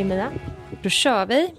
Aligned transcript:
Hej 0.00 0.04
Mia. 0.08 0.32
Då 0.82 0.88
kör 0.88 1.26
vi. 1.26 1.54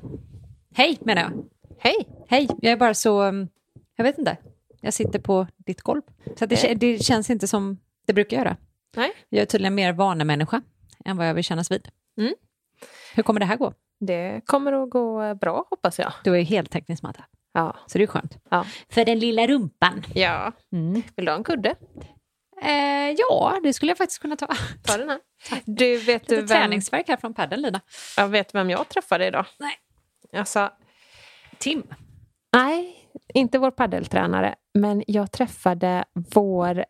Hej 0.75 0.97
menar 1.01 1.21
jag. 1.21 1.31
Hej. 1.79 2.07
Hej, 2.27 2.47
jag 2.61 2.71
är 2.71 2.77
bara 2.77 2.93
så, 2.93 3.21
um, 3.23 3.47
jag 3.95 4.03
vet 4.03 4.17
inte, 4.17 4.37
jag 4.81 4.93
sitter 4.93 5.19
på 5.19 5.47
ditt 5.57 5.81
golv. 5.81 6.01
Så 6.39 6.45
det, 6.45 6.55
kä- 6.55 6.75
det 6.75 7.03
känns 7.03 7.29
inte 7.29 7.47
som 7.47 7.77
det 8.07 8.13
brukar 8.13 8.37
göra. 8.37 8.57
Nej. 8.95 9.11
Jag 9.29 9.41
är 9.41 9.45
tydligen 9.45 9.75
mer 9.75 9.93
vanemänniska 9.93 10.61
än 11.05 11.17
vad 11.17 11.29
jag 11.29 11.33
vill 11.33 11.43
kännas 11.43 11.71
vid. 11.71 11.87
Mm. 12.17 12.33
Hur 13.15 13.23
kommer 13.23 13.39
det 13.39 13.45
här 13.45 13.57
gå? 13.57 13.73
Det 13.99 14.41
kommer 14.45 14.73
att 14.83 14.89
gå 14.89 15.21
eh, 15.23 15.33
bra 15.33 15.65
hoppas 15.69 15.99
jag. 15.99 16.13
Du 16.23 16.37
är 16.37 16.41
heltäckningsmatta, 16.41 17.23
Ja. 17.53 17.75
så 17.87 17.97
det 17.97 18.03
är 18.03 18.07
skönt. 18.07 18.37
Ja. 18.49 18.65
För 18.89 19.05
den 19.05 19.19
lilla 19.19 19.47
rumpan. 19.47 20.03
ja. 20.15 20.51
Mm. 20.71 20.93
Vill 21.15 21.25
du 21.25 21.31
ha 21.31 21.37
en 21.37 21.43
kudde? 21.43 21.75
Eh, 22.61 23.15
ja, 23.17 23.59
det 23.63 23.73
skulle 23.73 23.91
jag 23.91 23.97
faktiskt 23.97 24.21
kunna 24.21 24.35
ta. 24.35 24.47
Ta 24.83 24.97
den 24.97 25.09
här. 25.09 25.19
Du, 25.65 25.97
vet 25.97 26.27
du 26.27 26.35
Lite 26.35 26.53
vem, 26.53 26.61
träningsverk 26.61 27.07
här 27.07 27.17
från 27.17 27.33
padden, 27.33 27.61
Lina. 27.61 27.81
jag 28.17 28.27
vet 28.27 28.55
vem 28.55 28.69
jag 28.69 28.89
träffade 28.89 29.27
idag? 29.27 29.45
Nej. 29.59 29.73
Alltså, 30.33 30.69
Tim. 31.57 31.83
nej, 32.53 32.95
inte 33.33 33.59
vår 33.59 33.71
paddeltränare, 33.71 34.55
men 34.73 35.03
jag 35.07 35.31
träffade 35.31 36.05
vår, 36.13 36.85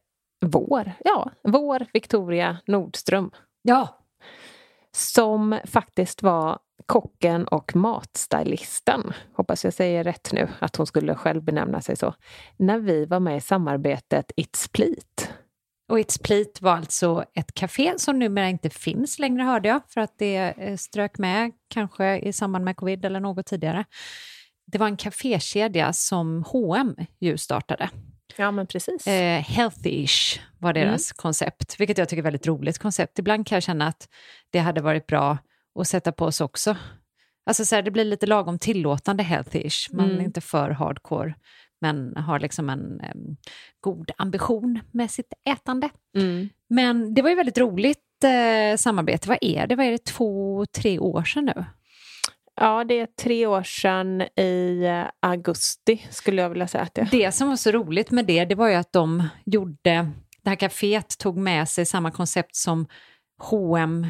vår, 0.46 0.92
ja, 1.04 1.32
vår 1.44 1.86
Victoria 1.94 2.58
Nordström. 2.66 3.32
Ja. 3.62 3.98
Som 4.92 5.60
faktiskt 5.66 6.24
var 6.24 6.60
kocken 6.86 7.48
och 7.48 7.76
matstylisten. 7.76 9.14
Hoppas 9.34 9.64
jag 9.64 9.74
säger 9.74 10.04
rätt 10.04 10.30
nu, 10.34 10.50
att 10.60 10.76
hon 10.76 10.88
skulle 10.88 11.16
själv 11.16 11.44
benämna 11.44 11.82
sig 11.82 11.96
så. 11.96 12.14
När 12.58 12.80
vi 12.80 13.06
var 13.06 13.20
med 13.20 13.38
i 13.38 13.42
samarbetet 13.42 14.32
It's 14.38 14.70
Pleat. 14.72 15.41
Och 15.92 16.00
It's 16.00 16.24
Pleat 16.24 16.62
var 16.62 16.72
alltså 16.72 17.26
ett 17.34 17.54
café 17.54 17.94
som 17.98 18.20
numera 18.20 18.50
inte 18.50 18.70
finns 18.70 19.20
längre 19.20 19.44
hörde 19.44 19.70
jag, 19.70 19.82
för 19.90 20.02
att 20.02 20.18
det 20.18 20.36
eh, 20.38 20.78
strök 20.78 21.18
med 21.18 21.52
kanske 21.70 22.20
i 22.20 22.34
samband 22.34 22.66
med 22.66 22.76
covid 22.76 23.06
eller 23.06 23.20
något 23.20 23.46
tidigare. 23.46 23.86
Det 24.68 24.78
var 24.78 24.88
en 24.88 24.98
kafékedja 24.98 25.94
som 25.94 26.44
H&M 26.48 26.96
ju 27.20 27.38
startade. 27.38 27.90
Ja, 28.38 28.52
men 28.52 28.68
precis. 28.68 29.08
Eh, 29.08 29.42
Healthy-ish 29.44 30.40
var 30.60 30.74
deras 30.74 31.12
koncept, 31.12 31.80
vilket 31.80 31.98
jag 31.98 32.10
tycker 32.10 32.18
är 32.18 32.24
ett 32.24 32.26
väldigt 32.26 32.48
roligt 32.48 32.78
koncept. 32.80 33.20
Ibland 33.20 33.48
kan 33.48 33.56
jag 33.56 33.64
känna 33.64 33.88
att 33.88 34.08
det 34.50 34.60
hade 34.60 34.82
varit 34.82 35.08
bra 35.08 35.38
att 35.80 35.88
sätta 35.88 36.12
på 36.12 36.26
oss 36.26 36.42
också. 36.42 36.76
Alltså 37.46 37.66
så 37.66 37.76
här, 37.76 37.82
det 37.82 37.92
blir 37.92 38.06
lite 38.06 38.26
lagom 38.26 38.60
tillåtande 38.60 39.24
healthy-ish. 39.24 39.96
Man 39.96 40.06
är 40.06 40.14
Mm. 40.14 40.26
inte 40.26 40.42
för 40.42 40.70
hardcore, 40.70 41.36
men 41.82 42.16
har 42.16 42.40
liksom 42.40 42.70
en 42.70 43.00
em, 43.00 43.38
god 43.80 44.12
ambition 44.18 44.80
med 44.92 45.12
sitt 45.12 45.34
ätande. 45.50 45.90
Mm. 46.18 46.50
Men 46.70 47.14
det 47.14 47.22
var 47.22 47.30
ju 47.30 47.36
väldigt 47.36 47.58
roligt 47.58 48.24
eh, 48.24 48.78
samarbete. 48.78 49.30
Vad 49.30 49.38
är 49.42 49.68
det? 49.68 49.76
Vad 49.76 49.86
är 49.86 49.92
det? 49.92 50.06
Två, 50.06 50.66
tre 50.66 51.00
år 51.00 51.24
sedan 51.24 51.46
nu? 51.46 51.66
Ja, 52.56 52.84
det 52.84 53.00
är 53.00 53.06
tre 53.06 53.46
år 53.46 53.64
sedan 53.64 54.22
i 54.22 54.84
eh, 54.86 55.30
augusti 55.30 56.08
skulle 56.10 56.42
jag 56.42 56.50
vilja 56.50 56.68
säga 56.68 56.84
att 56.84 56.94
det 56.94 57.02
är. 57.02 57.08
Det 57.12 57.32
som 57.32 57.50
var 57.50 57.56
så 57.56 57.72
roligt 57.72 58.12
med 58.12 58.26
det, 58.26 58.46
det 58.46 58.56
var 58.56 58.68
ju 58.68 58.76
att 58.76 58.94
de 58.94 59.28
gjorde, 59.46 60.12
det 60.44 60.50
här 60.50 60.56
kaféet 60.56 61.18
tog 61.20 61.38
med 61.38 61.70
sig 61.70 61.86
samma 61.86 62.12
koncept 62.12 62.56
som 62.56 62.88
H&M 63.38 64.08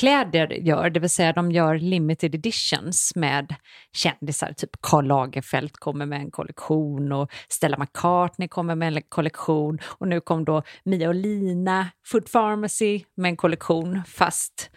kläder 0.00 0.48
gör, 0.52 0.90
det 0.90 1.00
vill 1.00 1.10
säga 1.10 1.32
de 1.32 1.52
gör 1.52 1.78
limited 1.78 2.34
editions 2.34 3.12
med 3.14 3.54
kändisar, 3.92 4.52
typ 4.52 4.70
Karl 4.80 5.06
Lagerfeld 5.06 5.72
kommer 5.72 6.06
med 6.06 6.20
en 6.20 6.30
kollektion 6.30 7.12
och 7.12 7.30
Stella 7.48 7.78
McCartney 7.78 8.48
kommer 8.48 8.74
med 8.74 8.96
en 8.96 9.02
kollektion. 9.08 9.78
Och 9.98 10.08
nu 10.08 10.20
kom 10.20 10.44
då 10.44 10.62
Mia 10.84 11.08
och 11.08 11.14
Lina, 11.14 11.88
Food 12.06 12.32
Pharmacy 12.32 13.04
med 13.16 13.28
en 13.28 13.36
kollektion 13.36 14.02
fast 14.06 14.70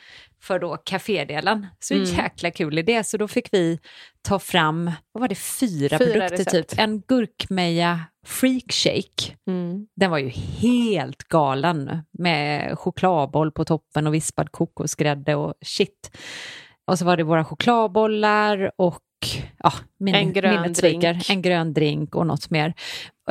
för 0.45 0.59
då 0.59 0.77
kafédelen. 0.85 1.67
Så 1.79 1.93
Mm. 1.93 2.05
jäkla 2.05 2.51
kul 2.51 2.77
idé, 2.79 3.03
så 3.03 3.17
då 3.17 3.27
fick 3.27 3.47
vi 3.53 3.79
ta 4.21 4.39
fram, 4.39 4.91
vad 5.11 5.21
var 5.21 5.27
det, 5.27 5.35
fyra, 5.35 5.97
Fyra 5.97 6.11
produkter 6.13 6.37
recept. 6.37 6.69
typ. 6.69 6.79
En 6.79 7.01
gurkmeja 7.07 7.99
freak 8.25 8.71
shake, 8.71 9.35
Mm. 9.47 9.87
den 9.95 10.11
var 10.11 10.17
ju 10.17 10.29
helt 10.29 11.23
galen 11.23 12.03
med 12.11 12.77
chokladboll 12.79 13.51
på 13.51 13.65
toppen 13.65 14.07
och 14.07 14.13
vispad 14.13 14.51
kokosgrädde 14.51 15.35
och 15.35 15.53
shit. 15.61 16.11
Och 16.87 16.99
så 16.99 17.05
var 17.05 17.17
det 17.17 17.23
våra 17.23 17.45
chokladbollar 17.45 18.71
och 18.77 19.01
ja, 19.63 19.73
min, 19.99 20.15
En 20.15 20.33
grön 20.33 20.73
drink. 20.73 21.29
En 21.29 21.41
grön 21.41 21.73
drink 21.73 22.15
och 22.15 22.27
något 22.27 22.49
mer. 22.49 22.73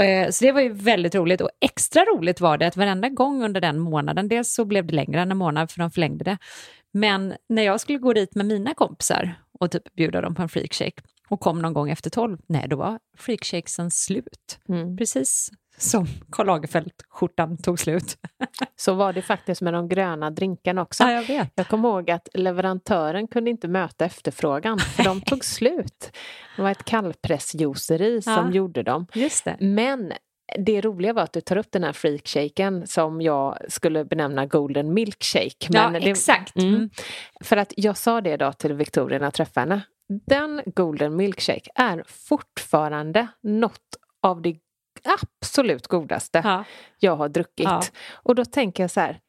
Eh, 0.01 0.31
Så 0.31 0.45
det 0.45 0.53
var 0.53 0.61
ju 0.61 0.73
väldigt 0.73 1.15
roligt 1.15 1.41
och 1.41 1.51
extra 1.61 2.03
roligt 2.05 2.41
var 2.41 2.59
det 2.59 2.67
att 2.67 2.77
varenda 2.77 3.09
gång 3.09 3.45
under 3.45 3.61
den 3.61 3.79
månaden, 3.79 4.29
dels 4.29 4.55
så 4.55 4.65
blev 4.65 4.87
det 4.87 4.95
längre 4.95 5.21
än 5.21 5.31
en 5.31 5.37
månad 5.37 5.71
för 5.71 5.79
de 5.81 5.91
förlängde 5.91 6.25
det, 6.25 6.39
men 6.95 7.35
när 7.49 7.63
jag 7.63 7.81
skulle 7.81 7.99
gå 7.99 8.13
dit 8.13 8.35
med 8.35 8.47
mina 8.47 8.75
kompisar 8.75 9.35
och 9.61 9.71
typ 9.71 9.95
bjuda 9.95 10.21
dem 10.21 10.35
på 10.35 10.43
en 10.43 10.49
freakshake 10.49 11.03
och 11.29 11.41
kom 11.41 11.63
någon 11.63 11.73
gång 11.75 11.91
efter 11.91 12.11
tolv, 12.11 12.39
nej 12.49 12.67
då 12.69 12.77
var 12.77 12.99
freakshakesen 13.19 13.91
slut. 13.91 14.59
Mm. 14.69 14.97
Precis 14.97 15.51
som 15.79 16.07
Karl 16.33 16.47
Lagerfeld-skjortan 16.47 17.57
tog 17.63 17.79
slut. 17.81 18.17
Så 18.77 18.95
var 18.95 19.13
det 19.13 19.23
faktiskt 19.23 19.61
med 19.63 19.73
de 19.75 19.89
gröna 19.89 20.31
drinkarna 20.31 20.83
också. 20.83 21.03
Ja, 21.05 21.13
jag 21.13 21.23
vet. 21.27 21.53
Jag 21.55 21.69
kommer 21.69 21.89
ihåg 21.89 22.11
att 22.11 22.29
leverantören 22.35 23.29
kunde 23.29 23.51
inte 23.51 23.69
möta 23.69 24.05
efterfrågan 24.05 24.79
för 24.79 25.05
de 25.05 25.21
tog 25.21 25.45
slut. 25.45 26.11
Det 26.57 26.63
var 26.63 26.71
ett 26.71 26.85
kallpressjuiceri 26.85 28.23
som 28.23 28.33
Ja. 28.33 28.51
gjorde 28.51 28.83
dem. 28.83 29.07
Just 29.15 29.45
det. 29.45 29.57
Men 29.61 30.13
det 30.59 30.81
roliga 30.81 31.13
var 31.13 31.23
att 31.23 31.33
du 31.33 31.41
tar 31.41 31.57
upp 31.57 31.73
den 31.73 31.85
här 31.85 31.93
freakshaken 31.93 32.87
som 32.87 33.21
jag 33.23 33.59
skulle 33.69 34.05
benämna 34.05 34.47
golden 34.47 34.95
milkshake. 34.95 35.69
Ja, 35.71 35.91
Men 35.91 36.03
det, 36.03 36.11
exakt. 36.11 36.57
Mm. 36.57 36.75
Mm. 36.75 36.91
För 37.45 37.57
att 37.57 37.73
jag 37.77 37.97
sa 37.97 38.21
det 38.21 38.37
då 38.37 38.53
till 38.53 38.73
Victoria 38.73 39.19
när 39.19 39.27
jag 39.27 39.35
träffade 39.35 39.61
henne. 39.61 39.81
Den 40.27 40.63
golden 40.67 41.17
milkshake 41.17 41.71
är 41.75 42.05
fortfarande 42.07 43.27
något 43.43 43.81
av 44.23 44.43
det 44.43 44.57
absolut 45.05 45.87
godaste 45.87 46.41
Ja. 46.45 46.65
jag 46.99 47.17
har 47.17 47.29
druckit. 47.29 47.65
Ja. 47.65 47.83
Och 48.13 48.35
då 48.35 48.45
tänker 48.45 48.83
jag 48.83 48.91
så 48.91 49.01
här. 49.01 49.21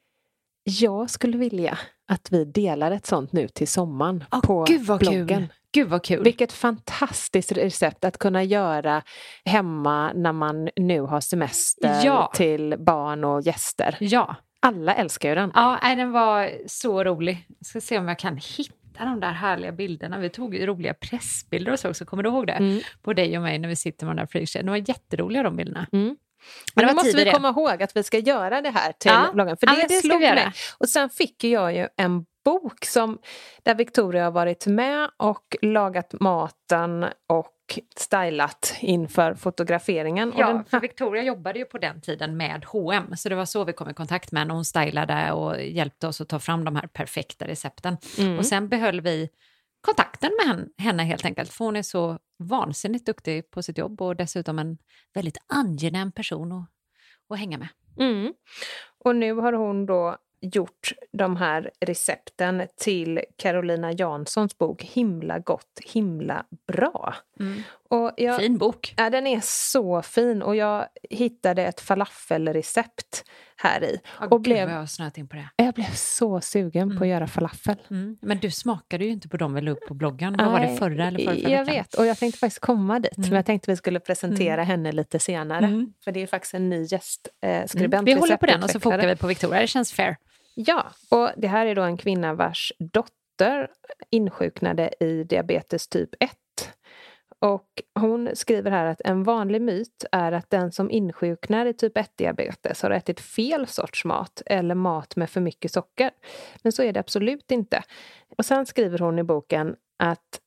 Jag 0.64 1.10
skulle 1.10 1.38
vilja 1.38 1.78
att 2.08 2.32
vi 2.32 2.46
delar 2.46 2.92
ett 2.92 3.06
sånt 3.06 3.32
nu 3.32 3.48
till 3.48 3.68
sommaren 3.68 4.24
Åh, 4.32 4.42
på 4.42 4.66
bloggen. 5.00 5.28
kul. 5.28 5.48
Gud 5.76 5.88
vad 5.90 6.04
kul. 6.04 6.24
Vilket 6.24 6.52
fantastiskt 6.54 7.52
recept 7.52 8.04
att 8.06 8.18
kunna 8.18 8.44
göra 8.44 9.02
hemma 9.46 10.14
när 10.14 10.32
man 10.32 10.70
nu 10.76 11.02
har 11.02 11.22
semester 11.22 12.02
Ja. 12.04 12.32
till 12.36 12.76
barn 12.80 13.24
och 13.24 13.42
gäster. 13.42 13.98
Ja. 14.00 14.36
Alla 14.60 14.96
älskar 14.96 15.30
ju 15.30 15.36
den. 15.36 15.52
Ja, 15.56 15.80
den 15.84 16.12
var 16.12 16.52
så 16.68 17.04
rolig. 17.04 17.46
Jag 17.60 17.66
ska 17.66 17.82
se 17.82 17.98
om 17.98 18.08
jag 18.08 18.20
kan 18.20 18.38
hitta 18.58 19.06
de 19.06 19.20
där 19.20 19.32
härliga 19.32 19.72
bilderna. 19.72 20.18
Vi 20.20 20.30
tog 20.30 20.68
roliga 20.68 20.94
pressbilder 20.94 21.72
och 21.72 21.80
så 21.80 21.90
också, 21.90 22.06
kommer 22.06 22.24
du 22.24 22.30
ihåg 22.30 22.48
det? 22.48 22.54
Mm. 22.54 22.80
På 23.02 23.14
dig 23.14 23.38
och 23.38 23.44
mig 23.44 23.60
när 23.60 23.70
vi 23.70 23.76
sitter 23.76 24.06
med 24.06 24.16
den 24.16 24.26
där 24.26 24.32
freakshaken. 24.32 24.66
De 24.66 24.70
var 24.72 24.90
jätteroliga 24.90 25.44
de 25.44 25.56
bilderna. 25.56 25.88
Mm. 25.92 26.16
Men 26.76 26.88
var 26.88 26.94
måste 26.94 27.18
vi 27.18 27.24
det. 27.24 27.32
komma 27.32 27.50
ihåg 27.50 27.84
att 27.84 27.96
vi 27.98 28.04
ska 28.04 28.18
göra 28.20 28.62
det 28.62 28.70
här 28.70 28.92
till 28.92 29.12
Ja. 29.12 29.30
bloggen. 29.34 29.58
För 29.58 29.68
det, 29.68 29.86
det 29.90 29.94
slog 30.02 30.22
mig. 30.22 30.52
Och 30.78 30.90
sen 30.90 31.10
fick 31.10 31.44
jag 31.44 31.76
ju 31.76 31.88
en 31.98 32.26
bok 32.46 32.86
som, 32.86 33.20
där 33.64 33.76
Victoria 33.76 34.24
har 34.24 34.32
varit 34.32 34.68
med 34.68 35.10
och 35.18 35.56
lagat 35.62 36.14
maten 36.20 37.06
och 37.28 37.80
stylat 37.96 38.76
inför 38.80 39.34
fotograferingen. 39.34 40.34
Ja, 40.38 40.48
den, 40.48 40.66
för 40.66 40.80
Victoria 40.80 41.24
jobbade 41.24 41.60
ju 41.60 41.66
på 41.66 41.78
den 41.78 42.02
tiden 42.02 42.38
med 42.38 42.66
H&M 42.66 43.18
så 43.18 43.30
det 43.30 43.36
var 43.36 43.46
så 43.46 43.64
vi 43.64 43.74
kom 43.74 43.90
i 43.90 43.94
kontakt 43.94 44.32
med 44.32 44.42
henne. 44.42 44.54
Hon 44.54 44.66
stylade 44.66 45.32
och 45.32 45.64
hjälpte 45.64 46.08
oss 46.08 46.22
att 46.22 46.30
ta 46.30 46.40
fram 46.40 46.66
de 46.66 46.76
här 46.76 46.88
perfekta 46.88 47.48
recepten. 47.48 47.98
Mm. 48.20 48.38
Och 48.38 48.46
sen 48.46 48.70
behöll 48.70 49.02
vi 49.02 49.30
kontakten 49.82 50.32
med 50.40 50.56
henne, 50.56 50.68
henne 50.78 51.04
helt 51.04 51.26
enkelt, 51.26 51.54
för 51.54 51.66
hon 51.66 51.76
är 51.76 51.82
så 51.82 52.20
vansinnigt 52.40 53.06
duktig 53.06 53.52
på 53.52 53.64
sitt 53.64 53.78
jobb 53.78 54.02
och 54.02 54.16
dessutom 54.16 54.60
en 54.60 54.78
väldigt 55.14 55.38
angenäm 55.48 56.12
person 56.12 56.52
att, 56.52 56.70
att 57.30 57.40
hänga 57.40 57.58
med. 57.58 57.68
Mm. 58.00 58.34
Och 59.06 59.16
nu 59.16 59.34
har 59.34 59.54
hon 59.54 59.86
då 59.86 60.18
gjort 60.56 60.92
de 61.14 61.36
här 61.36 61.72
recepten 61.82 62.68
till 62.78 63.22
Carolina 63.38 63.92
Janssons 63.92 64.58
bok 64.58 64.84
Himla 64.84 65.40
gott, 65.40 65.80
himla 65.86 66.46
bra. 66.68 67.16
Mm. 67.40 67.64
Och 67.90 68.12
jag, 68.18 68.40
Fin 68.40 68.58
bok. 68.58 68.94
Ja, 68.98 69.10
den 69.10 69.28
är 69.28 69.40
så 69.44 70.02
fin 70.02 70.42
och 70.42 70.56
jag 70.56 70.86
hittade 71.10 71.64
ett 71.66 71.82
falafelrecept 71.82 73.24
här 73.58 73.84
i. 73.84 74.00
Oh, 74.22 74.28
och 74.28 74.42
blev, 74.42 74.70
jag 74.70 74.78
har 74.78 74.86
snöat 74.86 75.18
in 75.18 75.28
på 75.28 75.36
det. 75.36 75.50
jag 75.56 75.74
blev 75.74 75.92
så 75.94 76.42
sugen 76.42 76.98
på 76.98 77.04
att 77.04 77.10
göra 77.10 77.28
falafel. 77.28 77.76
Mm. 77.90 78.18
Men 78.22 78.38
du 78.40 78.52
smakade 78.52 79.06
ju 79.06 79.12
inte 79.12 79.30
på 79.30 79.38
dem 79.38 79.54
vi 79.54 79.62
la 79.62 79.72
upp 79.72 79.88
på 79.88 79.94
bloggen. 79.94 80.36
Vad 80.38 80.52
var 80.52 80.60
det 80.60 80.76
förra 80.76 81.08
eller 81.08 81.20
förra, 81.20 81.36
förra 81.36 81.50
Jag 81.50 81.66
veckan? 81.66 81.76
vet, 81.76 81.94
och 81.94 82.06
jag 82.06 82.18
tänkte 82.18 82.40
faktiskt 82.40 82.60
komma 82.62 83.00
dit. 83.00 83.18
Mm. 83.18 83.30
Men 83.30 83.36
jag 83.36 83.46
tänkte 83.46 83.72
vi 83.72 83.78
skulle 83.78 84.00
presentera 84.00 84.64
henne 84.64 84.92
lite 84.92 85.20
senare. 85.20 85.66
Mm. 85.66 85.94
För 86.04 86.12
det 86.12 86.22
är 86.22 86.28
faktiskt 86.28 86.54
en 86.54 86.70
ny 86.70 86.84
gästskribent. 86.84 87.94
Eh, 87.94 87.96
Mm. 87.96 88.06
Vi 88.06 88.14
håller 88.14 88.38
på 88.38 88.46
den 88.46 88.64
och 88.64 88.70
så 88.70 88.80
fokar 88.80 89.08
vi 89.08 89.16
på 89.16 89.28
Victoria. 89.28 89.62
Det 89.62 89.68
känns 89.68 89.94
fair. 89.94 90.18
Ja, 90.58 90.86
och 91.12 91.32
det 91.38 91.48
här 91.48 91.66
är 91.66 91.76
då 91.76 91.82
en 91.82 91.98
kvinna 91.98 92.34
vars 92.34 92.74
dotter 92.80 93.72
insjuknade 94.10 94.94
i 95.00 95.24
diabetes 95.24 95.88
typ 95.88 96.10
1. 96.20 96.32
Och 97.40 97.70
hon 98.00 98.30
skriver 98.34 98.72
här 98.72 98.86
att 98.86 99.02
en 99.02 99.24
vanlig 99.24 99.62
myt 99.62 100.06
är 100.12 100.32
att 100.32 100.50
den 100.50 100.72
som 100.72 100.92
insjuknar 100.92 101.66
i 101.66 101.74
typ 101.74 101.98
1-diabetes 101.98 102.84
har 102.84 102.92
ätit 102.92 103.20
fel 103.20 103.68
sorts 103.68 104.06
mat 104.06 104.42
eller 104.46 104.76
mat 104.76 105.16
med 105.16 105.30
för 105.30 105.42
mycket 105.42 105.72
socker. 105.72 106.12
Men 106.64 106.72
så 106.72 106.84
är 106.84 106.94
det 106.94 107.00
absolut 107.00 107.52
inte. 107.52 107.84
Och 108.38 108.46
sen 108.46 108.66
skriver 108.66 109.00
hon 109.00 109.20
i 109.20 109.24
boken 109.24 109.76
att 110.04 110.40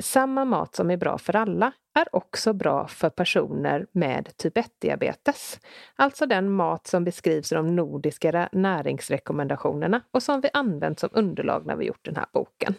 samma 0.00 0.44
mat 0.44 0.74
som 0.74 0.90
är 0.90 0.96
bra 0.96 1.18
för 1.18 1.36
alla 1.36 1.72
är 1.94 2.16
också 2.16 2.52
bra 2.52 2.86
för 2.86 3.10
personer 3.10 3.86
med 3.92 4.36
typ 4.36 4.56
1-diabetes. 4.56 5.60
Alltså 5.96 6.26
den 6.26 6.50
mat 6.52 6.86
som 6.86 7.04
beskrivs 7.04 7.52
i 7.52 7.54
de 7.54 7.76
nordiska 7.76 8.48
näringsrekommendationerna 8.52 10.00
och 10.10 10.22
som 10.22 10.40
vi 10.40 10.50
använt 10.52 11.00
som 11.00 11.10
underlag 11.12 11.66
när 11.66 11.76
vi 11.76 11.86
gjort 11.86 12.04
den 12.04 12.16
här 12.16 12.26
boken. 12.32 12.74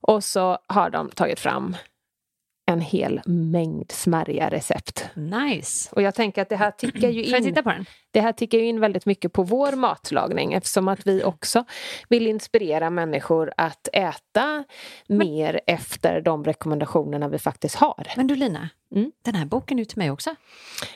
Och 0.00 0.24
så 0.24 0.58
har 0.66 0.90
de 0.90 1.08
tagit 1.08 1.40
fram 1.40 1.76
en 2.72 2.80
hel 2.80 3.20
mängd 3.24 3.92
smarriga 3.92 4.50
recept. 4.50 5.04
Nice. 5.14 5.90
Och 5.92 6.02
jag 6.02 6.14
tänker 6.14 6.42
att 6.42 6.48
det 6.48 6.56
här 6.56 6.70
tickar 6.70 7.08
ju 7.08 7.24
in 7.36 7.44
titta 7.44 7.62
på 7.62 7.70
den? 7.70 7.84
det 8.10 8.20
här 8.20 8.32
tickar 8.32 8.58
in 8.58 8.80
väldigt 8.80 9.06
mycket 9.06 9.32
på 9.32 9.42
vår 9.42 9.72
matlagning 9.72 10.52
eftersom 10.52 10.88
att 10.88 11.06
vi 11.06 11.24
också 11.24 11.64
vill 12.08 12.26
inspirera 12.26 12.90
människor 12.90 13.52
att 13.56 13.88
äta 13.92 14.64
mer 15.08 15.60
efter 15.66 16.20
de 16.20 16.44
rekommendationerna 16.44 17.28
vi 17.28 17.38
faktiskt 17.38 17.74
har. 17.74 18.06
Men 18.16 18.26
du 18.26 18.36
Lina, 18.36 18.68
Mm. 18.94 19.12
den 19.24 19.34
här 19.34 19.44
boken 19.46 19.78
är 19.78 19.80
ju 19.80 19.84
till 19.84 19.98
mig 19.98 20.10
också. 20.10 20.34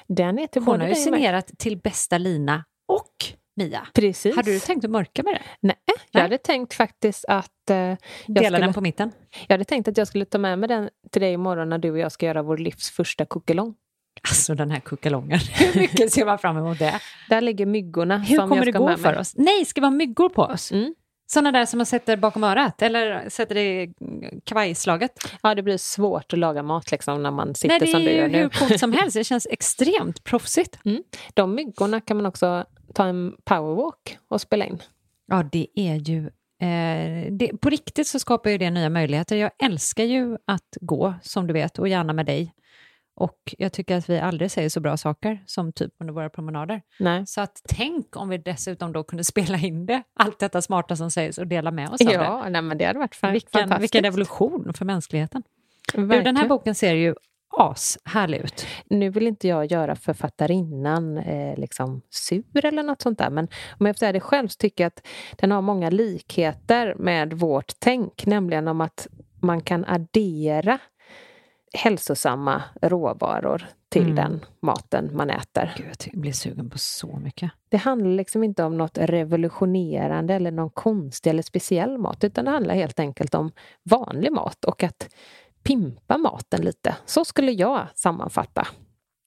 Den 0.07 0.39
är 0.39 0.47
till 0.47 0.63
Hon 0.63 0.81
har 0.81 0.89
ju 0.89 0.95
signerat 0.95 1.51
till 1.59 1.77
bästa 1.77 2.19
Lina 2.19 2.65
och 2.89 3.13
Mia. 3.57 3.87
Precis. 3.95 4.37
Hade 4.37 4.53
du 4.53 4.61
tänkt 4.61 4.85
att 4.85 4.91
mörka 4.91 5.23
med 5.23 5.35
det? 5.35 5.43
Nej, 5.61 5.77
jag 5.87 5.95
Nej. 6.13 6.23
hade 6.23 6.39
tänkt 6.39 6.75
faktiskt 6.75 7.25
att 7.29 7.71
eh, 7.71 7.77
jag, 7.77 7.97
Dela 8.27 8.47
skulle, 8.49 8.59
den 8.59 8.73
på 8.75 8.81
mitten? 8.81 9.13
jag 9.47 9.55
hade 9.55 9.65
tänkt 9.65 9.89
att 9.89 9.97
jag 9.97 10.09
skulle 10.09 10.25
ta 10.25 10.39
med 10.39 10.59
mig 10.59 10.69
den 10.69 10.91
till 11.13 11.23
dig 11.23 11.33
imorgon 11.33 11.69
när 11.69 11.79
du 11.79 11.91
och 11.91 11.99
jag 11.99 12.13
ska 12.13 12.27
göra 12.27 12.43
vår 12.43 12.57
livs 12.59 12.91
första 12.91 13.25
kuckelång. 13.25 13.75
Alltså 14.29 14.55
den 14.55 14.71
här 14.71 14.81
kuckelången. 14.81 15.39
Hur 15.53 15.81
mycket 15.81 16.13
ser 16.13 16.25
man 16.27 16.39
fram 16.39 16.57
emot 16.57 16.79
det? 16.79 17.01
Där 17.29 17.41
ligger 17.41 17.67
myggorna 17.67 18.19
Hur 18.19 18.37
som 18.37 18.49
kommer 18.49 18.57
jag 18.57 18.67
det 18.67 18.73
ska 18.73 18.79
gå 18.79 18.87
med 18.89 19.01
för 19.01 19.19
oss? 19.19 19.33
Nej, 19.37 19.65
ska 19.65 19.81
vi 19.81 19.87
ha 19.87 19.91
myggor 19.91 20.29
på 20.29 20.43
oss? 20.43 20.73
Mm. 20.73 20.95
Sådana 21.29 21.53
där 21.53 21.67
som 21.67 21.79
man 21.79 21.87
sätter 21.87 22.17
bakom 22.17 22.45
örat 22.45 22.83
eller 22.83 23.29
sätter 23.29 23.55
det 23.55 23.83
i 23.83 23.95
kavajslaget? 24.45 25.13
Ja, 25.43 25.55
det 25.55 25.63
blir 25.63 25.77
svårt 25.77 26.33
att 26.33 26.39
laga 26.39 26.63
mat 26.63 26.91
liksom 26.91 27.23
när 27.23 27.31
man 27.31 27.55
sitter 27.55 27.69
Nej, 27.69 27.81
det 27.81 27.87
som 27.87 28.03
du 28.03 28.09
är 28.11 28.15
gör 28.17 28.29
ju 28.29 28.37
hur 28.37 28.43
nu. 28.43 28.49
coolt 28.51 28.81
som 28.81 28.93
helst. 29.01 29.17
Det 29.17 29.25
känns 29.25 29.47
extremt 29.51 30.25
proffsigt. 30.25 30.79
De 31.35 31.55
myggorna 31.55 32.01
kan 32.01 32.17
man 32.17 32.27
också 32.27 32.65
ta 32.95 33.07
en 33.07 33.37
powerwalk 33.45 34.19
och 34.29 34.41
spela 34.41 34.65
in. 34.65 34.83
Ja, 35.27 35.49
det 35.53 35.67
är 35.75 35.95
ju... 35.95 36.27
Eh, 36.59 37.33
det, 37.33 37.61
på 37.61 37.71
riktigt 37.71 38.07
så 38.07 38.19
skapar 38.19 38.51
ju 38.51 38.59
det 38.59 38.71
nya 38.71 38.91
möjligheter. 38.91 39.37
Jag 39.37 39.51
älskar 39.59 40.05
ju 40.05 40.39
att 40.45 40.77
gå, 40.81 41.15
som 41.23 41.47
du 41.47 41.53
vet, 41.53 41.79
och 41.79 41.89
gärna 41.89 42.13
med 42.13 42.27
dig. 42.27 42.55
Och 43.15 43.55
jag 43.59 43.73
tycker 43.73 43.97
att 43.97 44.09
vi 44.09 44.19
aldrig 44.19 44.51
säger 44.51 44.69
så 44.69 44.81
bra 44.81 44.97
saker 44.97 45.43
som 45.47 45.73
typ 45.73 45.93
under 46.01 46.15
våra 46.15 46.31
promenader. 46.31 46.83
Nej. 46.99 47.27
Så 47.27 47.41
att 47.41 47.63
tänk 47.69 48.17
om 48.17 48.29
vi 48.29 48.39
dessutom 48.39 48.93
då 48.93 49.05
kunde 49.05 49.25
spela 49.35 49.59
in 49.59 49.87
det, 49.87 50.03
allt 50.15 50.39
detta 50.39 50.63
smarta 50.63 50.97
som 50.97 51.11
sägs 51.11 51.39
och 51.39 51.47
dela 51.47 51.71
med 51.71 51.89
oss 51.89 52.01
av 52.01 52.07
det. 52.07 52.13
Ja, 52.13 52.63
men 52.63 52.79
det 52.79 52.85
hade 52.85 52.99
varit 52.99 53.23
Vilken, 53.23 53.51
fantastiskt. 53.51 53.83
vilken 53.83 54.05
revolution 54.05 54.73
för 54.75 54.85
mänskligheten. 54.85 55.43
Du, 55.95 56.07
den 56.07 56.37
här 56.37 56.49
boken 56.49 56.75
ser 56.75 56.95
ju 56.95 57.15
ashärlig 57.51 58.39
ut. 58.39 58.67
Nu 58.91 59.11
vill 59.11 59.27
inte 59.27 59.49
jag 59.49 59.73
göra 59.73 59.97
författarinnan 59.97 61.19
eh, 61.19 61.59
liksom 61.59 62.03
sur 62.11 62.65
eller 62.65 62.83
något 62.83 63.03
sånt 63.03 63.19
där, 63.19 63.31
men 63.31 63.49
om 63.79 63.87
jag 63.87 63.97
får 63.97 63.99
säga 63.99 64.13
det 64.13 64.21
själv 64.21 64.49
så 64.49 64.57
tycker 64.57 64.85
jag 64.85 64.89
att 64.89 65.07
den 65.37 65.51
har 65.51 65.63
många 65.63 65.91
likheter 65.91 66.95
med 66.99 67.33
vårt 67.33 67.73
tänk, 67.79 68.27
nämligen 68.27 68.69
om 68.69 68.81
att 68.81 69.07
man 69.41 69.61
kan 69.61 69.85
addera 69.85 70.79
hälsosamma 71.75 72.63
råvaror 72.83 73.67
till 73.89 74.03
Mm. 74.03 74.15
den 74.17 74.45
maten 74.61 75.11
man 75.17 75.31
äter. 75.31 75.75
Gud, 75.77 75.97
jag 76.13 76.21
blir 76.21 76.33
sugen 76.33 76.71
på 76.71 76.79
så 76.79 77.17
mycket. 77.17 77.51
Det 77.69 77.77
handlar 77.77 78.11
liksom 78.11 78.45
inte 78.45 78.65
om 78.65 78.79
något 78.79 78.99
revolutionerande 78.99 80.35
eller 80.35 80.51
någon 80.51 80.71
konstig 80.71 81.31
eller 81.31 81.43
speciell 81.43 81.99
mat, 81.99 82.25
utan 82.25 82.45
det 82.45 82.51
handlar 82.51 82.75
helt 82.75 83.01
enkelt 83.01 83.35
om 83.35 83.53
vanlig 83.83 84.33
mat 84.33 84.65
och 84.65 84.83
att 84.83 85.09
pimpa 85.67 86.19
maten 86.19 86.65
lite. 86.65 86.97
Så 87.07 87.25
skulle 87.25 87.53
jag 87.53 87.87
sammanfatta. 87.95 88.67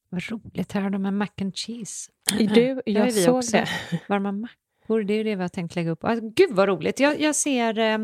Vad 0.09 0.29
roligt, 0.29 0.71
här 0.71 0.81
har 0.81 0.89
de 0.89 1.05
en 1.05 1.17
mac 1.17 1.27
and 1.41 1.55
cheese. 1.57 2.11
Du, 2.39 2.81
jag 2.85 3.05
vi 3.05 3.11
såg 3.11 3.35
också. 3.35 3.57
det. 3.57 3.67
Varma 4.07 4.31
mackor, 4.31 5.03
det 5.03 5.13
är 5.13 5.23
det 5.23 5.35
vi 5.35 5.41
har 5.41 5.49
tänkt 5.49 5.75
lägga 5.75 5.91
upp. 5.91 6.03
Alltså, 6.03 6.29
gud 6.35 6.51
vad 6.51 6.67
roligt, 6.67 6.99
jag, 6.99 7.21
jag 7.21 7.35
ser 7.35 7.79
eh, 7.79 7.97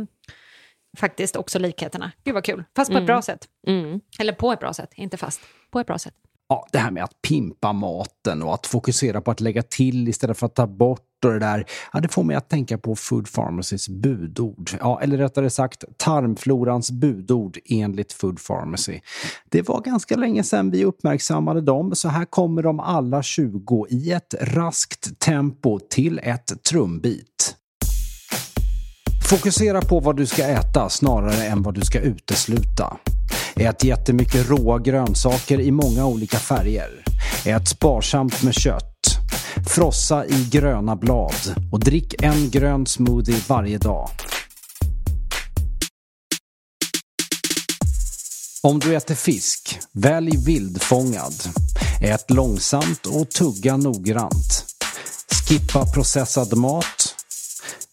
faktiskt 0.97 1.35
också 1.35 1.59
likheterna. 1.59 2.11
Gud 2.23 2.33
vad 2.33 2.43
kul, 2.43 2.63
fast 2.75 2.91
på 2.91 2.97
ett 2.97 3.05
bra 3.05 3.21
sätt. 3.21 3.49
Mm. 3.67 4.01
Eller 4.19 4.33
på 4.33 4.51
ett 4.51 4.59
bra 4.59 4.73
sätt, 4.73 4.93
inte 4.95 5.17
fast. 5.17 5.41
På 5.71 5.79
ett 5.79 5.87
bra 5.87 5.97
sätt. 5.97 6.15
Ja, 6.49 6.67
det 6.71 6.77
här 6.77 6.91
med 6.91 7.03
att 7.03 7.21
pimpa 7.27 7.73
maten 7.73 8.43
och 8.43 8.53
att 8.53 8.67
fokusera 8.67 9.21
på 9.21 9.31
att 9.31 9.41
lägga 9.41 9.63
till 9.63 10.07
istället 10.07 10.37
för 10.37 10.45
att 10.45 10.55
ta 10.55 10.67
bort 10.67 11.01
och 11.25 11.33
det 11.33 11.39
där. 11.39 11.65
Ja, 11.93 11.99
det 11.99 12.07
får 12.07 12.23
mig 12.23 12.35
att 12.35 12.49
tänka 12.49 12.77
på 12.77 12.95
Food 12.95 13.33
Pharmacys 13.33 13.89
budord. 13.89 14.69
Ja, 14.79 15.01
eller 15.01 15.17
rättare 15.17 15.49
sagt 15.49 15.83
tarmflorans 15.97 16.91
budord 16.91 17.57
enligt 17.65 18.13
Food 18.13 18.39
Pharmacy. 18.47 18.99
Det 19.49 19.67
var 19.67 19.81
ganska 19.81 20.15
länge 20.15 20.43
sedan 20.43 20.71
vi 20.71 20.85
uppmärksammade 20.85 21.61
dem, 21.61 21.95
så 21.95 22.09
här 22.09 22.25
kommer 22.25 22.63
de 22.63 22.79
alla 22.79 23.23
20 23.23 23.87
i 23.89 24.11
ett 24.11 24.35
raskt 24.41 25.19
tempo 25.19 25.79
till 25.89 26.19
ett 26.23 26.63
trumbit. 26.69 27.55
Fokusera 29.29 29.81
på 29.81 29.99
vad 29.99 30.17
du 30.17 30.25
ska 30.25 30.43
äta 30.43 30.89
snarare 30.89 31.45
än 31.45 31.63
vad 31.63 31.73
du 31.73 31.81
ska 31.81 31.99
utesluta. 31.99 32.97
Ät 33.59 33.83
jättemycket 33.83 34.49
råa 34.49 34.79
grönsaker 34.79 35.59
i 35.59 35.71
många 35.71 36.05
olika 36.05 36.37
färger. 36.37 37.03
Ät 37.45 37.67
sparsamt 37.67 38.43
med 38.43 38.53
kött. 38.53 39.17
Frossa 39.67 40.25
i 40.25 40.47
gröna 40.51 40.95
blad 40.95 41.55
och 41.71 41.79
drick 41.79 42.23
en 42.23 42.49
grön 42.49 42.85
smoothie 42.85 43.41
varje 43.47 43.77
dag. 43.77 44.09
Om 48.63 48.79
du 48.79 48.95
äter 48.95 49.15
fisk, 49.15 49.79
välj 49.93 50.37
vildfångad. 50.45 51.33
Ät 52.01 52.31
långsamt 52.31 53.05
och 53.05 53.31
tugga 53.31 53.77
noggrant. 53.77 54.65
Skippa 55.47 55.85
processad 55.85 56.57
mat. 56.57 57.15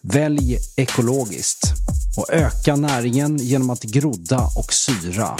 Välj 0.02 0.58
ekologiskt 0.76 1.72
och 2.16 2.32
öka 2.32 2.76
näringen 2.76 3.36
genom 3.36 3.70
att 3.70 3.82
grodda 3.82 4.48
och 4.56 4.72
syra. 4.72 5.36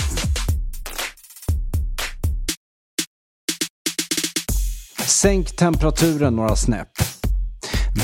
Sänk 5.07 5.57
temperaturen 5.57 6.37
några 6.37 6.57
snäpp. 6.57 6.93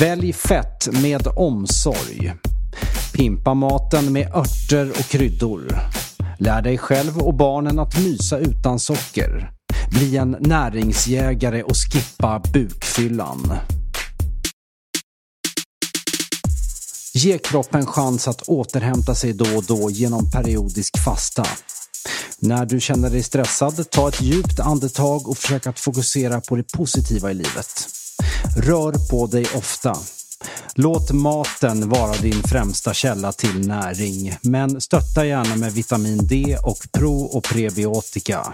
Välj 0.01 0.33
fett 0.33 0.89
med 1.03 1.27
omsorg. 1.37 2.33
Pimpa 3.13 3.55
maten 3.55 4.13
med 4.13 4.35
örter 4.35 4.91
och 4.91 5.09
kryddor. 5.09 5.79
Lär 6.39 6.63
dig 6.63 6.79
själv 6.79 7.19
och 7.19 7.35
barnen 7.35 7.79
att 7.79 7.99
mysa 7.99 8.39
utan 8.39 8.79
socker. 8.79 9.51
Bli 9.91 10.17
en 10.17 10.37
näringsjägare 10.41 11.63
och 11.63 11.77
skippa 11.77 12.43
bukfyllan. 12.53 13.53
Ge 17.19 17.39
kroppen 17.39 17.87
chans 17.87 18.29
att 18.29 18.43
återhämta 18.43 19.15
sig 19.15 19.33
då 19.33 19.57
och 19.57 19.65
då 19.65 19.91
genom 19.91 20.31
periodisk 20.31 20.99
fasta. 21.05 21.47
När 22.39 22.67
du 22.67 22.81
känner 22.81 23.11
dig 23.11 23.23
stressad, 23.23 23.91
ta 23.91 24.09
ett 24.09 24.21
djupt 24.21 24.61
andetag 24.61 25.29
och 25.29 25.39
försök 25.39 25.67
att 25.67 25.81
fokusera 25.81 26.41
på 26.41 26.57
det 26.57 26.73
positiva 26.73 27.31
i 27.31 27.35
livet. 27.35 27.89
Rör 28.57 29.09
på 29.11 29.27
dig 29.27 29.47
ofta. 29.55 29.97
Låt 30.75 31.13
maten 31.13 31.89
vara 31.89 32.17
din 32.17 32.43
främsta 32.43 32.95
källa 32.95 33.33
till 33.33 33.67
näring, 33.67 34.37
men 34.43 34.81
stötta 34.81 35.27
gärna 35.27 35.57
med 35.57 35.73
vitamin 35.73 36.27
D 36.27 36.59
och 36.63 36.79
pro 36.93 37.23
och 37.23 37.45
prebiotika. 37.45 38.53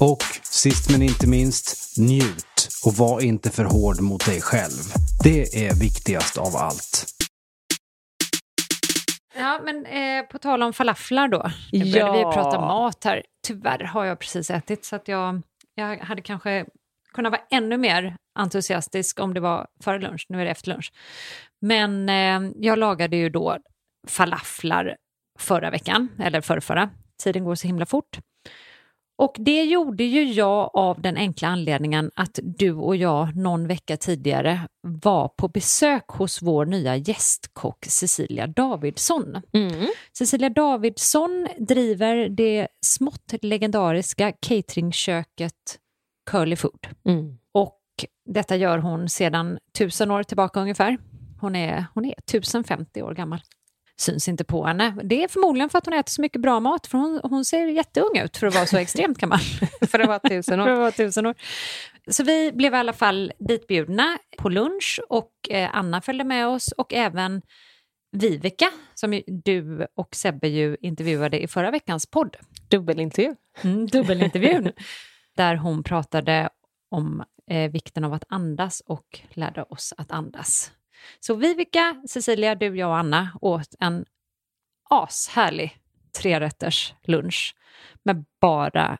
Och 0.00 0.22
sist 0.50 0.90
men 0.90 1.02
inte 1.02 1.26
minst, 1.26 1.96
njut. 1.96 2.68
och 2.84 2.96
var 2.96 3.20
inte 3.20 3.50
för 3.50 3.64
hård 3.64 4.00
mot 4.00 4.26
dig 4.26 4.40
själv. 4.40 4.92
Det 5.22 5.66
är 5.66 5.74
viktigast 5.74 6.38
av 6.38 6.56
allt. 6.56 7.06
Ja, 9.44 9.60
men 9.64 9.86
eh, 9.86 10.22
på 10.26 10.38
tal 10.38 10.62
om 10.62 10.72
falaflar 10.72 11.28
då. 11.28 11.50
Nu 11.72 11.78
började 11.92 12.20
Ja. 12.20 12.28
vi 12.30 12.34
prata 12.34 12.60
mat 12.60 13.04
här. 13.04 13.22
Tyvärr 13.46 13.78
har 13.84 14.04
jag 14.04 14.18
precis 14.18 14.50
ätit 14.50 14.84
så 14.84 14.96
att 14.96 15.08
jag, 15.08 15.42
jag 15.74 15.98
hade 15.98 16.22
kanske 16.22 16.66
kunnat 17.12 17.32
vara 17.32 17.42
ännu 17.50 17.76
mer 17.76 18.16
entusiastisk 18.38 19.20
om 19.20 19.34
det 19.34 19.40
var 19.40 19.66
före 19.84 19.98
lunch. 19.98 20.26
Nu 20.28 20.40
är 20.40 20.44
det 20.44 20.50
efter 20.50 20.68
lunch. 20.70 20.92
Men 21.60 22.08
eh, 22.08 22.50
jag 22.56 22.78
lagade 22.78 23.16
ju 23.16 23.28
då 23.28 23.58
falaflar 24.08 24.96
förra 25.38 25.70
veckan, 25.70 26.08
eller 26.18 26.40
förrförra. 26.40 26.90
Tiden 27.22 27.44
går 27.44 27.54
så 27.54 27.66
himla 27.66 27.86
fort. 27.86 28.18
Och 29.16 29.36
det 29.38 29.64
gjorde 29.64 30.04
ju 30.04 30.32
jag 30.32 30.70
av 30.74 31.00
den 31.00 31.16
enkla 31.16 31.48
anledningen 31.48 32.10
att 32.14 32.38
du 32.42 32.72
och 32.72 32.96
jag 32.96 33.36
någon 33.36 33.66
vecka 33.66 33.96
tidigare 33.96 34.60
var 34.82 35.28
på 35.28 35.48
besök 35.48 36.08
hos 36.08 36.42
vår 36.42 36.66
nya 36.66 36.96
gästkock 36.96 37.84
Cecilia 37.88 38.46
Davidsson. 38.46 39.40
Mm. 39.52 39.86
Cecilia 40.18 40.50
Davidsson 40.50 41.48
driver 41.58 42.28
det 42.28 42.68
smått 42.86 43.34
legendariska 43.42 44.32
cateringköket 44.32 45.78
Curly 46.30 46.56
Food. 46.56 46.86
Mm. 47.04 47.38
Och 47.52 47.80
detta 48.26 48.56
gör 48.56 48.78
hon 48.78 49.08
sedan 49.08 49.58
tusen 49.78 50.10
år 50.10 50.22
tillbaka 50.22 50.60
ungefär. 50.60 50.98
Hon 51.40 51.56
är, 51.56 51.86
hon 51.94 52.04
är 52.04 52.14
1050 52.18 53.02
år 53.02 53.14
gammal. 53.14 53.40
Syns 53.96 54.28
inte 54.28 54.44
på 54.44 54.66
henne. 54.66 54.96
Det 55.04 55.24
är 55.24 55.28
förmodligen 55.28 55.70
för 55.70 55.78
att 55.78 55.86
hon 55.86 55.94
äter 55.94 56.10
så 56.10 56.22
mycket 56.22 56.42
bra 56.42 56.60
mat, 56.60 56.86
för 56.86 56.98
hon, 56.98 57.20
hon 57.22 57.44
ser 57.44 57.66
jätteung 57.66 58.18
ut 58.18 58.36
för 58.36 58.46
att 58.46 58.54
vara 58.54 58.66
så 58.66 58.76
extremt 58.76 59.18
gammal. 59.18 59.38
För 59.90 59.98
det 59.98 60.06
var 60.06 60.18
tusen 60.18 60.42
för 60.42 60.68
att 60.68 60.76
år. 60.76 60.76
vara 60.80 60.90
tusen 60.90 61.26
år. 61.26 61.34
Så 62.10 62.24
vi 62.24 62.52
blev 62.52 62.74
i 62.74 62.76
alla 62.76 62.92
fall 62.92 63.32
ditbjudna 63.38 64.18
på 64.38 64.48
lunch 64.48 65.00
och 65.08 65.32
eh, 65.50 65.70
Anna 65.72 66.00
följde 66.00 66.24
med 66.24 66.48
oss 66.48 66.72
och 66.72 66.94
även 66.94 67.42
Viveka, 68.12 68.70
som 68.94 69.22
du 69.26 69.86
och 69.96 70.14
Sebbe 70.14 70.48
ju 70.48 70.76
intervjuade 70.80 71.42
i 71.42 71.48
förra 71.48 71.70
veckans 71.70 72.06
podd. 72.06 72.36
Dubbelintervju. 72.70 73.34
Mm, 73.62 73.86
dubbelintervjun. 73.86 74.72
där 75.36 75.56
hon 75.56 75.82
pratade 75.82 76.48
om 76.90 77.24
eh, 77.50 77.70
vikten 77.70 78.04
av 78.04 78.12
att 78.12 78.24
andas 78.28 78.82
och 78.86 79.20
lärde 79.30 79.62
oss 79.62 79.94
att 79.96 80.10
andas. 80.10 80.72
Så 81.20 81.34
Vivica, 81.34 82.02
Cecilia, 82.08 82.54
du, 82.54 82.76
jag 82.76 82.88
och 82.88 82.96
Anna 82.96 83.30
åt 83.40 83.74
en 83.80 84.04
ashärlig 84.90 85.78
trerätters 86.18 86.94
lunch 87.02 87.56
med 88.02 88.24
bara 88.40 88.98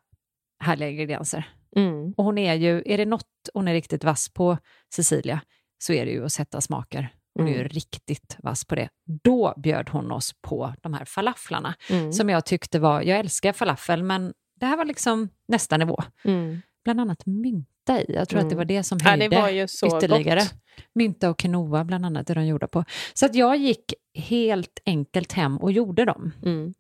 härliga 0.60 0.88
ingredienser. 0.90 1.48
Mm. 1.76 2.12
Och 2.16 2.24
hon 2.24 2.38
är 2.38 2.54
ju, 2.54 2.82
är 2.86 2.98
det 2.98 3.04
något 3.06 3.28
hon 3.54 3.68
är 3.68 3.72
riktigt 3.72 4.04
vass 4.04 4.28
på, 4.28 4.58
Cecilia, 4.94 5.40
så 5.78 5.92
är 5.92 6.06
det 6.06 6.12
ju 6.12 6.24
att 6.24 6.32
sätta 6.32 6.60
smaker. 6.60 7.08
Hon 7.34 7.48
är 7.48 7.52
ju 7.52 7.58
Mm. 7.58 7.68
riktigt 7.68 8.36
vass 8.42 8.64
på 8.64 8.74
det. 8.74 8.88
Då 9.24 9.54
bjöd 9.56 9.88
hon 9.88 10.12
oss 10.12 10.32
på 10.42 10.74
de 10.82 10.94
här 10.94 11.04
falaflarna 11.04 11.74
Mm. 11.90 12.12
som 12.12 12.28
jag 12.28 12.44
tyckte 12.46 12.78
var, 12.78 13.02
jag 13.02 13.18
älskar 13.18 13.52
falafel, 13.52 14.02
men 14.02 14.34
det 14.60 14.66
här 14.66 14.76
var 14.76 14.84
liksom 14.84 15.28
nästa 15.48 15.76
nivå. 15.76 16.02
Mm. 16.24 16.62
Bland 16.84 17.00
annat 17.00 17.26
mynta 17.26 18.00
i, 18.02 18.14
jag 18.14 18.28
tror 18.28 18.40
att 18.40 18.44
det 18.48 18.54
Mm. 18.54 18.56
var 18.56 18.64
det 18.64 18.82
som 18.82 18.98
Ja, 19.04 19.10
höjde 19.10 19.28
det 19.28 19.40
var 19.40 19.48
ju 19.48 19.68
så 19.68 19.86
ytterligare. 19.86 20.40
gott. 20.40 20.54
Mynta 20.92 21.30
och 21.30 21.38
quinoa 21.38 21.84
bland 21.84 22.06
annat 22.06 22.30
är 22.30 22.34
de 22.34 22.46
gjorda 22.46 22.68
på. 22.68 22.84
Så 23.14 23.26
att 23.26 23.34
jag 23.34 23.56
gick 23.56 23.94
helt 24.14 24.78
enkelt 24.86 25.32
hem 25.32 25.56
och 25.58 25.72
gjorde 25.72 26.04
dem. 26.04 26.32
Mm. 26.44 26.74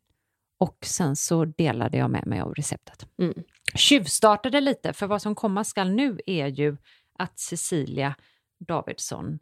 Och 0.58 0.78
sen 0.84 1.16
så 1.16 1.44
delade 1.44 1.98
jag 1.98 2.10
med 2.10 2.26
mig 2.26 2.40
av 2.40 2.54
receptet. 2.54 3.06
Mm. 3.18 3.34
Tjuvstartade 3.74 4.60
lite, 4.60 4.92
för 4.92 5.06
vad 5.06 5.22
som 5.22 5.34
komma 5.34 5.64
skall 5.64 5.90
nu 5.90 6.20
är 6.26 6.46
ju 6.46 6.76
att 7.18 7.38
Cecilia 7.38 8.14
Davidsson, 8.58 9.38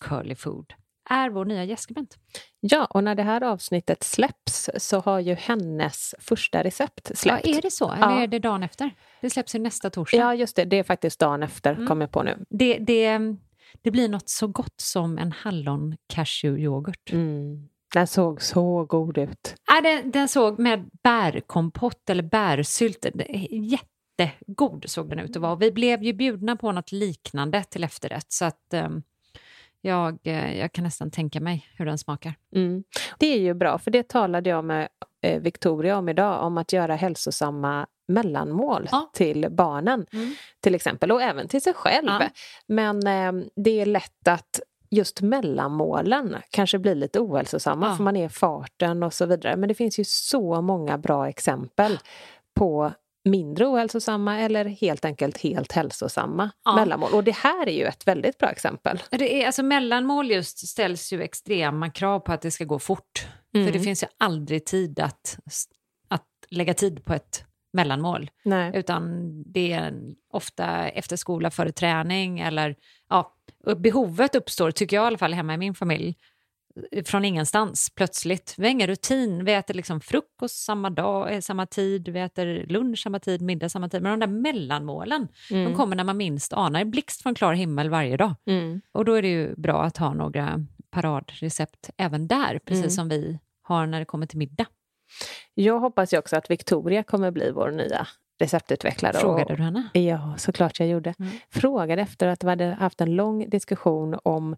Curly 0.00 0.34
Food, 0.34 0.72
är 1.10 1.30
vår 1.30 1.44
nya 1.44 1.64
gästskribent. 1.64 2.16
Ja, 2.60 2.84
och 2.84 3.04
när 3.04 3.14
det 3.14 3.22
här 3.22 3.42
avsnittet 3.42 4.02
släpps 4.02 4.70
så 4.76 5.00
har 5.00 5.20
ju 5.20 5.34
hennes 5.34 6.14
första 6.18 6.64
recept 6.64 7.06
Ja, 7.10 7.16
släppt. 7.16 7.46
är 7.46 7.62
det 7.62 7.70
så? 7.70 7.92
Eller 7.92 8.10
Ja. 8.10 8.22
är 8.22 8.26
det 8.26 8.38
dagen 8.38 8.62
efter? 8.62 8.90
Det 9.20 9.30
släpps 9.30 9.54
ju 9.54 9.58
nästa 9.58 9.90
torsdag. 9.90 10.18
Ja, 10.18 10.34
just 10.34 10.56
det. 10.56 10.64
Det 10.64 10.76
är 10.78 10.82
faktiskt 10.84 11.20
dagen 11.20 11.42
efter, 11.42 11.72
Mm. 11.74 11.86
kom 11.86 12.00
jag 12.00 12.10
på 12.10 12.22
nu. 12.22 12.44
Det, 12.50 12.78
det, 12.78 13.18
det 13.82 13.90
blir 13.90 14.08
något 14.08 14.28
så 14.28 14.46
gott 14.46 14.80
som 14.80 15.18
en 15.18 15.32
hallon 15.32 15.96
cashew 16.06 16.62
yoghurt. 16.64 17.12
Mm. 17.12 17.68
Den 17.94 18.06
såg 18.06 18.42
så 18.42 18.84
god 18.84 19.18
ut. 19.18 19.54
Ja, 19.66 19.80
den, 19.80 20.10
den 20.10 20.28
såg 20.28 20.58
med 20.58 20.90
bärkompott 21.02 22.10
eller 22.10 22.22
bärsylt. 22.22 23.06
Jättegod 23.50 24.84
såg 24.88 25.08
den 25.08 25.18
ut 25.18 25.36
att 25.36 25.42
vara. 25.42 25.56
Vi 25.56 25.72
blev 25.72 26.02
ju 26.02 26.12
bjudna 26.12 26.56
på 26.56 26.72
något 26.72 26.92
liknande 26.92 27.64
till 27.64 27.84
efterrätt. 27.84 28.26
Så 28.32 28.44
att 28.44 28.74
ehm, 28.74 29.02
jag, 29.80 30.18
eh, 30.22 30.58
jag 30.58 30.72
kan 30.72 30.84
nästan 30.84 31.10
tänka 31.10 31.40
mig 31.40 31.66
hur 31.76 31.86
den 31.86 31.98
smakar. 31.98 32.34
Mm. 32.54 32.84
Det 33.18 33.26
är 33.26 33.38
ju 33.38 33.54
bra, 33.54 33.78
för 33.78 33.90
det 33.90 34.08
talade 34.08 34.50
jag 34.50 34.64
med 34.64 34.88
eh, 35.22 35.40
Victoria 35.40 35.98
om 35.98 36.08
idag, 36.08 36.44
om 36.46 36.58
att 36.58 36.72
göra 36.72 36.94
hälsosamma 36.94 37.86
mellanmål 38.08 38.88
Ja. 38.92 39.10
till 39.14 39.46
barnen 39.50 40.06
Mm. 40.12 40.34
till 40.60 40.74
exempel, 40.74 41.12
och 41.12 41.22
även 41.22 41.48
till 41.48 41.62
sig 41.62 41.74
själv. 41.74 42.06
Ja. 42.08 42.28
Men 42.66 43.06
eh, 43.06 43.44
det 43.56 43.80
är 43.80 43.86
lätt 43.86 44.28
att 44.28 44.60
just 44.90 45.20
mellanmålen 45.20 46.36
kanske 46.50 46.78
blir 46.78 46.94
lite 46.94 47.20
ohälsosamma 47.20 47.86
Ja. 47.86 47.94
för 47.96 48.02
man 48.04 48.16
är 48.16 48.28
farten 48.28 49.02
och 49.02 49.14
så 49.14 49.26
vidare. 49.26 49.56
Men 49.56 49.68
det 49.68 49.74
finns 49.74 49.98
ju 49.98 50.04
så 50.06 50.62
många 50.62 50.98
bra 50.98 51.28
exempel 51.28 51.98
på 52.54 52.92
mindre 53.24 53.66
ohälsosamma 53.66 54.38
eller 54.38 54.64
helt 54.64 55.04
enkelt 55.04 55.38
helt 55.38 55.72
hälsosamma 55.72 56.50
Ja. 56.64 56.74
mellanmål. 56.76 57.12
Och 57.12 57.24
det 57.24 57.36
här 57.36 57.68
är 57.68 57.72
ju 57.72 57.84
ett 57.84 58.06
väldigt 58.06 58.38
bra 58.38 58.48
exempel. 58.50 59.02
Det 59.10 59.42
är, 59.42 59.46
alltså 59.46 59.62
mellanmål 59.62 60.30
just 60.30 60.68
ställs 60.68 61.12
ju 61.12 61.22
extrema 61.22 61.90
krav 61.90 62.20
på 62.20 62.32
att 62.32 62.42
det 62.42 62.50
ska 62.50 62.64
gå 62.64 62.78
fort. 62.78 63.26
Mm. 63.54 63.66
För 63.66 63.72
det 63.72 63.80
finns 63.84 64.02
ju 64.02 64.06
aldrig 64.18 64.64
tid 64.66 65.00
att, 65.00 65.38
att 66.08 66.26
lägga 66.50 66.74
tid 66.74 67.04
på 67.04 67.14
ett 67.14 67.44
mellanmål. 67.72 68.30
Nej. 68.44 68.72
Utan 68.74 69.32
det 69.52 69.72
är 69.72 69.94
ofta 70.32 70.88
efter 70.88 71.16
skola, 71.16 71.50
före 71.50 71.72
träning 71.72 72.40
eller 72.40 72.76
ja, 73.08 73.36
behovet 73.76 74.34
uppstår, 74.34 74.70
tycker 74.70 74.96
jag 74.96 75.04
i 75.04 75.06
alla 75.06 75.18
fall 75.18 75.34
hemma 75.34 75.54
i 75.54 75.58
min 75.58 75.74
familj, 75.74 76.16
från 77.04 77.24
ingenstans 77.24 77.90
plötsligt. 77.94 78.54
Vi 78.58 78.64
har 78.64 78.70
ingen 78.70 78.86
rutin, 78.86 79.44
vi 79.44 79.52
äter 79.52 79.74
liksom 79.74 80.00
frukost 80.00 80.64
samma 80.64 80.90
dag, 80.90 81.34
eh, 81.34 81.40
samma 81.40 81.66
tid, 81.66 82.08
vi 82.08 82.20
äter 82.20 82.66
lunch 82.66 82.98
samma 82.98 83.18
tid, 83.18 83.42
middag 83.42 83.68
samma 83.68 83.88
tid. 83.88 84.02
Men 84.02 84.20
de 84.20 84.26
där 84.26 84.32
mellanmålen, 84.52 85.28
de 85.48 85.74
kommer 85.74 85.96
när 85.96 86.04
man 86.04 86.16
minst 86.16 86.52
anar, 86.52 86.84
blixt 86.84 87.22
från 87.22 87.34
klar 87.34 87.52
himmel 87.54 87.90
varje 87.90 88.16
dag. 88.16 88.34
Mm. 88.46 88.80
Och 88.92 89.04
då 89.04 89.14
är 89.14 89.22
det 89.22 89.28
ju 89.28 89.54
bra 89.56 89.82
att 89.82 89.96
ha 89.96 90.14
några 90.14 90.66
paradrecept 90.90 91.90
även 91.96 92.26
där, 92.26 92.58
precis 92.58 92.84
Mm. 92.84 92.90
som 92.90 93.08
vi 93.08 93.38
har 93.62 93.86
när 93.86 93.98
det 93.98 94.04
kommer 94.04 94.26
till 94.26 94.38
middag. 94.38 94.66
Jag 95.54 95.80
hoppas 95.80 96.12
ju 96.14 96.18
också 96.18 96.36
att 96.36 96.50
Victoria 96.50 97.02
kommer 97.02 97.30
bli 97.30 97.50
vår 97.50 97.70
nya 97.70 98.06
receptutvecklare. 98.40 99.18
Frågade 99.18 99.52
och, 99.52 99.56
du 99.56 99.62
henne? 99.62 99.88
Ja, 99.92 100.34
såklart 100.38 100.80
jag 100.80 100.88
gjorde. 100.88 101.14
Mm. 101.18 101.32
Frågade 101.50 102.02
efter 102.02 102.28
att 102.28 102.44
vi 102.44 102.48
hade 102.48 102.66
haft 102.66 103.00
en 103.00 103.16
lång 103.16 103.50
diskussion 103.50 104.18
om 104.22 104.56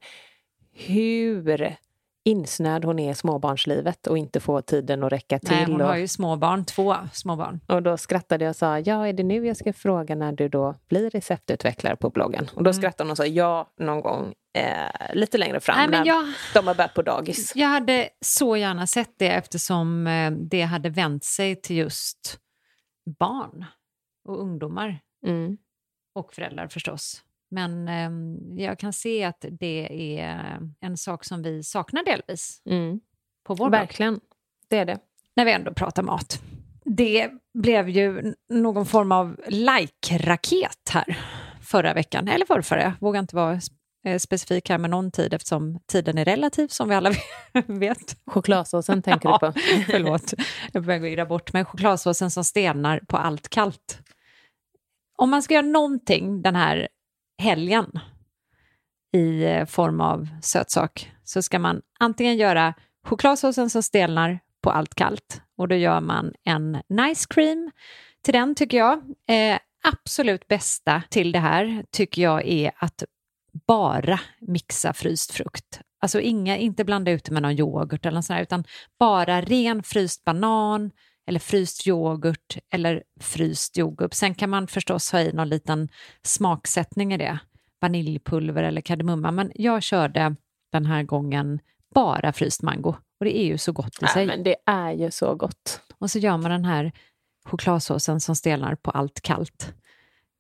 hur 0.73 1.77
insnöad 2.25 2.85
hon 2.85 2.99
är 2.99 3.11
i 3.11 3.15
småbarnslivet 3.15 4.07
och 4.07 4.19
inte 4.19 4.41
får 4.41 4.61
tiden 4.63 5.05
att 5.05 5.13
räcka 5.13 5.39
till. 5.39 5.51
Nej, 5.51 5.65
hon 5.65 5.81
och, 5.81 5.87
har 5.87 5.97
ju 5.97 6.09
småbarn, 6.09 6.65
två 6.65 6.97
småbarn. 7.13 7.61
och 7.69 7.83
då 7.83 7.97
skrattade 7.97 8.45
jag 8.45 8.51
och 8.51 8.57
sa, 8.57 8.79
ja 8.79 9.09
är 9.09 9.13
det 9.13 9.23
nu 9.23 9.47
jag 9.47 9.57
ska 9.57 9.73
fråga 9.73 10.15
när 10.15 10.33
du 10.33 10.49
då 10.49 10.75
blir 10.89 11.11
receptutvecklare 11.11 11.97
på 11.97 12.11
bloggen? 12.11 12.45
Och 12.55 12.63
då 12.65 12.71
Mm. 12.71 12.73
skrattade 12.81 13.05
hon 13.07 13.11
och 13.11 13.17
sa, 13.17 13.27
ja 13.27 13.73
någon 13.79 14.01
gång 14.01 14.35
eh, 14.59 15.15
lite 15.15 15.39
längre 15.39 15.61
fram 15.61 15.77
Nej, 15.79 15.89
när 16.01 16.07
jag, 16.07 16.25
de 16.55 16.67
har 16.67 16.75
börjat 16.75 16.95
på 16.95 17.03
dagis. 17.03 17.53
jag 17.57 17.69
hade 17.69 18.09
så 18.21 18.57
gärna 18.57 18.87
sett 18.87 19.15
det 19.19 19.29
eftersom 19.31 20.07
eh, 20.07 20.31
det 20.31 20.63
hade 20.63 20.91
vänt 20.91 21.25
sig 21.25 21.57
till 21.61 21.77
just 21.77 22.39
barn 23.19 23.65
och 24.29 24.41
ungdomar 24.41 24.99
Mm. 25.27 25.57
och 26.15 26.35
föräldrar 26.35 26.69
förstås. 26.69 27.23
Men 27.53 27.89
eh, 27.89 28.11
jag 28.65 28.79
kan 28.79 28.93
se 28.93 29.25
att 29.25 29.45
det 29.51 29.89
är 30.21 30.59
en 30.81 30.97
sak 30.97 31.25
som 31.25 31.43
vi 31.43 31.63
saknar 31.63 32.05
delvis 32.05 32.63
Mm. 32.67 33.01
på 33.47 33.55
vår. 33.55 33.71
Verkligen, 33.71 34.21
det 34.69 34.77
är 34.79 34.85
det. 34.85 34.99
när 35.37 35.45
vi 35.45 35.53
ändå 35.53 35.75
pratar 35.75 36.03
mat. 36.03 36.43
Det 36.85 37.31
blev 37.55 37.89
ju 37.89 38.35
någon 38.49 38.87
form 38.87 39.13
av 39.13 39.37
like-raket 39.49 40.91
här 40.91 41.19
förra 41.63 41.95
veckan, 41.95 42.29
eller 42.29 42.47
förrförra. 42.47 42.83
Jag 42.83 42.93
vågar 43.01 43.21
inte 43.21 43.37
vara 43.37 43.61
eh, 44.07 44.19
specifik 44.19 44.69
här 44.69 44.79
med 44.79 44.91
någon 44.91 45.11
tid 45.11 45.35
eftersom 45.35 45.79
tiden 45.87 46.19
är 46.19 46.25
relativ 46.25 46.69
som 46.69 46.89
vi 46.89 46.95
alla 46.95 47.13
vet. 47.67 48.17
Chokladsåsen 48.27 49.03
tänker 49.03 49.29
du 49.33 49.39
på? 49.39 49.53
Förlåt, 49.91 50.35
jag 50.73 50.85
börjar 50.85 51.05
irra 51.05 51.27
bort. 51.27 51.53
Men 51.53 51.65
chokladsåsen 51.65 52.31
som 52.31 52.45
stelnar 52.45 53.01
på 53.09 53.17
allt 53.17 53.49
kallt. 53.49 53.99
Om 55.17 55.31
man 55.31 55.43
ska 55.43 55.55
göra 55.55 55.67
någonting 55.67 56.43
den 56.43 56.57
här 56.57 56.89
helgen 57.39 57.99
i 59.13 59.45
eh, 59.45 59.67
form 59.67 60.01
av 60.01 60.29
sötsak 60.43 61.13
så 61.25 61.43
ska 61.43 61.59
man 61.59 61.83
antingen 62.01 62.37
göra 62.37 62.75
chokladsåsen 63.05 63.71
som 63.71 63.83
stelnar 63.83 64.39
på 64.63 64.71
allt 64.71 64.95
kallt 64.95 65.43
och 65.57 65.69
då 65.69 65.75
gör 65.75 66.01
man 66.01 66.33
en 66.45 66.83
nice 66.89 67.27
cream 67.31 67.71
till 68.25 68.35
den 68.35 68.55
tycker 68.55 68.79
jag. 68.79 68.99
Eh, 69.29 69.59
absolut 69.83 70.49
bästa 70.49 71.03
till 71.11 71.33
det 71.33 71.39
här 71.39 71.85
tycker 71.91 72.23
jag 72.23 72.47
är 72.47 72.73
att 72.77 73.05
bara 73.67 74.21
mixa 74.41 74.93
fryst 74.93 75.33
frukt. 75.33 75.81
Alltså 76.01 76.21
inga, 76.21 76.57
inte 76.57 76.85
blanda 76.85 77.11
ut 77.11 77.25
det 77.25 77.33
med 77.33 77.43
någon 77.43 77.59
yoghurt 77.59 78.07
eller 78.07 78.15
något 78.15 78.25
sånt 78.25 78.37
här, 78.37 78.43
utan 78.43 78.65
bara 78.99 79.41
ren 79.41 79.83
fryst 79.83 80.25
banan 80.25 80.91
eller 81.27 81.41
fryst 81.41 81.87
yoghurt 81.87 82.59
eller 82.71 83.03
fryst 83.21 83.77
jordgubb. 83.77 84.15
Sen 84.15 84.35
kan 84.35 84.51
man 84.51 84.67
förstås 84.67 85.13
ha 85.13 85.21
i 85.21 85.33
någon 85.33 85.49
liten 85.49 85.89
smaksättning 86.23 87.13
i 87.15 87.17
det, 87.17 87.39
vaniljpulver 87.81 88.63
eller 88.63 88.81
kardemumma, 88.81 89.31
men 89.31 89.53
jag 89.55 89.83
körde 89.83 90.37
den 90.73 90.87
här 90.87 91.03
gången 91.03 91.61
bara 91.95 92.33
fryst 92.33 92.63
mango 92.63 92.95
och 93.19 93.25
det 93.25 93.39
är 93.39 93.45
ju 93.45 93.59
så 93.59 93.73
gott 93.73 94.03
i 94.03 94.07
sig. 94.07 94.27
Men 94.27 94.43
det 94.43 94.57
är 94.67 94.93
ju 94.93 95.11
så 95.11 95.35
gott. 95.35 95.81
Och 95.99 96.11
så 96.11 96.19
gör 96.19 96.37
man 96.37 96.51
den 96.51 96.65
här 96.65 96.93
chokladsåsen 97.45 98.21
som 98.21 98.37
stelnar 98.37 98.75
på 98.75 98.91
allt 98.91 99.21
kallt 99.21 99.75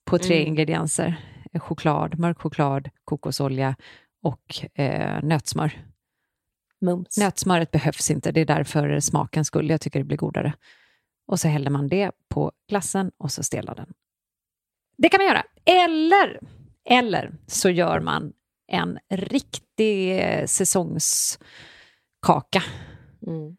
på 0.05 0.19
tre 0.19 0.37
Mm. 0.37 0.49
ingredienser. 0.49 1.15
Choklad, 1.61 2.19
mörk 2.19 2.39
choklad, 2.41 2.89
kokosolja 3.05 3.77
och 4.23 4.81
eh, 4.81 5.23
nötsmör. 5.23 5.73
Mums. 6.83 7.19
Nötsmöret 7.19 7.71
behövs 7.71 8.11
inte, 8.11 8.33
det 8.33 8.41
är 8.41 8.45
därför 8.47 9.01
smaken 9.01 9.45
skull. 9.45 9.71
Jag 9.71 9.81
tycker 9.81 9.99
det 9.99 10.05
blir 10.05 10.17
godare. 10.17 10.55
Och 11.27 11.41
så 11.41 11.49
häller 11.49 11.71
man 11.71 11.89
det 11.89 12.11
på 12.29 12.53
glassen 12.69 13.11
och 13.19 13.33
så 13.33 13.43
stelnar 13.43 13.75
den. 13.75 13.93
Det 14.99 15.09
kan 15.09 15.19
man 15.19 15.27
göra. 15.27 15.45
Eller, 15.65 16.41
eller 16.85 17.33
så 17.47 17.71
gör 17.71 18.01
man 18.01 18.33
en 18.67 18.99
riktig 19.11 20.21
säsongskaka. 20.49 22.63
Mm. 23.27 23.57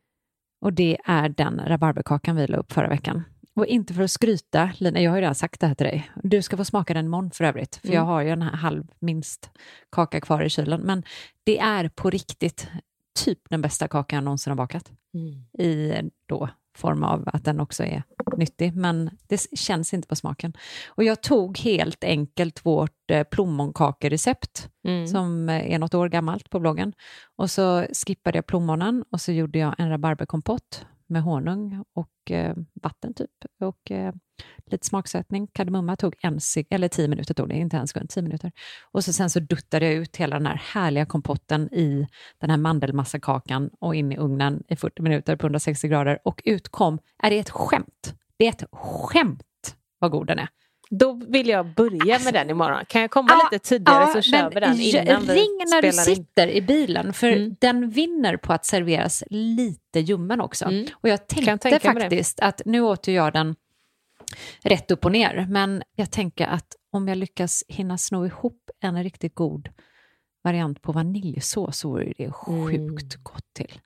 Och 0.62 0.74
det 0.74 0.98
är 1.06 1.30
den 1.30 1.62
rabarberkakan 1.66 2.36
vi 2.36 2.48
la 2.48 2.58
upp 2.58 2.72
förra 2.72 2.90
veckan. 2.90 3.24
Och 3.56 3.66
inte 3.66 3.94
för 3.94 4.04
att 4.04 4.12
skryta, 4.12 4.72
Lina, 4.78 5.02
jag 5.02 5.12
har 5.12 5.18
ju 5.18 5.22
redan 5.22 5.36
sagt 5.36 5.60
det 5.60 5.68
här 5.68 5.76
till 5.76 5.86
dig. 5.86 6.12
Du 6.24 6.42
ska 6.42 6.58
få 6.58 6.66
smaka 6.66 6.94
den 6.94 7.06
imorgon 7.06 7.32
för 7.32 7.44
övrigt, 7.44 7.76
för 7.76 7.88
Mm. 7.88 7.96
jag 7.98 8.04
har 8.06 8.22
ju 8.22 8.30
en 8.30 8.42
halv 8.42 8.84
minst 9.00 9.50
kaka 9.92 10.22
kvar 10.22 10.42
i 10.44 10.50
kylen. 10.50 10.82
Men 10.82 11.04
det 11.44 11.60
är 11.60 11.90
på 11.90 12.10
riktigt 12.10 12.68
typ 13.16 13.40
den 13.50 13.62
bästa 13.62 13.88
kakan 13.88 14.18
jag 14.18 14.24
någonsin 14.24 14.52
har 14.52 14.56
bakat. 14.56 14.92
Mm. 15.14 15.68
I 15.70 16.10
då 16.26 16.50
form 16.78 17.04
av 17.04 17.30
att 17.34 17.46
den 17.46 17.60
också 17.60 17.84
är 17.84 18.04
nyttig, 18.38 18.76
men 18.76 19.10
det 19.28 19.58
känns 19.58 19.94
inte 19.94 20.08
på 20.08 20.16
smaken. 20.16 20.54
Och 20.88 21.04
jag 21.04 21.22
tog 21.22 21.58
helt 21.60 22.04
enkelt 22.04 22.66
vårt 22.66 23.12
eh, 23.12 23.24
plommonkakerecept 23.24 24.70
Mm. 24.88 25.08
som 25.08 25.50
eh, 25.50 25.74
är 25.74 25.80
något 25.80 25.94
år 25.94 26.10
gammalt 26.10 26.50
på 26.50 26.60
bloggen. 26.60 26.94
Och 27.36 27.52
så 27.52 27.86
skippade 28.06 28.38
jag 28.38 28.46
plommonen 28.46 29.06
och 29.12 29.22
så 29.22 29.32
gjorde 29.32 29.60
jag 29.60 29.76
en 29.78 29.90
rabarberkompott 29.90 30.86
med 31.08 31.24
honung 31.24 31.84
och 31.94 32.32
eh, 32.32 32.56
vatten 32.74 33.14
typ 33.14 33.30
och 33.60 33.92
eh, 33.92 34.14
lite 34.66 34.88
smaksättning. 34.88 35.48
Kardemumma 35.48 35.96
tog 35.96 36.16
en 36.22 36.40
eller 36.70 36.88
tio 36.88 37.08
minuter, 37.08 37.34
tog 37.34 37.50
det, 37.50 37.56
inte 37.56 37.78
en 37.78 37.88
sekund, 37.88 38.10
tio 38.10 38.24
minuter. 38.24 38.52
Och 38.92 39.04
så 39.04 39.14
sen 39.14 39.30
så 39.30 39.40
duttade 39.40 39.86
jag 39.86 39.94
ut 39.94 40.16
hela 40.16 40.36
den 40.36 40.46
här 40.46 40.62
härliga 40.74 41.06
kompotten 41.06 41.74
i 41.74 42.08
den 42.38 42.50
här 42.50 42.58
mandelmassakakan 42.58 43.70
och 43.80 43.96
in 43.96 44.12
i 44.12 44.18
ugnen 44.18 44.64
i 44.68 44.76
40 44.76 45.02
minuter 45.02 45.36
på 45.36 45.46
160 45.46 45.88
grader 45.88 46.20
och 46.24 46.42
ut 46.46 46.70
kom, 46.70 47.00
är 47.24 47.30
det 47.30 47.40
ett 47.40 47.50
skämt? 47.50 48.16
Det 48.38 48.46
är 48.46 48.50
ett 48.50 48.64
skämt 48.72 49.76
vad 50.00 50.12
god 50.12 50.28
den 50.28 50.40
är. 50.40 50.50
Då 50.90 51.14
vill 51.28 51.48
jag 51.50 51.74
börja 51.74 52.20
med 52.20 52.34
den 52.34 52.50
imorgon. 52.50 52.86
Kan 52.88 53.02
jag 53.02 53.12
komma 53.12 53.42
lite 53.52 53.66
tidigare 53.70 54.08
så 54.08 54.22
kör 54.22 54.50
vi 54.50 54.60
den 54.60 54.80
innan 54.80 55.26
vi 55.26 55.34
Ring 55.34 55.58
när 55.70 55.82
du 55.82 55.92
spelar 55.92 56.10
in. 56.10 56.16
sitter 56.16 56.48
i 56.48 56.62
bilen, 56.62 57.14
för 57.14 57.28
Mm. 57.32 57.56
den 57.60 57.90
vinner 57.90 58.38
på 58.38 58.54
att 58.54 58.66
serveras 58.66 59.24
lite 59.30 60.00
ljummen 60.00 60.42
också. 60.42 60.66
Mm. 60.66 60.86
Och 60.94 61.10
jag 61.10 61.28
tänkte 61.28 61.80
faktiskt 61.80 62.40
att 62.40 62.62
nu 62.66 62.82
åt 62.82 63.08
ju 63.08 63.14
jag 63.14 63.34
den 63.34 63.56
rätt 64.62 64.92
upp 64.92 65.06
och 65.06 65.12
ner, 65.12 65.46
men 65.50 65.84
jag 65.96 66.12
tänker 66.12 66.48
att 66.48 66.76
om 66.92 67.08
jag 67.08 67.18
lyckas 67.18 67.64
hinna 67.68 67.98
sno 67.98 68.26
ihop 68.26 68.70
en 68.80 69.04
riktigt 69.04 69.36
god 69.36 69.70
variant 70.44 70.82
på 70.82 70.92
vaniljsås 70.92 71.78
så 71.78 71.90
vore 71.90 72.14
det 72.18 72.32
sjukt 72.32 72.76
Mm. 72.78 73.24
gott 73.24 73.54
till. 73.54 73.80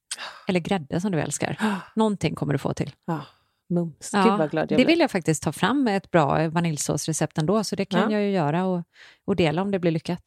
Eller 0.47 0.59
grädde 0.59 1.01
som 1.01 1.11
du 1.11 1.19
älskar. 1.21 1.57
Någonting 1.95 2.35
kommer 2.35 2.53
du 2.53 2.59
få 2.59 2.73
till. 2.73 2.91
Ja, 3.05 3.21
mums. 3.69 4.09
Ja, 4.13 4.23
Gud 4.23 4.33
vad 4.37 4.51
glad 4.51 4.61
jag 4.61 4.69
det 4.69 4.75
blir. 4.75 4.85
vill 4.85 4.99
jag 4.99 5.11
faktiskt 5.11 5.43
ta 5.43 5.51
fram 5.51 5.87
ett 5.87 6.11
bra 6.11 6.49
vaniljsåsrecept 6.49 7.37
ändå, 7.37 7.63
så 7.63 7.75
det 7.75 7.85
kan 7.85 8.11
Ja. 8.11 8.11
jag 8.11 8.21
ju 8.21 8.31
göra 8.31 8.65
och, 8.65 8.83
och 9.25 9.35
dela 9.35 9.61
om 9.61 9.71
det 9.71 9.79
blir 9.79 9.91
lyckat. 9.91 10.19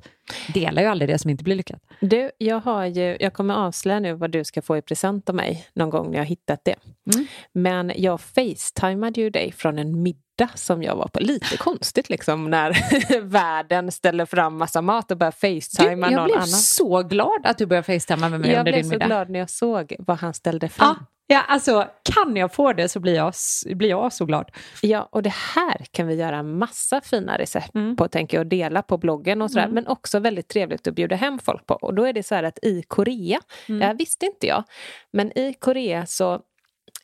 Dela 0.54 0.80
ju 0.82 0.86
aldrig 0.86 1.10
det 1.10 1.18
som 1.18 1.30
inte 1.30 1.44
blir 1.44 1.54
lyckat. 1.54 1.82
Du, 2.00 2.30
jag, 2.38 2.60
har 2.60 2.84
ju, 2.86 3.16
jag 3.20 3.32
kommer 3.32 3.54
avslöja 3.54 4.00
nu 4.00 4.12
vad 4.14 4.30
du 4.30 4.44
ska 4.44 4.62
få 4.62 4.76
i 4.76 4.82
present 4.82 5.28
av 5.28 5.34
mig 5.34 5.66
någon 5.74 5.90
gång 5.90 6.06
när 6.06 6.14
jag 6.14 6.20
har 6.20 6.28
hittat 6.28 6.64
det. 6.64 6.74
Mm. 7.14 7.26
Men 7.52 7.92
jag 7.96 8.20
facetimade 8.20 9.20
ju 9.20 9.30
dig 9.30 9.52
från 9.52 9.78
en 9.78 10.02
middag 10.02 10.20
som 10.54 10.82
jag 10.82 10.96
var 10.96 11.08
på. 11.08 11.20
Lite 11.20 11.56
konstigt 11.56 12.08
liksom 12.10 12.50
när 12.50 12.76
världen 13.20 13.92
ställer 13.92 14.26
fram 14.26 14.58
massa 14.58 14.82
mat 14.82 15.10
och 15.10 15.16
börjar 15.16 15.30
facetima 15.32 16.06
jag 16.10 16.16
någon 16.16 16.24
blev 16.24 16.36
annan. 16.36 16.46
så 16.48 17.02
glad 17.02 17.40
att 17.46 17.58
du 17.58 17.66
började 17.66 17.86
facetima 17.86 18.28
med 18.28 18.40
mig 18.40 18.50
Jag 18.50 18.58
under 18.58 18.72
blev 18.72 18.82
din 18.82 18.90
så 18.90 18.94
middag. 18.94 19.06
glad 19.06 19.30
när 19.30 19.38
jag 19.38 19.50
såg 19.50 19.94
vad 19.98 20.18
han 20.18 20.34
ställde 20.34 20.68
fram. 20.68 20.96
Ja, 21.00 21.04
ja, 21.30 21.42
alltså 21.48 21.88
kan 22.14 22.36
jag 22.36 22.52
få 22.54 22.72
det 22.72 22.88
så 22.88 23.00
blir 23.00 23.14
jag, 23.14 23.34
blir 23.74 23.88
jag 23.90 24.12
så 24.12 24.24
glad. 24.24 24.50
Ja, 24.82 25.08
och 25.12 25.22
det 25.22 25.34
här 25.54 25.86
kan 25.90 26.06
vi 26.06 26.14
göra 26.14 26.42
massa 26.42 27.00
fina 27.00 27.38
recept 27.38 27.74
Mm. 27.74 27.96
på, 27.96 28.08
tänker 28.08 28.36
jag, 28.36 28.44
och 28.44 28.48
dela 28.50 28.82
på 28.82 28.98
bloggen 28.98 29.42
och 29.42 29.50
sådär. 29.50 29.62
Mm. 29.64 29.74
Men 29.74 29.86
också 29.86 30.18
väldigt 30.18 30.48
trevligt 30.48 30.86
att 30.86 30.94
bjuda 30.94 31.16
hem 31.16 31.38
folk 31.38 31.66
på. 31.66 31.74
Och 31.74 31.94
då 31.94 32.04
är 32.04 32.12
det 32.12 32.22
så 32.22 32.34
här 32.34 32.42
att 32.42 32.58
i 32.62 32.82
Korea, 32.88 33.40
Mm. 33.68 33.78
det 33.80 33.86
här 33.86 33.94
visste 33.94 34.26
inte 34.26 34.46
jag, 34.46 34.64
men 35.12 35.38
i 35.38 35.54
Korea 35.54 36.06
så 36.06 36.40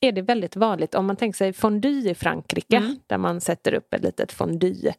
är 0.01 0.13
det 0.13 0.23
väldigt 0.23 0.57
vanligt, 0.57 0.95
om 0.95 1.07
man 1.07 1.17
tänker 1.17 1.37
sig 1.37 1.53
fondue 1.53 2.11
i 2.11 2.15
Frankrike, 2.15 2.77
Mm. 2.77 2.97
där 3.07 3.19
man 3.19 3.41
sätter 3.41 3.75
upp 3.75 3.95
ett 3.95 4.03
litet 4.03 4.33
fondue 4.33 4.93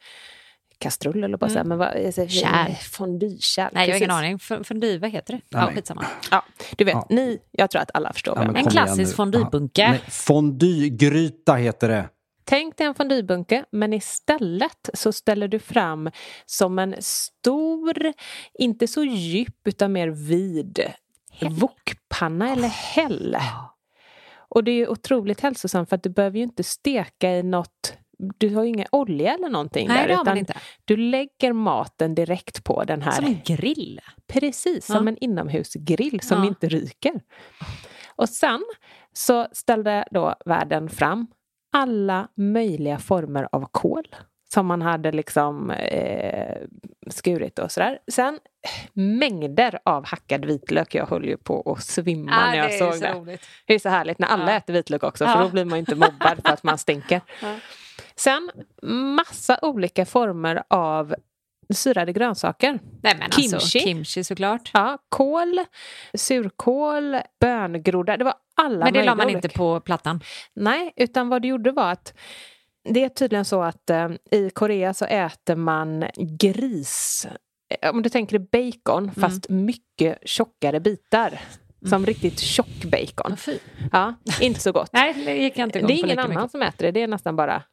kastrull 0.79 1.23
eller 1.23 1.37
bara 1.37 1.49
så 1.49 1.57
här, 1.57 1.63
men 1.65 1.77
vad, 1.77 2.01
jag 2.03 2.13
säger, 2.13 2.29
Kärl. 2.29 2.71
Fondue-kärl. 2.91 3.69
Nej, 3.73 3.87
jag 3.87 3.95
har 3.95 3.97
ingen 3.97 4.11
aning. 4.11 4.39
F- 4.41 4.59
Fondue, 4.67 4.97
vad 4.99 5.09
heter 5.09 5.33
det? 5.33 5.41
Ja, 5.49 5.71
skitsamma. 5.75 6.05
Ja, 6.31 6.45
du 6.77 6.85
vet, 6.85 6.93
Ja. 6.93 7.07
ni, 7.09 7.39
jag 7.51 7.69
tror 7.71 7.81
att 7.81 7.91
alla 7.93 8.13
förstår 8.13 8.31
Ja, 8.31 8.35
vad 8.35 8.47
jag 8.47 8.53
men 8.53 8.63
menar. 8.65 8.81
En 8.81 8.87
klassisk 8.87 9.15
fondybunke. 9.15 9.99
Fondygryta 10.09 11.53
heter 11.55 11.89
det. 11.89 12.09
Tänk 12.43 12.77
dig 12.77 12.87
en 12.87 12.95
fondyebunke, 12.95 13.65
men 13.71 13.93
istället 13.93 14.89
så 14.93 15.11
ställer 15.13 15.47
du 15.47 15.59
fram 15.59 16.09
som 16.45 16.79
en 16.79 16.95
stor, 16.99 18.13
inte 18.59 18.87
så 18.87 19.03
djup 19.03 19.67
utan 19.67 19.91
mer 19.91 20.07
vid 20.07 20.79
wokpanna 21.49 22.51
eller 22.51 22.67
häll. 22.67 23.37
Och 24.49 24.63
det 24.63 24.71
är 24.71 24.89
otroligt 24.89 25.39
hälsosamt 25.41 25.89
för 25.89 25.95
att 25.95 26.03
du 26.03 26.09
behöver 26.09 26.37
ju 26.37 26.43
inte 26.43 26.63
steka 26.63 27.31
i 27.31 27.43
något 27.43 27.93
du 28.17 28.55
har 28.55 28.63
ju 28.63 28.69
ingen 28.69 28.87
olja 28.91 29.33
eller 29.33 29.49
någonting 29.49 29.87
Nej, 29.87 29.97
där 30.01 30.07
det 30.15 30.21
utan 30.21 30.37
inte. 30.37 30.53
du 30.85 30.97
lägger 30.97 31.53
maten 31.53 32.15
direkt 32.15 32.63
på 32.63 32.83
den 32.83 33.01
här 33.01 33.11
Som 33.11 33.25
en 33.25 33.39
grill. 33.45 33.99
Precis, 34.27 34.85
som 34.85 35.07
Ja. 35.07 35.11
en 35.11 35.17
inomhusgrill 35.17 36.19
som 36.21 36.41
Ja. 36.43 36.47
inte 36.47 36.67
ryker. 36.69 37.21
Och 38.15 38.29
sen 38.29 38.63
så 39.13 39.47
ställde 39.51 40.05
då 40.11 40.35
världen 40.45 40.89
fram 40.89 41.27
alla 41.73 42.27
möjliga 42.35 42.97
former 42.97 43.47
av 43.51 43.67
kål 43.71 44.07
som 44.53 44.65
man 44.65 44.81
hade 44.81 45.11
liksom 45.11 45.71
eh, 45.71 46.57
skurit 47.09 47.59
och 47.59 47.71
sådär. 47.71 47.99
Sen 48.11 48.39
mängder 48.93 49.79
av 49.85 50.05
hackad 50.05 50.45
vitlök. 50.45 50.95
Jag 50.95 51.05
höll 51.05 51.25
ju 51.25 51.37
på 51.37 51.71
att 51.77 51.83
svimma 51.83 52.31
när 52.51 52.55
jag 52.57 52.73
såg 52.73 53.01
det. 53.01 53.13
roligt. 53.13 53.45
Det 53.65 53.73
är 53.73 53.79
så 53.79 53.89
härligt 53.89 54.19
när 54.19 54.27
alla 54.27 54.51
Ja. 54.51 54.57
äter 54.57 54.73
vitlök 54.73 55.03
också 55.03 55.23
Ja. 55.23 55.33
för 55.33 55.43
då 55.43 55.49
blir 55.49 55.65
man 55.65 55.77
ju 55.77 55.79
inte 55.79 55.95
mobbad 55.95 56.39
för 56.45 56.53
att 56.53 56.63
man 56.63 56.77
stinker. 56.87 57.21
Ja. 57.41 57.55
Sen 58.15 58.51
massa 59.15 59.59
olika 59.61 60.05
former 60.05 60.63
av 60.69 61.15
syrade 61.73 62.13
grönsaker. 62.13 62.79
Nej, 63.03 63.15
men 63.19 63.31
Kimchi. 63.31 63.55
Alltså, 63.55 63.79
kimchi 63.79 64.23
såklart. 64.23 64.71
Ja, 64.73 64.97
kål, 65.09 65.59
surkål, 66.13 67.17
böngroddar. 67.39 68.17
Det 68.17 68.23
var 68.23 68.33
alla 68.55 68.85
Men 68.85 68.93
det 68.93 69.03
la 69.03 69.15
man 69.15 69.29
inte 69.29 69.49
på 69.49 69.79
plattan. 69.79 70.19
Nej, 70.53 70.93
utan 70.95 71.29
vad 71.29 71.41
du 71.41 71.47
gjorde 71.47 71.71
var 71.71 71.91
att 71.91 72.13
det 72.89 73.03
är 73.03 73.09
tydligen 73.09 73.45
så 73.45 73.61
att 73.61 73.89
eh, 73.89 74.09
i 74.31 74.49
Korea 74.49 74.93
så 74.93 75.05
äter 75.05 75.55
man 75.55 76.05
gris. 76.39 77.27
Eh, 77.81 77.89
Om 77.89 78.01
du 78.01 78.09
tänker 78.09 78.39
bacon, 78.39 79.03
Mm. 79.03 79.13
fast 79.15 79.49
mycket 79.49 80.17
tjockare 80.27 80.79
bitar. 80.79 81.39
Som 81.89 82.05
riktigt 82.05 82.39
tjock 82.39 82.83
bacon. 82.85 83.37
Ja, 83.91 84.13
inte 84.41 84.59
så 84.59 84.71
gott. 84.71 84.89
Nej, 84.93 85.13
det 85.25 85.33
gick 85.37 85.57
inte 85.57 85.79
det 85.79 85.93
är 85.93 85.97
ingen 86.05 86.19
annan 86.19 86.29
mycket. 86.35 86.51
som 86.51 86.61
äter 86.61 86.85
det, 86.85 86.91
det 86.91 87.01
är 87.01 87.07
nästan 87.07 87.35
bara 87.35 87.63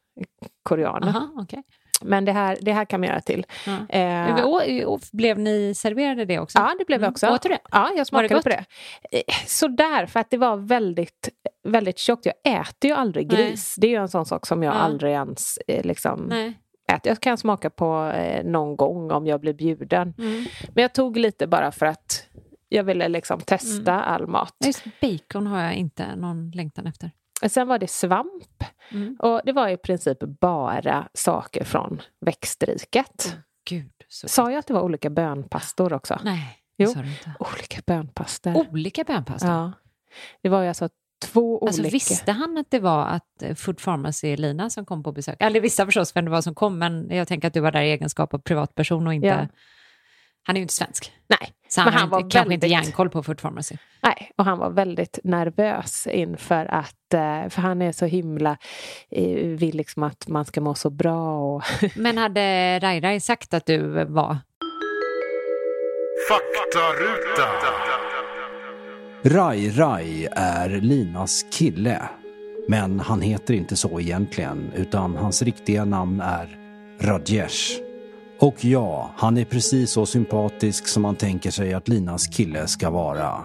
koreaner. 0.63 1.07
Aha, 1.07 1.29
okej. 1.35 1.63
Men 2.01 2.25
det 2.25 2.31
här, 2.31 2.57
det 2.61 2.73
här 2.73 2.85
kan 2.85 2.99
man 2.99 3.09
göra 3.09 3.21
till. 3.21 3.45
Ja. 3.65 3.95
Eh, 3.99 4.45
Och, 4.45 4.61
och 4.93 4.99
blev 5.13 5.39
ni 5.39 5.73
serverade 5.75 6.25
det 6.25 6.39
också? 6.39 6.57
Ja, 6.59 6.75
det 6.79 6.85
blev 6.85 6.99
jag 7.01 7.03
Mm. 7.07 7.11
också. 7.11 7.27
Åt 7.27 7.41
du 7.41 7.49
det? 7.49 7.59
Ja, 7.71 7.89
jag 7.89 7.97
Var 7.97 8.03
smakade 8.03 8.27
det 8.27 8.33
gott? 8.33 8.43
på 8.43 8.49
det. 8.49 8.65
Eh, 9.11 9.21
Sådär, 9.47 10.05
för 10.05 10.19
att 10.19 10.29
det 10.29 10.37
var 10.37 10.57
väldigt, 10.57 11.29
väldigt 11.63 11.97
tjockt. 11.97 12.25
Jag 12.25 12.59
äter 12.59 12.89
ju 12.89 12.95
aldrig 12.95 13.31
Nej. 13.33 13.37
gris. 13.49 13.75
Det 13.77 13.87
är 13.87 13.91
ju 13.91 13.97
en 13.97 14.07
sån 14.09 14.25
sak 14.25 14.45
som 14.45 14.63
jag 14.63 14.75
Ja. 14.75 14.79
aldrig 14.79 15.11
ens 15.11 15.57
eh, 15.67 15.85
liksom, 15.85 16.25
Nej. 16.29 16.59
äter. 16.93 17.09
Jag 17.11 17.19
kan 17.19 17.37
smaka 17.37 17.69
på 17.69 18.11
eh, 18.15 18.43
någon 18.45 18.75
gång 18.75 19.11
om 19.11 19.27
jag 19.27 19.39
blir 19.41 19.53
bjuden. 19.53 20.13
Mm. 20.17 20.45
Men 20.73 20.81
jag 20.81 20.93
tog 20.93 21.17
lite 21.17 21.47
bara 21.47 21.71
för 21.71 21.85
att 21.85 22.27
jag 22.69 22.83
ville 22.83 23.07
liksom 23.07 23.39
testa 23.39 23.91
Mm. 23.93 24.03
all 24.13 24.27
mat. 24.27 24.53
Just 24.65 24.83
bacon 25.01 25.47
har 25.47 25.61
jag 25.61 25.73
inte 25.73 26.15
någon 26.15 26.51
längtan 26.51 26.87
efter. 26.87 27.11
Sen 27.49 27.67
var 27.67 27.79
det 27.79 27.87
svamp. 27.87 28.63
Mm. 28.91 29.15
Och 29.19 29.41
det 29.45 29.51
var 29.51 29.69
i 29.69 29.77
princip 29.77 30.19
bara 30.19 31.07
saker 31.13 31.63
från 31.63 32.01
växtriket. 32.25 33.35
Gud. 33.69 33.91
Så... 34.07 34.27
Sa 34.27 34.51
jag 34.51 34.59
att 34.59 34.67
det 34.67 34.73
var 34.73 34.81
olika 34.81 35.09
bönpastor 35.09 35.93
också? 35.93 36.19
Nej, 36.23 36.59
Jo. 36.77 36.87
sa 36.87 37.01
du 37.01 37.09
inte. 37.09 37.33
Olika 37.39 37.81
bönpastor. 37.87 38.55
Olika 38.71 39.03
bönpasta? 39.03 39.47
Ja. 39.47 39.71
Det 40.41 40.49
var 40.49 40.61
ju 40.61 40.67
alltså 40.67 40.89
två 41.25 41.65
Alltså 41.67 41.81
olika. 41.81 41.93
visste 41.93 42.31
han 42.31 42.57
att 42.57 42.71
det 42.71 42.79
var 42.79 43.05
att 43.07 43.41
eh, 43.41 43.55
Food 43.55 43.77
Pharmacy-Lina 43.79 44.69
som 44.69 44.85
kom 44.85 45.03
på 45.03 45.11
besök? 45.11 45.35
Eller 45.39 45.61
visste 45.61 45.85
förstås 45.85 46.15
vem 46.15 46.25
det 46.25 46.31
var 46.31 46.41
som 46.41 46.55
kom, 46.55 46.77
men 46.79 47.09
jag 47.09 47.27
tänker 47.27 47.47
att 47.47 47.53
du 47.53 47.59
var 47.59 47.71
där 47.71 47.81
i 47.81 47.91
egenskap 47.91 48.33
av 48.33 48.39
privatperson 48.39 49.07
och 49.07 49.13
inte... 49.13 49.27
Ja. 49.27 49.47
Han 50.47 50.55
är 50.55 50.59
ju 50.59 50.61
inte 50.61 50.73
svensk, 50.73 51.11
Nej, 51.27 51.51
så 51.69 51.81
han, 51.81 51.89
Men 51.93 51.99
han 51.99 52.09
var 52.09 52.19
inte, 52.19 52.37
kanske 52.37 52.53
inte 52.53 52.67
väldigt- 52.67 52.85
järnkoll 52.85 53.09
på 53.09 53.23
Food 53.23 53.37
Pharmacy. 53.41 53.75
nej, 54.03 54.31
och 54.37 54.45
han 54.45 54.57
var 54.57 54.69
väldigt 54.69 55.19
nervös 55.23 56.07
inför 56.07 56.65
att, 56.65 57.13
eh, 57.13 57.49
för 57.49 57.61
han 57.61 57.81
är 57.81 57.91
så 57.91 58.05
himla, 58.05 58.57
eh, 59.11 59.37
vill 59.37 59.75
liksom 59.77 60.03
att 60.03 60.27
man 60.27 60.45
ska 60.45 60.61
må 60.61 60.75
så 60.75 60.89
bra 60.89 61.37
och 61.39 61.63
Men 61.95 62.17
hade 62.17 62.79
Rai 62.79 62.99
Rai 63.01 63.19
sagt 63.19 63.53
att 63.53 63.65
du 63.65 64.05
var... 64.05 64.37
Faktaruta. 66.29 67.49
Rai 69.23 69.69
Rai 69.69 70.27
är 70.31 70.69
Linas 70.69 71.45
kille. 71.53 72.01
Men 72.67 72.99
han 72.99 73.21
heter 73.21 73.53
inte 73.53 73.75
så 73.75 73.99
egentligen, 73.99 74.71
utan 74.75 75.15
hans 75.15 75.41
riktiga 75.41 75.85
namn 75.85 76.21
är 76.21 76.57
Rajesh. 77.01 77.79
Och 78.45 78.65
ja, 78.65 79.11
han 79.17 79.37
är 79.37 79.45
precis 79.45 79.91
så 79.91 80.05
sympatisk 80.05 80.87
som 80.87 81.03
man 81.03 81.15
tänker 81.15 81.51
sig 81.51 81.73
att 81.73 81.87
Linas 81.87 82.27
kille 82.27 82.67
ska 82.67 82.89
vara. 82.89 83.43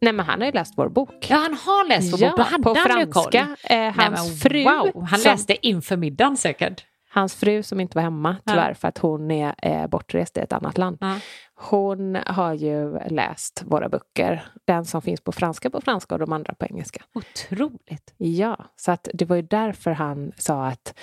Nej 0.00 0.12
men 0.12 0.26
han 0.26 0.40
har 0.40 0.46
ju 0.46 0.52
läst 0.52 0.74
vår 0.76 0.88
bok. 0.88 1.26
Ja, 1.30 1.36
han 1.36 1.54
har 1.54 1.88
läst 1.88 2.12
vår 2.12 2.28
bok. 2.28 2.36
Då 2.36 2.42
hade 2.42 2.62
på 2.62 2.74
franska. 2.74 3.38
Eh, 3.38 3.76
Nej, 3.76 3.92
hans 3.96 4.28
men 4.28 4.36
fru, 4.36 4.64
Wow, 4.64 5.04
han 5.04 5.18
som, 5.20 5.30
läste 5.30 5.66
inför 5.66 5.96
middagen 5.96 6.36
säkert. 6.36 6.84
hans 7.10 7.34
fru 7.34 7.62
som 7.62 7.80
inte 7.80 7.94
var 7.98 8.02
hemma 8.02 8.36
Ja. 8.44 8.52
tyvärr 8.52 8.74
för 8.74 8.88
att 8.88 8.98
hon 8.98 9.30
är 9.30 9.54
eh, 9.62 9.86
bortrest 9.86 10.36
i 10.36 10.40
ett 10.40 10.52
annat 10.52 10.78
land. 10.78 10.98
Ja. 11.00 11.16
Hon 11.54 12.18
har 12.26 12.54
ju 12.54 12.98
läst 13.08 13.62
våra 13.66 13.88
böcker. 13.88 14.46
Den 14.66 14.84
som 14.84 15.02
finns 15.02 15.20
på 15.20 15.32
franska 15.32 15.70
på 15.70 15.80
franska 15.80 16.14
och 16.14 16.18
de 16.18 16.32
andra 16.32 16.54
på 16.54 16.66
engelska. 16.66 17.02
Otroligt. 17.14 18.14
Ja, 18.16 18.64
så 18.76 18.92
att 18.92 19.08
det 19.14 19.24
var 19.24 19.36
ju 19.36 19.42
därför 19.42 19.90
han 19.90 20.32
sa 20.36 20.66
att 20.66 20.94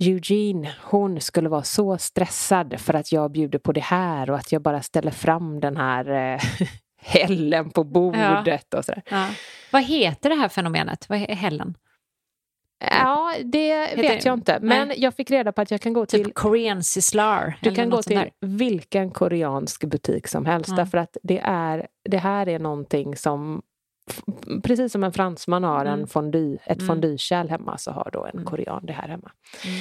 Eugene, 0.00 0.74
hon 0.82 1.20
skulle 1.20 1.48
vara 1.48 1.62
så 1.62 1.98
stressad 1.98 2.80
för 2.80 2.94
att 2.94 3.12
jag 3.12 3.30
bjuder 3.30 3.58
på 3.58 3.72
det 3.72 3.82
här 3.82 4.30
och 4.30 4.36
att 4.36 4.52
jag 4.52 4.62
bara 4.62 4.82
ställer 4.82 5.10
fram 5.10 5.60
den 5.60 5.76
här 5.76 6.34
eh, 6.34 6.40
hällen 7.00 7.70
på 7.70 7.84
bordet 7.84 8.74
och 8.74 8.84
sådär. 8.84 9.02
Ja. 9.10 9.28
Vad 9.72 9.82
heter 9.82 10.30
det 10.30 10.36
här 10.36 10.48
fenomenet? 10.48 11.08
Vad 11.08 11.18
är 11.18 11.34
Helen? 11.34 11.74
Ja, 12.90 13.34
det 13.44 13.96
vet 13.96 14.24
jag 14.24 14.34
inte. 14.34 14.58
Men 14.62 14.92
jag 14.96 15.14
fick 15.14 15.30
reda 15.30 15.52
på 15.52 15.60
att 15.60 15.70
jag 15.70 15.80
kan 15.80 15.92
gå 15.92 16.06
till 16.06 16.24
Typ 16.24 16.34
Korean 16.34 16.82
Sizzlar? 16.82 17.58
Du 17.62 17.74
kan 17.74 17.90
gå 17.90 18.02
till 18.02 18.30
vilken 18.40 19.10
koreansk 19.10 19.84
butik 19.84 20.28
som 20.28 20.46
helst 20.46 20.70
Ja. 20.70 20.76
därför 20.76 20.98
att 20.98 21.16
det, 21.22 21.38
är, 21.44 21.86
det 22.08 22.18
här 22.18 22.48
är 22.48 22.58
någonting 22.58 23.16
som 23.16 23.62
precis 24.62 24.92
som 24.92 25.04
en 25.04 25.12
fransman 25.12 25.64
har 25.64 25.84
en 25.84 25.94
Mm. 25.94 26.06
fondue, 26.06 26.58
ett 26.64 26.76
Mm. 26.78 26.86
fondykärl 26.86 27.48
hemma 27.48 27.78
så 27.78 27.90
har 27.90 28.10
då 28.12 28.24
en 28.24 28.30
Mm. 28.32 28.44
korean 28.44 28.86
det 28.86 28.92
här 28.92 29.08
hemma. 29.08 29.32
Mm. 29.64 29.76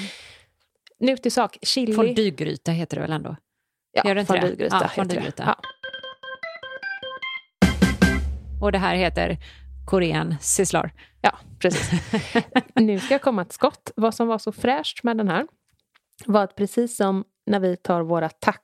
Nu 0.99 1.17
till 1.17 1.31
sak, 1.31 1.57
chili. 1.61 1.93
Fondygryta 1.93 2.71
heter 2.71 2.97
det 2.97 3.01
väl 3.01 3.11
ändå? 3.11 3.35
ja, 3.91 4.01
gör 4.05 4.15
det 4.15 4.21
inte 4.21 4.33
det? 4.33 4.39
fondygryta 4.41 4.77
Ja, 4.81 4.87
fondygryta. 4.87 5.43
Ja. 5.45 5.55
Och 8.61 8.71
det 8.71 8.77
här 8.77 8.95
heter 8.95 9.37
Korean 9.85 10.35
Sizzlar. 10.41 10.93
Ja, 11.21 11.37
precis. 11.59 11.91
nu 12.75 12.99
ska 12.99 13.13
jag 13.13 13.21
komma 13.21 13.45
till 13.45 13.53
skott. 13.53 13.91
Vad 13.95 14.13
som 14.15 14.27
var 14.27 14.37
så 14.37 14.51
fräscht 14.51 15.03
med 15.03 15.17
den 15.17 15.27
här 15.27 15.47
var 16.25 16.43
att 16.43 16.55
precis 16.55 16.97
som 16.97 17.23
när 17.45 17.59
vi 17.59 17.77
tar 17.77 18.01
våra 18.01 18.29
tacos 18.29 18.59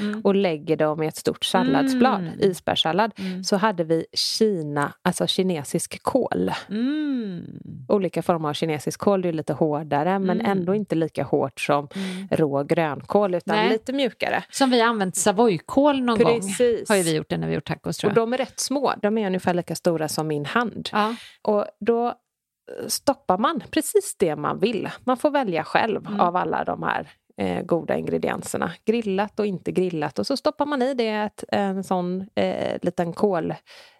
Mm. 0.00 0.20
och 0.24 0.34
lägger 0.34 0.76
dem 0.76 1.02
i 1.02 1.06
ett 1.06 1.16
stort 1.16 1.44
salladsblad, 1.44 2.20
Mm. 2.20 2.40
isbärssallad, 2.40 3.12
Mm. 3.18 3.44
så 3.44 3.56
hade 3.56 3.84
vi 3.84 4.06
Kina, 4.12 4.92
alltså 5.02 5.26
kinesisk 5.26 6.02
kål. 6.02 6.50
Mm. 6.68 7.42
Olika 7.88 8.22
former 8.22 8.48
av 8.48 8.52
kinesisk 8.52 9.00
kål, 9.00 9.22
det 9.22 9.28
är 9.28 9.32
lite 9.32 9.52
hårdare 9.52 10.18
men 10.18 10.40
Mm. 10.40 10.58
ändå 10.58 10.74
inte 10.74 10.94
lika 10.94 11.24
hårt 11.24 11.60
som 11.60 11.88
Mm. 11.94 12.28
rå 12.30 12.62
grönkål 12.62 13.34
utan 13.34 13.56
Nej. 13.56 13.68
lite 13.70 13.92
mjukare. 13.92 14.44
Som 14.50 14.70
vi 14.70 14.80
har 14.80 14.88
använt 14.88 15.16
savojkål 15.16 16.00
någon 16.02 16.18
gång. 16.18 16.40
Precis. 16.40 16.88
Har 16.88 16.96
ju 16.96 17.02
vi 17.02 17.14
gjort 17.16 17.28
det 17.30 17.36
när 17.38 17.48
vi 17.48 17.54
gjort 17.54 17.64
tacos 17.68 17.96
tror 17.98 18.10
Och 18.10 18.16
jag. 18.16 18.22
de 18.22 18.32
är 18.32 18.38
rätt 18.38 18.60
små, 18.60 18.94
de 19.02 19.18
är 19.18 19.26
ungefär 19.26 19.54
lika 19.54 19.74
stora 19.74 20.08
som 20.08 20.26
min 20.28 20.44
hand. 20.46 20.88
Ja. 20.92 21.14
Och 21.42 21.66
då 21.80 22.06
eh, 22.08 22.86
stoppar 22.86 23.38
man 23.38 23.62
precis 23.70 24.16
det 24.18 24.36
man 24.36 24.58
vill. 24.58 24.90
Man 25.04 25.16
får 25.16 25.30
välja 25.30 25.64
själv 25.64 26.06
Mm. 26.06 26.20
av 26.20 26.36
alla 26.36 26.64
de 26.64 26.82
här 26.82 27.08
eh, 27.40 27.62
goda 27.62 27.96
ingredienserna. 27.96 28.72
Grillat 28.84 29.40
och 29.40 29.46
inte 29.46 29.72
grillat. 29.72 30.18
Och 30.18 30.26
så 30.26 30.36
stoppar 30.36 30.66
man 30.66 30.82
i 30.82 30.94
det 30.94 31.08
ett, 31.08 31.44
en 31.48 31.84
sån 31.84 32.26
eh, 32.34 32.78
liten 32.82 33.12
kål, 33.12 33.54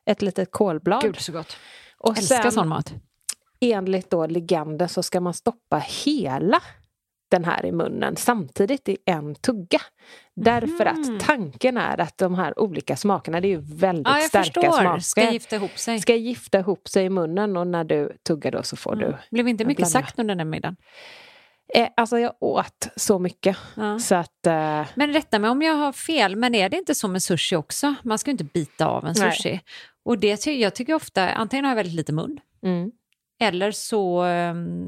ett 0.06 0.22
litet 0.22 0.50
kolblad. 0.50 1.02
Gud 1.02 1.20
så 1.20 1.32
gott. 1.32 1.56
och 1.98 2.18
Älskar 2.18 2.42
sen 2.42 2.52
sån 2.52 2.68
mat. 2.68 2.94
enligt 3.60 4.10
då 4.10 4.26
legenden 4.26 4.88
så 4.88 5.02
ska 5.02 5.20
man 5.20 5.34
stoppa 5.34 5.78
hela 6.04 6.62
den 7.30 7.44
här 7.44 7.66
i 7.66 7.72
munnen 7.72 8.16
samtidigt 8.16 8.88
i 8.88 8.96
en 9.06 9.34
tugga. 9.34 9.78
Därför 10.36 10.90
Mhm. 10.92 11.02
att 11.14 11.20
tanken 11.20 11.76
är 11.76 12.00
att 12.00 12.18
de 12.18 12.34
här 12.34 12.58
olika 12.58 12.96
smakerna, 12.96 13.40
det 13.40 13.48
är 13.48 13.50
ju 13.50 13.60
väldigt 13.60 14.06
Ja, 14.08 14.20
starka 14.28 14.44
förstår. 14.60 14.72
smaker, 14.80 15.00
Ska 15.00 15.30
gifta 15.32 15.56
ihop 15.56 15.78
sig. 15.78 16.00
ska 16.00 16.14
gifta 16.14 16.58
ihop 16.58 16.88
sig 16.88 17.04
i 17.04 17.10
munnen 17.10 17.56
och 17.56 17.66
när 17.66 17.84
du 17.84 18.16
tuggar 18.28 18.50
då 18.50 18.62
så 18.62 18.76
får 18.76 18.96
du... 18.96 19.04
Mm. 19.06 19.16
Blev 19.30 19.48
inte 19.48 19.64
mycket 19.64 19.90
blandar. 19.92 20.00
sagt 20.02 20.18
under 20.18 20.34
den 20.34 20.50
middagen. 20.50 20.76
Eh, 21.74 21.88
alltså 21.96 22.18
jag 22.18 22.32
åt 22.40 22.88
så 22.96 23.18
mycket 23.18 23.56
Ja. 23.76 23.98
så 23.98 24.14
att... 24.14 24.46
Eh, 24.46 24.86
Men 24.94 25.12
rätta 25.12 25.38
mig 25.38 25.50
om 25.50 25.62
jag 25.62 25.74
har 25.74 25.92
fel, 25.92 26.36
men 26.36 26.54
är 26.54 26.68
det 26.68 26.76
inte 26.76 26.94
så 26.94 27.08
med 27.08 27.22
sushi 27.22 27.56
också? 27.56 27.94
Man 28.02 28.18
ska 28.18 28.30
ju 28.30 28.32
inte 28.32 28.44
bita 28.44 28.86
av 28.86 29.06
en 29.06 29.14
Nej. 29.18 29.32
sushi. 29.32 29.60
Och 30.04 30.18
det 30.18 30.36
ty- 30.36 30.60
jag 30.60 30.74
tycker 30.74 30.94
ofta, 30.94 31.28
antingen 31.30 31.64
har 31.64 31.70
jag 31.70 31.76
väldigt 31.76 31.94
lite 31.94 32.12
mun, 32.12 32.40
mm. 32.66 32.90
eller 33.42 33.70
så, 33.70 34.22
ehm, 34.22 34.86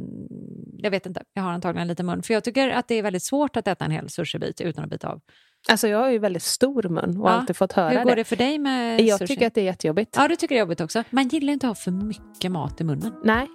jag 0.79 0.91
vet 0.91 1.07
inte, 1.07 1.23
jag 1.35 1.43
har 1.43 1.51
antagligen 1.53 1.89
lite 1.89 2.03
mun. 2.03 2.23
För 2.23 2.35
jag 2.35 2.45
tycker 2.45 2.69
att 2.71 2.89
det 2.89 2.95
är 2.95 3.03
väldigt 3.03 3.23
svårt 3.23 3.57
att 3.57 3.69
äta 3.69 3.85
en 3.85 3.91
hel 3.91 4.09
sushibit 4.11 4.61
utan 4.61 4.85
att 4.85 4.91
bita 4.91 5.09
av. 5.09 5.21
Alltså 5.69 5.89
jag 5.89 5.99
har 5.99 6.11
ju 6.11 6.19
väldigt 6.19 6.43
stor 6.43 6.83
mun 6.83 7.21
och 7.21 7.29
Ja. 7.29 7.33
alltid 7.33 7.57
fått 7.57 7.73
höra 7.73 7.89
Hur 7.89 8.03
går 8.05 8.11
det. 8.11 8.15
det 8.17 8.25
för 8.25 8.37
dig 8.37 8.59
med 8.59 9.01
Jag 9.01 9.19
sushi? 9.19 9.27
tycker 9.35 9.47
att 9.47 9.55
det 9.55 9.61
är 9.61 9.65
jättejobbigt. 9.65 10.17
Ja, 10.17 10.29
du 10.29 10.37
tycker 10.37 10.55
det 10.55 10.59
är 10.59 10.61
jobbigt 10.61 10.81
också. 10.81 11.05
Man 11.11 11.29
gillar 11.29 11.53
inte 11.53 11.67
att 11.67 11.71
ha 11.71 11.75
för 11.85 11.91
mycket 11.91 12.51
mat 12.53 12.81
i 12.81 12.85
munnen, 12.85 13.13
Nej? 13.25 13.47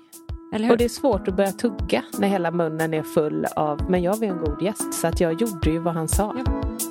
Och 0.52 0.78
det 0.78 0.84
är 0.84 0.90
svårt 0.90 1.28
att 1.28 1.36
börja 1.36 1.52
tugga 1.52 2.04
när 2.18 2.28
hela 2.28 2.52
munnen 2.52 2.94
är 2.94 3.04
full 3.04 3.46
av... 3.56 3.90
Men 3.90 4.04
jag 4.04 4.18
var 4.18 4.28
en 4.28 4.38
god 4.38 4.62
gäst 4.62 4.94
så 4.94 5.08
att 5.08 5.20
jag 5.20 5.42
gjorde 5.42 5.70
ju 5.70 5.80
vad 5.80 5.94
han 5.94 6.08
sa. 6.08 6.36
Ja. 6.46 6.91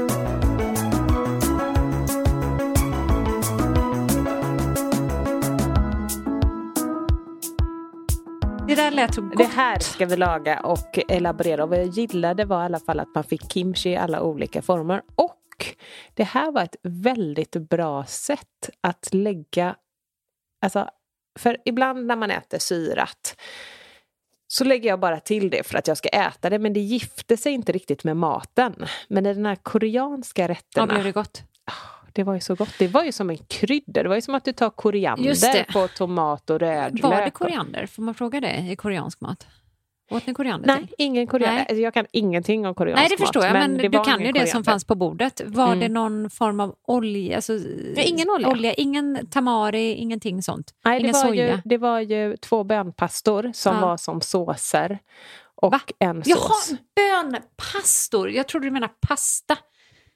Det 8.71 8.75
där 8.75 8.91
lät 8.91 9.15
så 9.15 9.21
gott. 9.21 9.37
Det 9.37 9.43
här 9.43 9.79
ska 9.79 10.05
vi 10.05 10.15
laga 10.15 10.59
och 10.59 10.99
elaborera. 11.07 11.63
Och 11.63 11.69
vad 11.69 11.79
jag 11.79 11.87
gillade 11.87 12.45
var 12.45 12.61
i 12.61 12.65
alla 12.65 12.79
fall 12.79 12.99
att 12.99 13.15
man 13.15 13.23
fick 13.23 13.53
kimchi 13.53 13.89
i 13.89 13.95
alla 13.95 14.21
olika 14.21 14.61
former. 14.61 15.01
Och 15.15 15.75
det 16.13 16.23
här 16.23 16.51
var 16.51 16.63
ett 16.63 16.75
väldigt 16.83 17.51
bra 17.55 18.05
sätt 18.05 18.69
att 18.81 19.13
lägga... 19.13 19.75
Alltså, 20.61 20.89
för 21.39 21.57
ibland 21.65 22.05
när 22.05 22.15
man 22.15 22.31
äter 22.31 22.59
syrat 22.59 23.35
så 24.47 24.63
lägger 24.63 24.89
jag 24.89 24.99
bara 24.99 25.19
till 25.19 25.49
det 25.49 25.67
för 25.67 25.77
att 25.77 25.87
jag 25.87 25.97
ska 25.97 26.09
äta 26.09 26.49
det. 26.49 26.59
Men 26.59 26.73
det 26.73 26.79
gifte 26.79 27.37
sig 27.37 27.51
inte 27.53 27.71
riktigt 27.71 28.03
med 28.03 28.17
maten. 28.17 28.85
Men 29.07 29.25
i 29.25 29.33
den 29.33 29.45
här 29.45 29.55
koreanska 29.55 30.41
Ja, 30.41 30.47
rätterna. 30.47 30.87
blev 30.87 31.03
det 31.03 31.11
gott? 31.11 31.43
Det 32.13 32.23
var 32.23 32.33
ju 32.33 32.39
så 32.39 32.55
gott. 32.55 32.73
Det 32.79 32.87
var 32.87 33.03
ju 33.03 33.11
som 33.11 33.29
en 33.29 33.37
krydda. 33.37 34.03
Det 34.03 34.09
var 34.09 34.15
ju 34.15 34.21
som 34.21 34.35
att 34.35 34.45
du 34.45 34.53
tar 34.53 34.69
koriander 34.69 35.53
det. 35.53 35.65
på 35.73 35.87
tomat 35.87 36.49
och 36.49 36.59
rödlök. 36.59 37.03
Var 37.03 37.21
det 37.21 37.29
koriander? 37.31 37.85
Får 37.85 38.03
man 38.03 38.13
fråga 38.13 38.39
det 38.41 38.67
i 38.71 38.75
koreansk 38.75 39.21
mat? 39.21 39.47
Åt 40.11 40.27
ni 40.27 40.33
koriander 40.33 40.67
Nej, 40.67 40.87
till? 40.87 40.95
ingen 40.97 41.27
koriander. 41.27 41.55
Nej. 41.55 41.65
Alltså, 41.69 41.81
Jag 41.81 41.93
kan 41.93 42.05
ingenting 42.11 42.67
om 42.67 42.75
koreansk 42.75 42.99
Nej, 43.01 43.09
det 43.09 43.17
förstår 43.17 43.39
mat, 43.39 43.47
jag, 43.47 43.53
men, 43.53 43.77
det 43.77 43.87
du 43.89 44.03
kan 44.03 44.21
ju 44.25 44.31
det 44.31 44.47
som 44.47 44.63
fanns 44.63 44.85
på 44.85 44.95
bordet. 44.95 45.41
Var 45.45 45.67
Mm. 45.67 45.79
det 45.79 45.89
någon 45.89 46.29
form 46.29 46.59
av 46.59 46.75
olja? 46.87 47.35
Alltså, 47.35 47.53
Nej, 47.53 48.05
ingen 48.07 48.29
olja. 48.29 48.73
Ingen 48.73 49.27
tamari, 49.31 49.93
ingenting 49.93 50.41
sånt? 50.43 50.73
Nej, 50.85 50.99
det 50.99 51.03
ingen 51.03 51.13
var, 51.13 51.21
soja? 51.27 51.47
ju, 51.55 51.61
det 51.65 51.77
var 51.77 51.99
ju 51.99 52.37
två 52.37 52.63
bönpastor 52.63 53.51
som 53.53 53.75
Ja. 53.75 53.81
var 53.81 53.97
som 53.97 54.21
såser 54.21 54.99
och 55.55 55.71
Va? 55.71 55.79
en 55.99 56.23
Jaha, 56.25 56.39
sås. 56.39 56.71
bönpastor! 56.95 58.31
Jag 58.31 58.47
trodde 58.47 58.67
du 58.67 58.71
menade 58.71 58.93
pasta. 59.07 59.57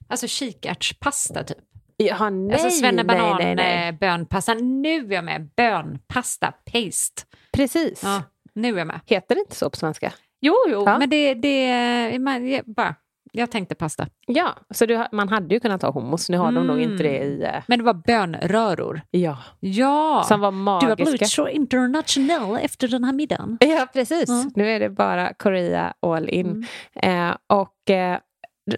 Alltså 0.10 0.28
kikärtspasta 0.28 1.44
typ. 1.44 1.58
Ja, 1.98 2.30
nej, 2.30 2.54
alltså 2.54 2.70
svennebanan, 2.70 3.36
nej, 3.38 3.46
nej, 3.46 3.56
nej. 3.56 3.90
eh, 3.90 3.96
bönpasta. 4.00 4.54
Nu 4.54 4.96
är 5.08 5.12
jag 5.14 5.24
med. 5.24 5.50
Bönpasta, 5.58 6.52
paste. 6.52 7.22
Precis. 7.54 8.04
Ja, 8.04 8.24
nu 8.54 8.74
är 8.74 8.78
jag 8.78 8.88
med. 8.88 9.00
Heter 9.06 9.36
det 9.36 9.40
inte 9.42 9.56
så 9.56 9.70
på 9.70 9.78
svenska? 9.78 10.14
Jo, 10.42 10.56
jo, 10.68 10.84
Ja. 10.86 11.00
men 11.00 11.10
det... 11.10 11.34
det 11.34 12.20
man, 12.20 12.50
jag, 12.50 12.62
bara, 12.66 12.96
jag 13.32 13.52
tänkte 13.52 13.76
pasta. 13.76 14.08
Ja, 14.28 14.54
så 14.72 14.86
du, 14.86 15.06
man 15.12 15.30
hade 15.30 15.54
ju 15.54 15.60
kunnat 15.60 15.82
ha 15.82 15.92
hummus. 15.92 16.30
Nu 16.30 16.38
har 16.38 16.46
de 16.52 16.68
nog 16.68 16.78
Mm. 16.78 16.92
inte 16.92 17.04
det 17.04 17.18
i... 17.24 17.44
eh, 17.44 17.64
Men 17.68 17.80
det 17.80 17.86
var 17.86 17.94
bönröror. 17.94 19.02
Ja, 19.12 19.38
Ja! 19.60 20.24
som 20.28 20.40
var 20.40 20.52
du 20.52 20.88
har 20.88 20.96
blivit 20.96 21.00
magiska. 21.14 21.26
så 21.26 21.48
internationell 21.48 22.58
efter 22.62 22.88
den 22.88 23.04
här 23.04 23.14
middagen. 23.14 23.58
Ja, 23.60 23.88
precis. 23.94 24.30
Ja. 24.30 24.46
Nu 24.56 24.70
är 24.70 24.80
det 24.80 24.90
bara 24.90 25.34
Korea 25.34 25.94
all 26.00 26.30
in. 26.30 26.68
Eh, 26.96 27.36
och 27.48 27.90
eh, 27.90 28.18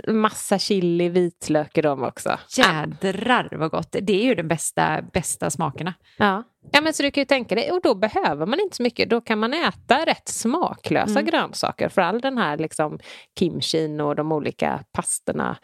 massa 0.08 0.60
chili, 0.60 1.10
vitlök 1.10 1.78
i 1.78 1.82
dem 1.82 2.04
också. 2.04 2.40
Jädrar 2.58 3.50
vad 3.58 3.72
gott. 3.72 3.96
Det 4.02 4.14
är 4.22 4.24
ju 4.26 4.36
den 4.36 4.48
bästa, 4.48 5.02
bästa 5.14 5.50
smakerna. 5.50 5.94
Ja. 6.18 6.44
ja, 6.72 6.82
men 6.82 6.94
så 6.94 7.04
du 7.04 7.12
kan 7.12 7.22
ju 7.22 7.26
tänka 7.26 7.56
dig, 7.56 7.72
och 7.72 7.82
då 7.84 7.96
behöver 7.96 8.46
man 8.46 8.60
inte 8.60 8.76
så 8.76 8.84
mycket. 8.84 9.10
Då 9.10 9.22
kan 9.22 9.40
man 9.40 9.54
äta 9.54 10.06
rätt 10.06 10.28
smaklösa 10.28 11.20
Mm. 11.20 11.26
grönsaker. 11.26 11.90
För 11.90 12.02
all 12.02 12.22
den 12.22 12.38
här 12.38 12.58
liksom 12.58 13.00
kimchin 13.40 14.02
och 14.02 14.16
de 14.16 14.32
olika 14.32 14.84
pastorna, 14.92 15.58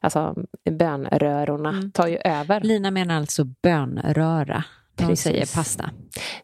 alltså 0.00 0.34
bönrörorna, 0.70 1.68
Mm. 1.68 1.92
tar 1.92 2.06
ju 2.06 2.16
över. 2.16 2.60
Lina 2.60 2.90
menar 2.90 3.16
alltså 3.16 3.44
bönröra 3.62 4.64
när 4.98 5.04
hon 5.04 5.08
Precis. 5.08 5.22
säger 5.22 5.54
pasta. 5.56 5.90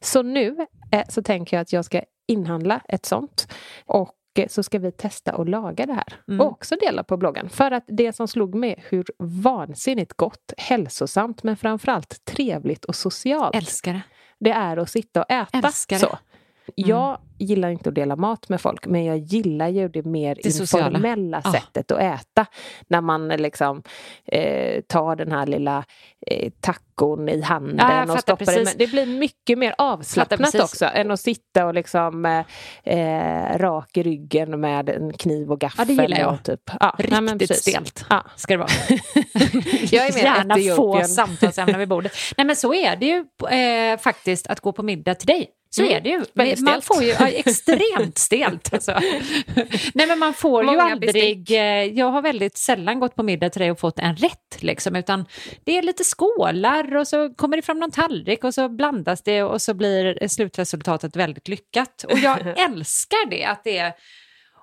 Så 0.01 0.23
nu 0.23 0.57
eh, 0.93 1.03
så 1.09 1.23
tänker 1.23 1.57
jag 1.57 1.63
att 1.63 1.73
jag 1.73 1.85
ska 1.85 2.03
inhandla 2.29 2.81
ett 2.89 3.07
sånt. 3.07 3.53
Och 3.87 4.13
så 4.49 4.63
ska 4.63 4.79
vi 4.79 4.93
testa 4.93 5.33
att 5.33 5.49
laga 5.49 5.87
det 5.87 5.93
här. 5.93 6.21
Mm. 6.29 6.41
Och 6.41 6.53
också 6.53 6.77
dela 6.77 7.05
på 7.05 7.17
bloggen. 7.17 7.49
För 7.49 7.71
att 7.71 7.85
det 7.87 8.13
som 8.13 8.29
slog 8.29 8.55
mig 8.55 8.85
hur 8.89 9.05
vansinnigt 9.19 10.13
gott, 10.13 10.53
hälsosamt 10.57 11.43
men 11.43 11.57
framförallt 11.57 12.25
trevligt 12.25 12.85
och 12.85 12.95
socialt 12.95 13.57
Älskar 13.57 13.93
det. 13.93 14.03
det 14.39 14.51
är 14.51 14.77
att 14.77 14.91
sitta 14.91 15.23
och 15.23 15.31
äta 15.31 15.59
Älskar 15.59 15.99
det. 15.99 16.19
Mm. 16.77 16.89
Jag 16.91 17.19
gillar 17.39 17.71
inte 17.71 17.89
att 17.89 17.95
dela 17.95 18.17
mat 18.17 18.49
med 18.49 18.61
folk 18.61 18.87
men 18.87 19.05
jag 19.05 19.19
gillar 19.19 19.69
ju 19.69 19.89
det 19.89 20.05
mer 20.05 20.39
Det 20.43 20.53
sociala. 20.53 20.87
informella 20.87 21.41
Ja. 21.45 21.53
sättet 21.53 21.91
att 21.91 22.01
äta. 22.01 22.47
När 22.89 23.01
man 23.01 23.29
liksom 23.29 23.83
eh, 24.25 24.81
tar 24.81 25.17
den 25.17 25.33
här 25.33 25.47
lilla 25.47 25.85
eh, 26.27 26.53
tacon 26.61 27.29
i 27.29 27.41
handen 27.43 27.79
jag 27.91 28.11
och 28.11 28.19
stoppar 28.21 28.39
det. 28.39 28.45
precis. 28.45 28.69
Men 28.69 28.79
det 28.79 28.87
blir 28.93 29.07
mycket 29.07 29.59
mer 29.59 29.75
avslappnat 29.79 30.55
också 30.55 30.85
än 30.85 31.11
att 31.11 31.21
sitta 31.21 31.67
och 31.67 31.75
liksom 31.75 32.27
eh, 32.27 32.45
eh, 32.99 33.59
rak 33.59 33.97
i 33.97 34.03
ryggen 34.03 34.61
med 34.61 34.89
en 34.89 35.13
kniv 35.13 35.51
och 35.53 35.61
gaffel. 35.61 35.87
Ja, 35.89 35.95
det 35.97 36.03
gillar 36.03 36.19
jag. 36.19 36.33
Och 36.35 36.43
typ, 36.45 36.61
ja, 36.81 36.95
nej, 36.99 37.07
Riktigt 37.21 37.49
precis. 37.49 37.73
stelt 37.75 38.05
Ja. 38.11 38.25
ska 38.37 38.55
det 38.55 38.59
vara. 38.59 38.69
Jag 39.91 40.07
är 40.07 40.15
mer 40.15 40.23
Gärna 40.23 40.77
få 40.77 41.03
samtalsämnen 41.05 41.79
vid 41.79 41.89
bordet. 41.89 42.13
Nej 42.37 42.47
men 42.47 42.57
så 42.57 42.75
är 42.75 42.97
det 42.97 43.07
ju 43.07 43.25
eh, 43.59 43.99
faktiskt 43.99 44.47
att 44.47 44.61
gå 44.61 44.73
på 44.73 44.83
middag 44.83 45.15
till 45.15 45.27
dig. 45.27 45.51
Så 45.75 45.83
Mm. 45.83 45.97
är 45.97 46.01
det 46.01 46.09
ju. 46.09 46.19
Man 46.35 46.57
stelt. 46.57 46.85
får 46.85 47.03
ju 47.03 47.09
ja, 47.09 47.29
extremt 47.29 48.19
stelt. 48.19 48.75
Alltså. 48.75 48.93
Nej 49.95 50.07
men 50.07 50.19
man 50.19 50.35
får 50.35 50.63
ju 50.63 50.67
Många 50.67 50.83
aldrig, 50.83 51.13
bestick. 51.15 51.51
eh, 51.51 51.85
jag 51.85 52.07
har 52.11 52.23
väldigt 52.23 52.57
sällan 52.57 53.01
gått 53.01 53.15
på 53.17 53.23
middag 53.23 53.51
till 53.51 53.61
dig 53.61 53.71
och 53.71 53.81
fått 53.81 53.99
en 53.99 54.17
rätt 54.17 54.63
liksom, 54.63 54.97
utan 54.97 55.25
det 55.65 55.79
är 55.79 55.83
lite 55.83 56.05
skålar 56.05 56.97
och 56.97 57.09
så 57.09 57.35
kommer 57.35 57.57
det 57.57 57.63
fram 57.63 57.79
någon 57.79 57.91
tallrik 57.91 58.45
och 58.45 58.55
så 58.55 58.69
blandas 58.69 59.23
det 59.23 59.43
och 59.43 59.63
så 59.63 59.75
blir 59.75 60.29
slutresultatet 60.29 61.17
väldigt 61.17 61.49
lyckat. 61.49 62.05
Och 62.09 62.19
jag 62.19 62.39
älskar 62.59 63.31
det, 63.31 63.45
att 63.45 63.65
det 63.65 63.79
är 63.79 63.93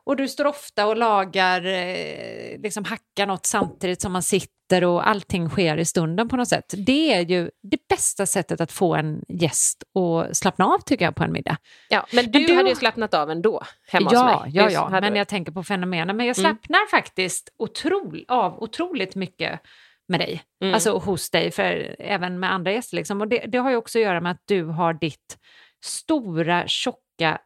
och 0.03 0.15
du 0.15 0.27
står 0.27 0.45
ofta 0.45 0.88
och 0.88 0.97
lagar, 0.97 1.65
eh, 1.65 2.59
liksom 2.59 2.85
hackar 2.85 3.25
något 3.27 3.45
samtidigt 3.45 4.01
som 4.01 4.12
man 4.12 4.23
sitter 4.23 4.83
och 4.83 5.07
allting 5.07 5.49
sker 5.49 5.77
i 5.77 5.85
stunden 5.85 6.29
på 6.29 6.35
något 6.38 6.47
sätt. 6.47 6.73
Det 6.77 7.13
är 7.13 7.21
ju 7.21 7.51
det 7.63 7.88
bästa 7.89 8.25
sättet 8.25 8.62
att 8.62 8.71
få 8.71 8.95
en 8.95 9.23
gäst 9.27 9.83
att 9.95 10.38
slappna 10.38 10.65
av 10.65 10.79
tycker 10.85 11.05
jag 11.05 11.15
på 11.15 11.23
en 11.23 11.31
middag. 11.31 11.57
Ja, 11.89 12.05
men 12.13 12.31
du, 12.31 12.47
du- 12.47 12.55
hade 12.55 12.69
ju 12.69 12.75
slappnat 12.75 13.13
av 13.13 13.31
ändå 13.31 13.63
hemma 13.88 14.09
ja, 14.13 14.19
hos 14.33 14.43
mig. 14.45 14.51
ja, 14.55 14.69
ja, 14.71 14.89
men 15.01 15.15
jag 15.15 15.27
tänker 15.27 15.51
på 15.51 15.63
fenomenen. 15.63 16.17
Men 16.17 16.25
jag 16.25 16.35
slappnar 16.35 16.89
faktiskt 16.89 17.49
otrol, 17.57 18.25
av 18.27 18.63
otroligt 18.63 19.15
mycket 19.15 19.59
med 20.07 20.19
dig, 20.19 20.41
Mm. 20.62 20.73
alltså 20.73 20.97
hos 20.97 21.29
dig, 21.29 21.51
för 21.51 21.95
även 21.99 22.39
med 22.39 22.53
andra 22.53 22.71
gäster. 22.71 22.95
Liksom. 22.95 23.21
Och 23.21 23.27
det, 23.27 23.39
det 23.47 23.57
har 23.57 23.69
ju 23.69 23.75
också 23.75 23.99
att 23.99 24.03
göra 24.03 24.21
med 24.21 24.31
att 24.31 24.41
du 24.45 24.63
har 24.63 24.93
ditt 24.93 25.38
stora, 25.85 26.67
tjocka 26.67 27.39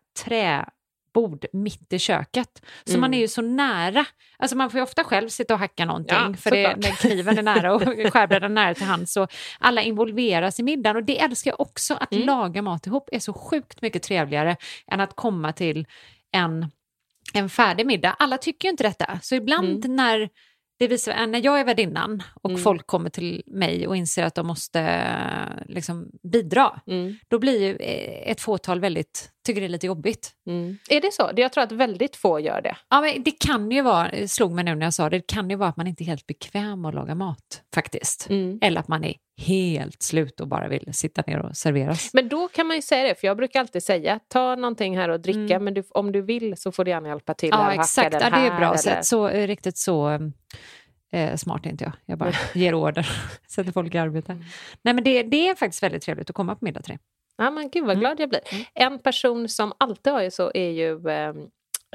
träbord 1.13 1.45
mitt 1.53 1.93
i 1.93 1.99
köket. 1.99 2.61
Så 2.85 2.91
Mm. 2.91 3.01
man 3.01 3.13
är 3.13 3.17
ju 3.19 3.27
så 3.27 3.41
nära. 3.41 4.05
Alltså 4.37 4.57
man 4.57 4.69
får 4.69 4.77
ju 4.77 4.83
ofta 4.83 5.03
själv 5.03 5.29
sitta 5.29 5.53
och 5.53 5.59
hacka 5.59 5.85
någonting, 5.85 6.15
Ja, 6.17 6.33
för 6.37 6.51
det, 6.51 6.75
när 6.75 6.91
kniven 6.91 7.37
är 7.37 7.43
nära 7.43 7.73
och 7.75 7.81
skärbrädan 8.13 8.53
nära 8.53 8.73
till 8.73 8.83
hands. 8.85 9.13
Så 9.13 9.27
alla 9.59 9.81
involveras 9.81 10.59
i 10.59 10.63
middagen 10.63 10.95
och 10.95 11.03
det 11.03 11.19
älskar 11.19 11.51
jag 11.51 11.61
också. 11.61 11.93
Att 11.93 12.13
Mm. 12.13 12.25
laga 12.25 12.61
mat 12.61 12.87
ihop 12.87 13.09
är 13.11 13.19
så 13.19 13.33
sjukt 13.33 13.81
mycket 13.81 14.03
trevligare 14.03 14.55
än 14.91 14.99
att 14.99 15.15
komma 15.15 15.53
till 15.53 15.87
en, 16.31 16.67
en 17.33 17.49
färdig 17.49 17.85
middag. 17.85 18.15
Alla 18.19 18.37
tycker 18.37 18.67
ju 18.67 18.69
inte 18.71 18.83
detta, 18.83 19.19
så 19.21 19.35
ibland 19.35 19.89
när 19.89 20.29
det 20.79 20.87
visar, 20.87 21.27
när 21.27 21.45
jag 21.45 21.59
är 21.59 21.63
värdinnan 21.65 22.23
och 22.41 22.49
Mm. 22.49 22.61
folk 22.61 22.87
kommer 22.87 23.09
till 23.09 23.43
mig 23.47 23.87
och 23.87 23.95
inser 23.95 24.23
att 24.23 24.35
de 24.35 24.47
måste 24.47 25.03
liksom, 25.67 26.09
bidra, 26.31 26.81
Mm. 26.87 27.15
då 27.27 27.39
blir 27.39 27.61
ju 27.61 27.75
eh, 27.75 28.31
ett 28.31 28.41
fåtal 28.41 28.79
väldigt, 28.79 29.29
tycker 29.45 29.61
det 29.61 29.67
är 29.67 29.69
lite 29.69 29.87
jobbigt. 29.87 30.31
Mm. 30.47 30.77
Är 30.89 31.01
det 31.01 31.13
så? 31.13 31.31
Jag 31.35 31.53
tror 31.53 31.63
att 31.63 31.71
väldigt 31.71 32.15
få 32.15 32.39
gör 32.39 32.61
det. 32.61 32.75
Ja, 32.89 33.01
men 33.01 33.23
det 33.23 33.31
kan 33.31 33.71
ju 33.71 33.81
vara, 33.81 34.27
slog 34.27 34.51
mig 34.51 34.63
nu 34.63 34.75
när 34.75 34.85
jag 34.85 34.93
sa 34.93 35.09
det, 35.09 35.17
det 35.17 35.27
kan 35.27 35.49
ju 35.49 35.55
vara 35.55 35.69
att 35.69 35.77
man 35.77 35.87
inte 35.87 36.03
är 36.03 36.05
helt 36.05 36.27
bekväm 36.27 36.85
att 36.85 36.93
laga 36.95 37.15
mat 37.15 37.61
faktiskt. 37.73 38.29
Mm. 38.29 38.59
Eller 38.61 38.79
att 38.79 38.87
man 38.87 39.03
är 39.03 39.13
helt 39.41 40.01
slut 40.03 40.39
och 40.39 40.47
bara 40.47 40.67
vill 40.67 40.89
sitta 40.93 41.23
ner 41.27 41.39
och 41.39 41.57
serveras. 41.57 42.09
Men 42.13 42.29
då 42.29 42.47
kan 42.47 42.67
man 42.67 42.75
ju 42.75 42.81
säga 42.81 43.03
det, 43.07 43.19
för 43.19 43.27
jag 43.27 43.37
brukar 43.37 43.59
alltid 43.59 43.83
säga 43.83 44.19
ta 44.27 44.55
någonting 44.55 44.97
här 44.97 45.09
och 45.09 45.19
dricka, 45.19 45.59
men 45.59 45.73
du, 45.73 45.83
om 45.89 46.11
du 46.11 46.21
vill 46.21 46.53
så 46.57 46.71
får 46.71 46.83
du 46.85 46.91
gärna 46.91 47.07
hjälpa 47.09 47.33
till. 47.33 47.53
Mm. 47.53 47.65
Ja, 47.65 47.73
exakt. 47.73 48.13
Ja, 48.13 48.29
det 48.29 48.35
är 48.35 48.51
ett 48.51 48.57
bra 48.57 48.67
eller- 48.67 48.77
sätt. 48.77 49.05
Så, 49.05 49.27
eh, 49.27 49.47
riktigt 49.47 49.77
så 49.77 50.31
eh, 51.13 51.35
smart 51.35 51.65
är 51.65 51.69
inte 51.69 51.83
jag. 51.83 51.93
Jag 52.05 52.17
bara 52.17 52.31
ger 52.53 52.73
order, 52.73 53.07
sätter 53.47 53.71
folk 53.71 53.95
i 53.95 53.97
arbete. 53.97 54.31
Mm. 54.31 54.43
Nej, 54.81 54.93
men 54.93 55.03
det, 55.03 55.23
det 55.23 55.49
är 55.49 55.55
faktiskt 55.55 55.83
väldigt 55.83 56.03
trevligt 56.03 56.29
att 56.29 56.35
komma 56.35 56.55
på 56.55 56.65
middag 56.65 56.81
till 56.81 56.89
dig. 56.91 56.99
Ja, 57.37 57.51
men 57.51 57.69
gud 57.69 57.83
vad 57.83 57.91
Mm. 57.91 57.99
glad 57.99 58.19
jag 58.19 58.29
blir. 58.29 58.41
En 58.73 58.99
person 58.99 59.49
som 59.49 59.73
alltid 59.77 60.13
har 60.13 60.21
ju 60.21 60.31
så 60.31 60.51
är 60.53 60.69
ju 60.69 61.09
eh, 61.09 61.33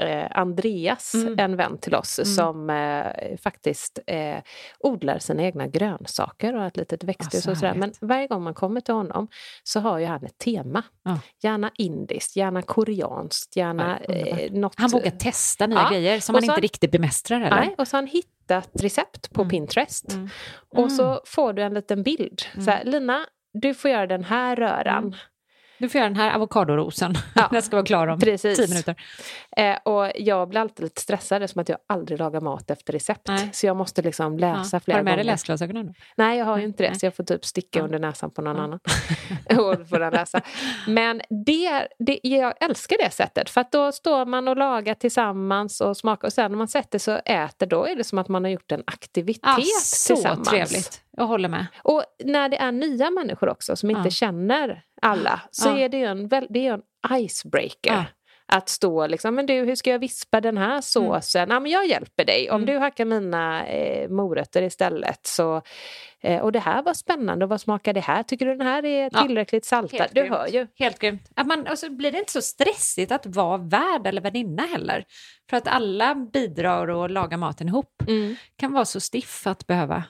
eh, 0.00 0.26
Andreas, 0.30 1.14
Mm. 1.14 1.38
en 1.38 1.56
vän 1.56 1.78
till 1.78 1.94
oss, 1.94 2.20
som 2.36 2.70
eh, 2.70 3.36
faktiskt 3.42 3.98
eh, 4.06 4.36
odlar 4.78 5.18
sina 5.18 5.42
egna 5.42 5.66
grönsaker 5.66 6.54
och 6.54 6.60
har 6.60 6.66
ett 6.68 6.76
litet 6.76 7.04
växthus 7.04 7.42
så 7.44 7.50
och 7.50 7.56
sådär. 7.58 7.74
Men 7.74 7.92
varje 8.00 8.26
gång 8.26 8.42
man 8.42 8.54
kommer 8.54 8.80
till 8.80 8.94
honom 8.94 9.28
så 9.62 9.80
har 9.80 9.98
ju 9.98 10.06
han 10.06 10.24
ett 10.24 10.38
tema. 10.38 10.82
Ja. 11.04 11.20
Gärna 11.42 11.70
indiskt, 11.78 12.36
gärna 12.36 12.62
koreanskt, 12.62 13.56
gärna 13.56 13.98
Ja, 14.08 14.14
eh, 14.14 14.52
något... 14.52 14.74
Han 14.76 14.90
vågar 14.90 15.10
testa 15.10 15.66
nya 15.66 15.78
Ja, 15.78 15.90
grejer 15.90 16.20
som 16.20 16.34
så- 16.34 16.40
inte 16.44 16.60
riktigt 16.60 16.90
bemästrar. 16.90 17.40
Eller? 17.40 17.56
Nej, 17.56 17.74
och 17.78 17.88
så 17.88 17.96
han 17.96 18.06
hittat 18.48 18.82
recept 18.82 19.32
på 19.32 19.42
Mm. 19.42 19.50
Pinterest. 19.50 20.12
Mm. 20.12 20.28
Och 20.68 20.92
så 20.92 21.20
får 21.26 21.52
du 21.52 21.62
en 21.62 21.74
liten 21.74 22.02
bild. 22.02 22.42
Så 22.64 22.70
här, 22.70 22.84
Lina, 22.84 23.26
du 23.52 23.74
får 23.74 23.90
göra 23.90 24.06
den 24.06 24.24
här 24.24 24.56
röran. 24.56 25.16
Du 25.78 25.88
får 25.88 25.98
göra 25.98 26.08
den 26.08 26.16
här 26.16 26.34
avokadorosen. 26.34 27.14
Ja, 27.34 27.48
Den 27.52 27.62
ska 27.62 27.76
vara 27.76 27.86
klar 27.86 28.06
om 28.06 28.20
precis. 28.20 28.56
tio 28.58 28.68
minuter. 28.68 28.94
Eh, 29.56 29.76
och 29.76 30.10
jag 30.16 30.48
blir 30.48 30.60
alltid 30.60 30.84
lite 30.84 31.00
stressad 31.00 31.50
som 31.50 31.60
att 31.62 31.68
jag 31.68 31.78
aldrig 31.86 32.18
lagar 32.18 32.40
mat 32.40 32.70
efter 32.70 32.92
recept. 32.92 33.28
Nej. 33.28 33.50
Så 33.52 33.66
jag 33.66 33.76
måste 33.76 34.02
liksom 34.02 34.38
Ja. 34.38 34.54
läsa 34.58 34.74
Har 34.76 34.80
flera 34.80 34.98
du 34.98 35.04
med 35.04 35.12
dig 35.12 35.16
gånger. 35.24 35.32
läsglasögonen? 35.32 35.94
Nej, 36.16 36.38
jag 36.38 36.44
har 36.46 36.58
ju 36.58 36.64
inte 36.64 36.82
det. 36.82 36.88
nej. 36.90 36.98
Så 36.98 37.06
jag 37.06 37.16
får 37.16 37.24
typ 37.24 37.44
sticka 37.44 37.78
Ja. 37.78 37.84
under 37.84 37.98
näsan 37.98 38.30
på 38.30 38.42
någon 38.42 38.56
Ja. 38.56 38.62
annan. 38.62 38.80
och 39.60 39.88
får 39.88 39.98
den 39.98 40.12
läsa. 40.12 40.40
Men 40.86 41.20
det, 41.46 41.88
det, 41.98 42.20
jag 42.22 42.54
älskar 42.64 42.96
det 43.04 43.10
sättet. 43.10 43.50
För 43.50 43.60
att 43.60 43.72
då 43.72 43.92
står 43.92 44.26
man 44.26 44.48
och 44.48 44.56
lagar 44.56 44.94
tillsammans 44.94 45.80
och 45.80 45.96
smakar. 45.96 46.28
Och 46.28 46.32
sen 46.32 46.50
när 46.50 46.58
man 46.58 46.68
sätter 46.68 46.98
sig 46.98 47.14
och 47.14 47.20
äter, 47.24 47.66
då 47.66 47.84
är 47.86 47.96
det 47.96 48.04
som 48.04 48.18
att 48.18 48.28
man 48.28 48.44
har 48.44 48.50
gjort 48.50 48.72
en 48.72 48.82
aktivitet 48.86 49.42
Ja, 49.44 49.64
så 49.82 50.14
tillsammans. 50.14 50.48
trevligt. 50.48 51.02
Jag 51.18 51.26
håller 51.26 51.48
med. 51.48 51.66
Och 51.82 52.04
när 52.24 52.48
det 52.48 52.56
är 52.56 52.72
nya 52.72 53.10
människor 53.10 53.48
också 53.48 53.76
som 53.76 53.90
inte 53.90 54.02
Ja. 54.04 54.10
känner 54.10 54.82
alla 55.02 55.40
så 55.50 55.68
Ja. 55.68 55.78
är 55.78 55.88
det 55.88 56.02
en, 56.02 56.28
det 56.28 56.66
är 56.66 56.72
en 56.72 56.82
icebreaker. 57.20 57.92
Ja. 57.92 58.04
Att 58.50 58.68
stå 58.68 59.06
liksom, 59.06 59.34
men 59.34 59.46
du 59.46 59.52
hur 59.54 59.74
ska 59.74 59.90
jag 59.90 59.98
vispa 59.98 60.40
den 60.40 60.58
här 60.58 60.80
såsen? 60.80 61.50
Ja 61.50 61.60
men 61.60 61.70
jag 61.70 61.86
hjälper 61.86 62.24
dig. 62.24 62.50
Om 62.50 62.62
Mm. 62.62 62.74
du 62.74 62.78
hackar 62.78 63.04
mina 63.04 63.66
eh, 63.66 64.08
morötter 64.08 64.62
istället 64.62 65.26
så 65.26 65.62
eh, 66.20 66.40
och 66.40 66.52
det 66.52 66.58
här 66.58 66.82
var 66.82 66.94
spännande 66.94 67.44
och 67.44 67.48
vad 67.48 67.60
smakar 67.60 67.92
det 67.92 68.00
här? 68.00 68.22
Tycker 68.22 68.46
du 68.46 68.54
den 68.56 68.66
här 68.66 68.84
är 68.84 69.10
Ja, 69.12 69.22
tillräckligt 69.22 69.64
saltad? 69.64 70.00
Helt 70.00 70.14
Du 70.14 70.20
grymt. 70.20 70.36
hör 70.36 70.46
ju. 70.46 70.66
Helt 70.78 70.98
grymt. 70.98 71.22
Att 71.36 71.46
man, 71.46 71.66
och 71.66 71.78
så 71.78 71.90
blir 71.90 72.12
det 72.12 72.18
inte 72.18 72.32
så 72.32 72.42
stressigt 72.42 73.12
att 73.12 73.26
vara 73.26 73.56
värd 73.56 74.06
eller 74.06 74.20
värdinna 74.20 74.62
heller. 74.62 75.04
För 75.50 75.56
att 75.56 75.68
alla 75.68 76.14
bidrar 76.14 76.88
och 76.90 77.10
lagar 77.10 77.38
maten 77.38 77.68
ihop. 77.68 78.02
kan 78.56 78.72
vara 78.72 78.84
så 78.84 79.00
stiff 79.00 79.46
att 79.46 79.66
behöva 79.66 80.04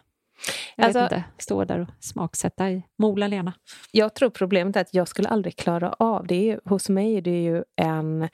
jag 0.77 0.85
Alltså- 0.85 1.01
vet 1.01 1.12
inte, 1.12 1.24
stå 1.38 1.64
där 1.64 1.81
och 1.81 1.88
smaksätta 2.01 2.70
i 2.70 2.83
mola 2.98 3.29
Lena. 3.29 3.53
Jag 3.92 4.14
tror 4.14 4.31
problemet 4.31 4.77
är 4.77 4.81
att 4.81 4.94
jag 4.94 5.09
skulle 5.09 5.29
aldrig 5.29 5.57
klara 5.57 5.92
av 5.98 6.27
det. 6.27 6.51
Är 6.51 6.61
hos 6.64 6.88
mig 6.88 7.16
är 7.16 7.22
det 7.22 7.42
ju 7.42 7.64
en... 7.77 8.29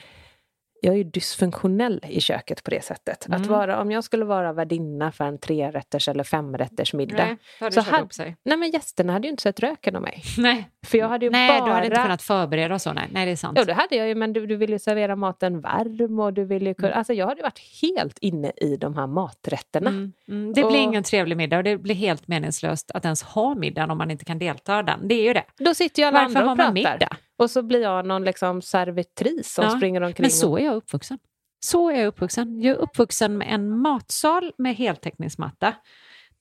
Jag 0.84 0.96
är 0.98 1.04
dysfunktionell 1.04 2.00
i 2.08 2.20
köket 2.20 2.64
på 2.64 2.70
det 2.70 2.84
sättet. 2.84 3.26
Mm. 3.26 3.40
Att 3.40 3.46
vara, 3.46 3.80
om 3.80 3.90
jag 3.90 4.04
skulle 4.04 4.24
vara 4.24 4.52
värdinna 4.52 5.12
för 5.12 5.24
en 5.24 5.38
trerätters 5.38 6.08
eller 6.08 6.24
femrätters 6.24 6.92
middag. 6.94 7.24
Nej, 7.24 7.36
hade 7.60 7.72
så 7.72 7.80
hade-. 7.80 8.34
Nej 8.44 8.56
men 8.58 8.70
gästerna 8.70 9.12
hade 9.12 9.26
ju 9.26 9.30
inte 9.30 9.42
sett 9.42 9.60
röken 9.60 9.96
av 9.96 10.02
mig. 10.02 10.22
Nej, 10.38 10.68
För 10.86 10.98
jag 10.98 11.08
hade 11.08 11.24
ju 11.26 11.30
nej 11.30 11.60
bara... 11.60 11.66
du 11.66 11.72
hade 11.72 11.86
inte 11.86 12.02
kunnat 12.02 12.22
förbereda 12.22 12.74
och 12.74 12.82
så. 12.82 12.92
Nej, 12.92 13.08
nej 13.12 13.26
det 13.26 13.32
är 13.32 13.36
sant. 13.36 13.58
Jo 13.58 13.64
det 13.64 13.72
hade 13.74 13.96
jag 13.96 14.08
ju 14.08 14.14
men 14.14 14.32
du, 14.32 14.46
du 14.46 14.56
vill 14.56 14.70
ju 14.70 14.78
servera 14.78 15.16
maten 15.16 15.60
varm 15.60 16.20
och 16.20 16.32
du 16.32 16.44
vill 16.44 16.66
ju 16.66 16.74
kunna... 16.74 16.88
Mm. 16.88 16.98
Alltså 16.98 17.12
jag 17.12 17.26
hade 17.26 17.42
varit 17.42 17.60
helt 17.82 18.18
inne 18.18 18.52
i 18.56 18.76
de 18.76 18.94
här 18.96 19.06
maträtterna. 19.06 19.90
Mm, 19.90 20.12
mm. 20.28 20.46
Det 20.52 20.60
blir 20.60 20.64
Och- 20.64 20.76
ingen 20.76 21.02
trevlig 21.02 21.36
middag 21.36 21.56
och 21.56 21.64
det 21.64 21.76
blir 21.78 21.94
helt 21.94 22.28
meningslöst 22.28 22.90
att 22.94 23.04
ens 23.04 23.22
ha 23.22 23.54
middagen 23.54 23.90
om 23.90 23.98
man 23.98 24.10
inte 24.10 24.24
kan 24.24 24.38
delta 24.38 24.80
i 24.80 24.82
den. 24.82 25.08
Det 25.08 25.14
är 25.14 25.22
ju 25.22 25.32
det. 25.32 25.44
Då 25.58 25.74
sitter 25.74 26.02
ju 26.02 26.08
alla 26.08 26.18
Varför 26.18 26.26
andra 26.38 26.42
och 26.42 26.48
har 26.48 26.56
man 26.56 26.74
pratar. 26.74 26.92
middag? 26.92 27.16
Och 27.36 27.50
så 27.50 27.62
blir 27.62 27.82
jag 27.82 28.06
någon 28.06 28.24
liksom 28.24 28.62
servitris 28.62 29.54
som 29.54 29.64
Ja, 29.64 29.70
springer 29.70 30.00
omkring. 30.00 30.24
Men 30.24 30.30
så 30.30 30.58
är 30.58 30.64
jag 30.64 30.74
uppvuxen. 30.74 31.18
Så 31.60 31.90
är 31.90 31.98
jag 31.98 32.06
uppvuxen. 32.06 32.60
Jag 32.60 32.76
är 32.76 32.80
uppvuxen 32.80 33.38
med 33.38 33.54
en 33.54 33.78
matsal 33.78 34.52
med 34.58 34.76
heltäckningsmatta 34.76 35.74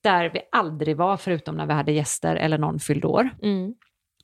där 0.01 0.29
vi 0.33 0.41
aldrig 0.51 0.97
var 0.97 1.17
förutom 1.17 1.55
när 1.55 1.65
vi 1.65 1.73
hade 1.73 1.91
gäster 1.91 2.35
eller 2.35 2.57
någon 2.57 2.79
fyllde 2.79 3.07
år. 3.07 3.29
Mm. 3.41 3.73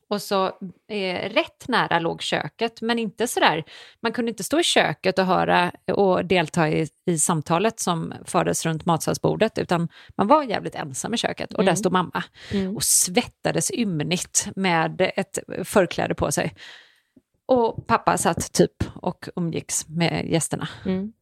Och 0.10 0.22
så 0.22 0.46
eh, 0.88 1.30
rätt 1.30 1.68
nära 1.68 2.00
låg 2.00 2.22
köket, 2.22 2.82
men 2.82 3.00
inte 3.00 3.28
sådär, 3.28 3.64
man 4.02 4.12
kunde 4.12 4.32
inte 4.32 4.44
stå 4.44 4.60
i 4.60 4.64
köket 4.64 5.20
och 5.20 5.26
höra 5.26 5.72
och 5.92 6.26
delta 6.26 6.70
i, 6.70 6.88
i 7.06 7.20
samtalet 7.20 7.80
som 7.80 8.14
fördes 8.26 8.66
runt 8.66 8.86
matsalsbordet, 8.86 9.58
utan 9.58 9.88
man 10.18 10.28
var 10.28 10.44
jävligt 10.44 10.76
ensam 10.76 11.14
i 11.14 11.18
köket 11.18 11.54
och 11.54 11.66
där 11.66 11.76
stod 11.76 11.92
mamma 11.92 12.24
Mm. 12.52 12.76
och 12.76 12.84
svettades 12.84 13.72
ymnigt 13.72 14.48
med 14.56 15.12
ett 15.16 15.40
förkläde 15.64 16.16
på 16.16 16.32
sig. 16.32 16.54
Och 17.46 17.88
pappa 17.88 18.18
satt 18.18 18.54
typ 18.54 18.84
och 18.96 19.30
umgicks 19.36 19.88
med 19.88 20.26
gästerna. 20.30 20.68
Mm. 20.86 21.14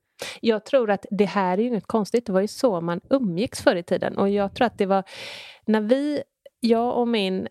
Jag 0.42 0.66
tror 0.66 0.92
att 0.92 1.06
det 1.12 1.26
här 1.26 1.58
är 1.58 1.62
ju 1.62 1.68
inget 1.68 1.88
konstigt. 1.88 2.26
Det 2.26 2.32
var 2.32 2.42
ju 2.42 2.48
så 2.48 2.82
man 2.82 3.02
umgicks 3.10 3.62
förr 3.62 3.76
i 3.76 3.84
tiden. 3.84 4.18
Och 4.18 4.30
jag 4.30 4.56
tror 4.56 4.68
att 4.68 4.78
det 4.78 4.86
var 4.86 5.04
när 5.66 5.82
vi, 5.82 6.22
jag 6.60 6.98
och 6.98 7.08
min 7.08 7.48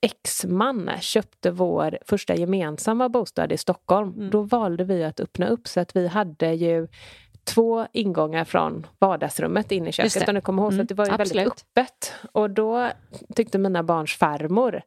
exman 0.00 0.90
köpte 1.00 1.50
vår 1.50 1.98
första 2.06 2.34
gemensamma 2.34 3.08
bostad 3.08 3.52
i 3.52 3.56
Stockholm. 3.56 4.12
Mm. 4.12 4.30
Då 4.30 4.42
valde 4.42 4.84
vi 4.84 5.04
att 5.04 5.20
öppna 5.20 5.48
upp 5.48 5.68
så 5.68 5.80
att 5.80 5.96
vi 5.96 6.08
hade 6.08 6.52
ju 6.52 6.88
två 7.44 7.86
ingångar 7.92 8.44
från 8.44 8.86
vardagsrummet 8.98 9.72
in 9.72 9.86
i 9.86 9.92
köket. 9.92 10.28
Om 10.28 10.34
du 10.34 10.40
kommer 10.40 10.62
ihåg, 10.62 10.72
så 10.72 10.74
Mm, 10.74 10.82
att 10.82 10.88
det 10.88 10.94
var 10.94 11.04
ju 11.04 11.10
väldigt 11.10 11.26
absolut. 11.26 11.52
öppet. 11.52 12.12
Och 12.32 12.50
då 12.50 12.90
tyckte 13.36 13.58
mina 13.58 13.82
barns 13.82 14.12
farmor 14.12 14.82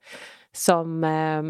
som 0.52 1.04
eh, 1.04 1.44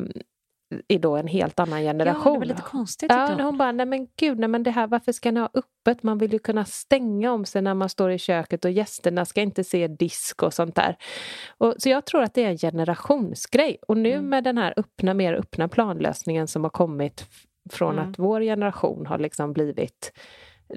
är 0.87 0.99
då 0.99 1.15
en 1.17 1.27
helt 1.27 1.59
annan 1.59 1.83
Ja, 1.83 1.89
generation. 1.89 2.33
det 2.33 2.39
var 2.39 2.45
lite 2.45 2.61
konstigt. 2.61 3.11
Ja, 3.11 3.37
hon. 3.43 3.57
bara, 3.57 3.71
nej 3.71 3.85
men 3.85 4.07
gud, 4.19 4.39
nej 4.39 4.49
men 4.49 4.63
det 4.63 4.71
här, 4.71 4.87
varför 4.87 5.11
ska 5.11 5.31
ni 5.31 5.39
ha 5.39 5.49
öppet? 5.53 6.03
Man 6.03 6.17
vill 6.17 6.33
ju 6.33 6.39
kunna 6.39 6.65
stänga 6.65 7.31
om 7.31 7.45
sig 7.45 7.61
när 7.61 7.73
man 7.73 7.89
står 7.89 8.11
i 8.11 8.17
köket 8.17 8.65
och 8.65 8.71
gästerna 8.71 9.25
ska 9.25 9.41
inte 9.41 9.63
se 9.63 9.87
disk 9.87 10.43
och 10.43 10.53
sånt 10.53 10.75
där. 10.75 10.97
Och, 11.57 11.75
så 11.77 11.89
jag 11.89 12.05
tror 12.05 12.21
att 12.23 12.33
det 12.33 12.43
är 12.43 12.49
en 12.49 12.57
generationsgrej. 12.57 13.77
Och 13.87 13.97
nu 13.97 14.11
Mm. 14.13 14.29
med 14.29 14.43
den 14.43 14.57
här 14.57 14.73
öppna, 14.77 15.13
mer 15.13 15.33
öppna 15.33 15.67
planlösningen 15.67 16.47
som 16.47 16.63
har 16.63 16.69
kommit 16.71 17.25
från 17.71 17.93
Mm. 17.99 18.09
att 18.11 18.19
vår 18.19 18.41
generation 18.41 19.05
har 19.05 19.17
liksom 19.17 19.53
blivit 19.53 20.11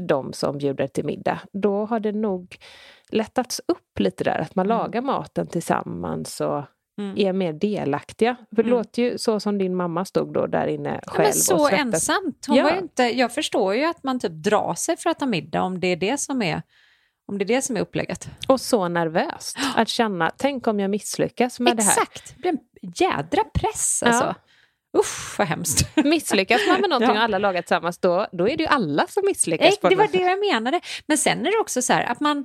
de 0.09 0.33
som 0.33 0.59
bjuder 0.59 0.87
till 0.87 1.05
middag. 1.05 1.41
Då 1.53 1.85
har 1.85 2.01
det 2.01 2.13
nog 2.13 2.57
lättats 3.11 3.61
upp 3.69 3.99
lite 4.01 4.25
där, 4.25 4.39
att 4.39 4.55
man 4.55 4.67
Mm. 4.67 4.79
lagar 4.79 5.01
maten 5.03 5.47
tillsammans 5.47 6.41
och 6.41 6.63
Mm. 6.99 7.19
är 7.19 7.33
mer 7.33 7.53
delaktiga. 7.53 8.37
För 8.57 8.63
det 8.63 8.69
Mm. 8.69 8.71
låter 8.79 9.03
ju 9.03 9.19
så 9.19 9.41
som 9.41 9.59
din 9.59 9.75
mamma 9.77 10.05
stod 10.05 10.33
då 10.33 10.47
där 10.47 10.67
inne 10.67 11.01
Ja, 11.07 11.13
själv 11.13 11.23
men 11.25 11.29
och 11.29 11.35
så 11.35 11.67
svettades. 11.69 11.95
ensamt. 12.09 12.45
Hon 12.49 12.57
Ja. 12.57 12.65
var 12.65 12.77
inte, 12.79 13.03
jag 13.03 13.35
förstår 13.35 13.75
ju 13.75 13.85
att 13.85 14.05
man 14.05 14.21
typ 14.21 14.33
drar 14.33 14.75
sig 14.75 14.97
för 14.97 15.11
att 15.11 15.21
ha 15.21 15.27
middag 15.27 15.63
om 15.63 15.81
det 15.81 15.87
är 15.87 15.97
det 15.97 16.21
som 16.21 16.43
är, 16.43 16.63
om 17.29 17.39
det 17.39 17.45
är, 17.45 17.47
det 17.47 17.63
som 17.63 17.77
är 17.77 17.81
upplägget. 17.81 18.29
Och 18.49 18.61
så 18.61 18.89
nervöst. 18.89 19.57
Att 19.77 19.89
känna, 19.89 20.31
tänk 20.37 20.67
om 20.67 20.81
jag 20.81 20.91
misslyckas 20.91 21.61
med 21.61 21.79
Exakt, 21.79 22.35
det 22.35 22.41
blir 22.41 22.51
en 22.51 22.59
jädra 22.97 23.45
press 23.55 24.03
Ja. 24.05 24.09
alltså. 24.09 24.35
Usch 24.99 25.39
vad 25.39 25.49
hemskt. 25.49 25.95
det 25.95 26.03
här. 26.03 26.11
Misslyckas 26.11 26.61
man 26.69 26.81
med 26.81 26.91
någonting 26.91 27.09
Ja. 27.11 27.15
och 27.17 27.23
alla 27.25 27.39
lagar 27.39 27.63
tillsammans, 27.63 27.99
då, 27.99 28.27
då 28.33 28.49
är 28.49 28.57
det 28.57 28.63
ju 28.63 28.69
alla 28.69 29.07
som 29.09 29.23
misslyckas. 29.27 29.79
Nej, 29.83 29.91
det 29.91 29.97
var 29.97 30.09
det 30.13 30.19
jag 30.19 30.41
menade. 30.41 30.81
Men 31.07 31.19
sen 31.19 31.47
är 31.47 31.51
det 31.53 31.59
också 31.59 31.83
så 31.83 31.93
här 31.93 32.05
att 32.05 32.21
man, 32.21 32.45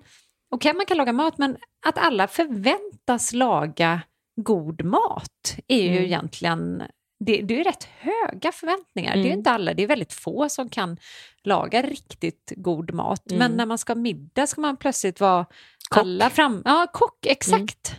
okej 0.55 0.73
man 0.73 0.85
kan 0.85 0.97
laga 0.97 1.13
mat, 1.13 1.37
men 1.37 1.57
att 1.85 1.97
alla 1.97 2.27
förväntas 2.27 3.33
laga 3.33 4.01
god 4.35 4.83
mat 4.83 5.55
är 5.67 5.81
ju 5.83 5.89
Mm. 5.91 6.03
egentligen, 6.03 6.83
det, 7.19 7.41
det 7.41 7.59
är 7.59 7.63
rätt 7.63 7.83
höga 7.83 8.51
förväntningar. 8.51 9.13
Det 9.13 9.19
är 9.21 9.25
Mm. 9.25 9.37
inte 9.37 9.51
alla, 9.51 9.73
det 9.73 9.83
är 9.83 9.87
väldigt 9.87 10.13
få 10.13 10.49
som 10.49 10.69
kan 10.69 10.97
laga 11.43 11.81
riktigt 11.81 12.53
god 12.55 12.93
mat. 12.93 13.23
Men 13.25 13.41
Mm. 13.41 13.57
när 13.57 13.65
man 13.65 13.77
ska 13.77 13.93
ha 13.93 13.99
middag 14.01 14.47
ska 14.47 14.61
man 14.61 14.77
plötsligt 14.77 15.19
vara 15.19 15.45
Kock. 15.89 16.01
alla 16.01 16.29
fram... 16.29 16.61
Ja, 16.65 16.87
kock, 16.93 17.25
exakt. 17.25 17.95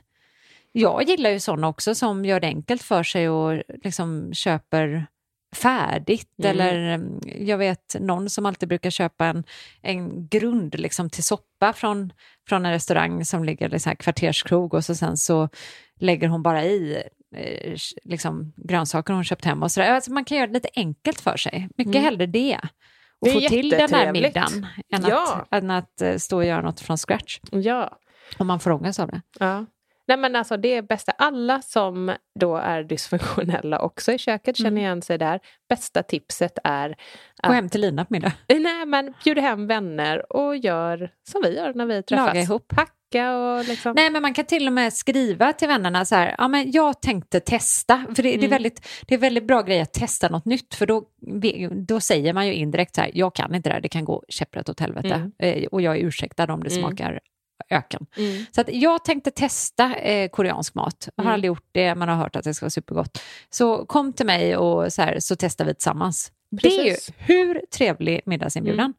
Jag 0.73 1.03
gillar 1.09 1.31
ju 1.31 1.41
sådana 1.41 1.69
också 1.69 1.95
som 1.95 2.25
gör 2.25 2.41
det 2.41 2.47
enkelt 2.47 2.83
för 2.83 3.03
sig 3.03 3.29
och 3.29 3.63
liksom 3.85 4.35
köper 4.35 5.07
färdigt. 5.57 6.31
Mm. 6.39 6.51
Eller 6.51 6.75
mm, 6.95 7.21
jag 7.47 7.59
vet 7.59 7.97
någon 8.01 8.31
som 8.31 8.47
alltid 8.47 8.69
brukar 8.69 8.91
köpa 8.91 9.27
en, 9.27 9.45
en 9.83 10.29
grund 10.29 10.79
liksom 10.81 11.11
till 11.11 11.25
soppa 11.25 11.73
från, 11.73 12.13
från 12.49 12.67
en 12.67 12.73
restaurang 12.73 13.25
som 13.25 13.45
ligger 13.45 13.75
i 13.75 13.79
så 13.81 13.89
här 13.89 13.97
kvarterskrog 13.97 14.75
och 14.75 14.85
så 14.85 14.95
sen 14.95 15.17
så 15.17 15.49
lägger 16.01 16.29
hon 16.29 16.43
bara 16.43 16.65
i 16.65 17.03
eh, 17.37 17.77
liksom, 18.05 18.53
grönsaker 18.57 19.15
hon 19.15 19.25
köpt 19.25 19.45
hem 19.45 19.63
och 19.63 19.73
sådär. 19.73 19.91
Alltså 19.91 20.13
man 20.13 20.25
kan 20.25 20.37
göra 20.39 20.47
det 20.47 20.53
lite 20.53 20.69
enkelt 20.77 21.21
för 21.21 21.37
sig. 21.37 21.69
Mycket 21.77 21.95
Mm. 21.95 22.05
hellre 22.05 22.27
det. 22.27 22.59
Och 23.21 23.29
Det 23.29 23.33
få 23.33 23.41
till 23.41 23.71
den 23.71 23.91
här 23.95 24.13
middagen 24.13 24.67
än, 24.93 25.05
Ja. 25.09 25.47
att, 25.51 25.63
än 25.63 25.71
att 25.71 26.01
eh, 26.01 26.17
stå 26.17 26.37
och 26.37 26.45
göra 26.45 26.63
något 26.63 26.81
från 26.81 26.99
scratch. 26.99 27.39
Ja. 27.51 27.99
Om 28.39 28.47
man 28.47 28.61
får 28.61 28.71
ångest 28.71 29.01
av 29.01 29.09
det. 29.09 29.21
ja. 29.41 29.67
Nej 30.13 30.19
men 30.19 30.37
alltså 30.37 30.57
det 30.57 30.75
är 30.75 30.83
bästa, 30.83 31.13
alla 31.13 31.63
som 31.63 32.13
då 32.41 32.57
är 32.57 32.83
dysfunktionella 32.83 33.79
också 33.79 34.13
i 34.13 34.19
köket 34.19 34.57
känner 34.57 34.71
Mm. 34.71 34.79
igen 34.83 35.03
sig 35.03 35.19
där. 35.19 35.41
Bästa 35.69 36.03
tipset 36.03 36.59
är 36.65 36.89
Gå 36.89 36.95
att 37.43 37.55
hem 37.55 37.69
till 37.69 37.81
Lina 37.81 38.05
på 38.05 38.13
middag. 38.13 38.33
nej, 38.49 38.87
men 38.87 39.15
bjud 39.25 39.39
hem 39.39 39.67
vänner 39.67 40.33
och 40.33 40.57
gör 40.57 41.11
som 41.31 41.43
vi 41.45 41.57
gör 41.57 41.75
när 41.75 41.87
vi 41.87 42.03
träffas. 42.03 42.27
Laga 42.27 42.41
ihop. 42.41 42.73
Hacka 42.77 43.37
och 43.37 43.65
liksom... 43.69 43.93
Nej, 43.97 44.11
men 44.11 44.23
man 44.23 44.35
kan 44.35 44.45
till 44.45 44.67
och 44.67 44.73
med 44.73 44.93
skriva 44.95 45.53
till 45.53 45.69
vännerna 45.69 46.05
så 46.05 46.15
här, 46.15 46.35
ja 46.39 46.49
men 46.49 46.71
jag 46.71 47.01
tänkte 47.03 47.41
testa, 47.41 48.05
för 48.15 48.23
det, 48.23 48.23
det, 48.23 48.29
är, 48.35 48.39
Mm. 48.39 48.51
väldigt, 48.51 48.89
det 49.07 49.15
är 49.15 49.19
väldigt 49.19 49.47
bra 49.47 49.63
grej 49.63 49.81
att 49.81 49.93
testa 49.93 50.29
något 50.29 50.45
nytt, 50.45 50.75
för 50.75 50.87
då, 50.87 51.05
då 51.87 52.01
säger 52.01 52.33
man 52.33 52.47
ju 52.47 52.55
indirekt 52.55 52.95
så 52.95 53.01
här, 53.01 53.11
jag 53.15 53.35
kan 53.35 53.55
inte 53.55 53.69
det 53.71 53.75
här, 53.75 53.81
det 53.81 53.89
kan 53.89 54.05
gå 54.05 54.23
käpprätt 54.29 54.69
åt 54.69 54.81
helvete, 54.81 55.09
Mm. 55.15 55.33
eh, 55.39 55.65
och 55.67 55.83
jag 55.83 55.97
är 55.97 56.01
ursäktad 56.01 56.53
om 56.53 56.63
det 56.63 56.71
Mm. 56.77 56.83
smakar 56.83 57.21
öken. 57.71 58.07
Mm. 58.17 58.45
Så 58.53 58.61
att 58.61 58.69
jag 58.69 59.05
tänkte 59.05 59.31
testa 59.31 59.95
eh, 59.95 60.29
koreansk 60.29 60.75
mat, 60.75 61.09
jag 61.17 61.25
har 61.25 61.31
Mm. 61.31 61.35
aldrig 61.35 61.49
gjort 61.49 61.67
det, 61.73 61.95
man 61.95 62.09
har 62.09 62.17
hört 62.17 62.37
att 62.37 62.45
det 62.45 62.55
ska 62.55 62.65
vara 62.65 62.71
supergott. 62.71 63.23
Så 63.51 63.87
kom 63.87 64.13
till 64.13 64.27
mig 64.27 64.57
och 64.57 64.93
så, 64.93 65.03
här, 65.03 65.21
så 65.21 65.37
testar 65.37 65.65
vi 65.65 65.75
tillsammans. 65.75 66.33
Det 66.51 66.69
är 66.69 66.85
ju 66.85 66.91
Precis. 66.91 67.15
hur 67.19 67.61
trevlig 67.75 68.21
middagsinbjudan. 68.25 68.95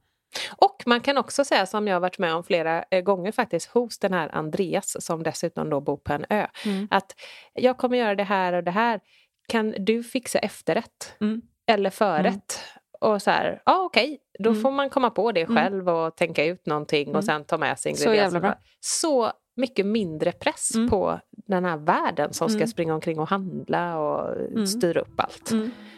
Och 0.49 0.83
man 0.85 1.01
kan 1.01 1.17
också 1.17 1.45
säga 1.45 1.65
som 1.65 1.87
jag 1.87 1.95
har 1.95 1.99
varit 2.01 2.19
med 2.19 2.33
om 2.35 2.43
flera 2.43 2.83
eh, 2.91 3.01
gånger 3.01 3.31
faktiskt 3.31 3.69
hos 3.69 3.99
den 3.99 4.13
här 4.13 4.35
Andreas 4.35 5.05
som 5.05 5.23
dessutom 5.23 5.69
då 5.69 5.81
bor 5.81 5.97
på 5.97 6.13
en 6.13 6.25
ö. 6.29 6.47
Mm. 6.65 6.87
Att 6.91 7.15
jag 7.53 7.77
kommer 7.77 7.97
göra 7.97 8.15
det 8.15 8.23
här 8.23 8.53
och 8.53 8.63
det 8.63 8.71
här. 8.71 8.99
Kan 9.47 9.75
du 9.79 10.03
fixa 10.03 10.39
efterrätt? 10.39 11.15
Mm. 11.21 11.41
Eller 11.67 11.89
förrätt? 11.89 12.59
Och 13.03 13.21
så 13.21 13.31
här, 13.31 13.61
ja 13.65 13.81
okej, 13.85 14.19
då 14.39 14.49
Mm. 14.49 14.61
får 14.61 14.71
man 14.71 14.89
komma 14.89 15.09
på 15.09 15.31
det 15.31 15.41
Mm. 15.41 15.55
själv 15.55 15.89
och 15.89 16.15
tänka 16.15 16.45
ut 16.45 16.65
någonting 16.65 17.03
Mm. 17.07 17.15
och 17.15 17.23
sen 17.23 17.43
ta 17.43 17.57
med 17.57 17.79
sig 17.79 17.93
Så 17.95 17.99
jävla 18.03 18.11
ingredienserna. 18.13 18.39
bra. 18.41 18.55
Så 18.79 19.31
mycket 19.55 19.85
mindre 19.85 20.31
press 20.31 20.75
Mm. 20.75 20.89
på 20.89 21.19
den 21.47 21.65
här 21.65 21.77
världen 21.77 22.33
som 22.33 22.49
ska 22.49 22.57
Mm. 22.57 22.67
springa 22.67 22.93
omkring 22.93 23.19
och 23.19 23.27
handla 23.29 23.97
och 23.99 24.35
Mm. 24.37 24.67
styra 24.67 25.01
upp 25.01 25.19
allt. 25.19 25.51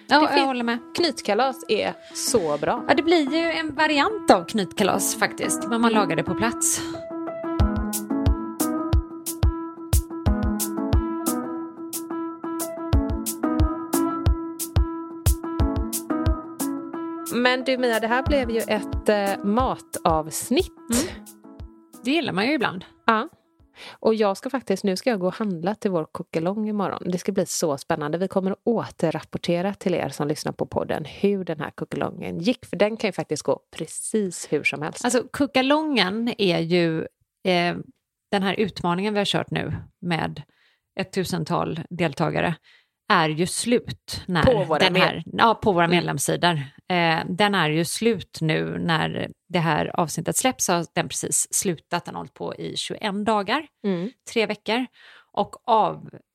Ja, 0.08 0.20
Det 0.20 0.38
jag 0.38 0.46
håller 0.46 0.64
med. 0.64 0.78
Knytkalas 0.98 1.66
är 1.70 1.94
så 2.14 2.58
bra. 2.58 2.84
Ja, 2.88 2.94
det 2.94 3.04
blir 3.04 3.34
ju 3.34 3.52
en 3.52 3.76
variant 3.76 4.32
av 4.32 4.44
knytkalas 4.46 5.16
faktiskt, 5.16 5.68
men 5.70 5.82
man 5.82 5.94
lagar 5.94 6.16
det 6.16 6.24
på 6.24 6.36
plats. 6.36 6.82
Men 17.46 17.64
du 17.64 17.78
Mia, 17.78 18.00
det 18.00 18.08
här 18.08 18.24
blev 18.24 18.52
ju 18.52 18.60
ett 18.60 19.10
eh, 19.10 19.44
matavsnitt. 19.44 20.74
Det 22.04 22.12
gillar 22.12 22.34
man 22.34 22.48
ju 22.48 22.54
ibland. 22.54 22.86
Ja. 23.06 23.30
Och 23.92 24.16
jag 24.16 24.38
ska 24.38 24.50
faktiskt, 24.50 24.84
nu 24.84 24.96
ska 24.96 25.10
jag 25.10 25.20
gå 25.20 25.28
och 25.28 25.34
handla 25.34 25.76
till 25.76 25.92
vår 25.92 26.06
kokelong 26.06 26.70
imorgon. 26.70 27.12
Det 27.12 27.18
ska 27.18 27.32
bli 27.32 27.46
så 27.46 27.78
spännande. 27.78 28.18
Vi 28.18 28.28
kommer 28.28 28.52
att 28.52 28.62
återrapportera 28.64 29.74
till 29.74 29.94
er 29.94 30.10
som 30.10 30.28
lyssnar 30.28 30.52
på 30.52 30.66
podden 30.66 31.06
hur 31.06 31.44
den 31.46 31.60
här 31.60 31.72
kokelongen 31.72 32.40
gick. 32.40 32.66
För 32.66 32.78
den 32.78 32.98
kan 32.98 33.08
ju 33.08 33.12
faktiskt 33.12 33.44
gå 33.44 33.60
precis 33.78 34.48
hur 34.54 34.64
som 34.64 34.82
helst. 34.82 35.06
Alltså 35.06 35.24
kuckalongen 35.34 36.34
är 36.38 36.60
ju 36.60 37.00
eh, 37.44 37.76
den 38.32 38.44
här 38.44 38.54
utmaningen 38.54 39.14
vi 39.14 39.20
har 39.20 39.26
kört 39.26 39.52
nu 39.52 39.74
med 40.02 40.42
ett 41.00 41.12
tusental 41.12 41.80
deltagare 41.90 42.56
är 43.08 43.30
ju 43.30 43.48
slut 43.48 44.22
när 44.28 44.44
På 44.44 44.64
våra 44.64 44.80
den 44.80 44.96
här, 44.96 45.24
ja, 45.26 45.56
på 45.56 45.72
våra 45.72 45.88
medlemssidor. 45.88 46.54
Eh, 46.90 47.20
den 47.30 47.56
är 47.56 47.70
ju 47.70 47.86
slut 47.86 48.38
nu 48.42 48.78
när 48.80 49.32
det 49.50 49.60
här 49.60 50.00
avsnittet 50.00 50.38
släpps. 50.38 50.68
Har 50.68 50.86
den 50.96 51.08
precis 51.10 51.48
slutat. 51.54 52.06
Den 52.06 52.16
har 52.16 52.20
hållit 52.20 52.34
på 52.34 52.56
i 52.56 52.78
21 52.78 53.26
dagar, 53.26 53.68
Mm. 53.86 54.10
tre 54.34 54.46
veckor. 54.46 54.86
Och 55.32 55.56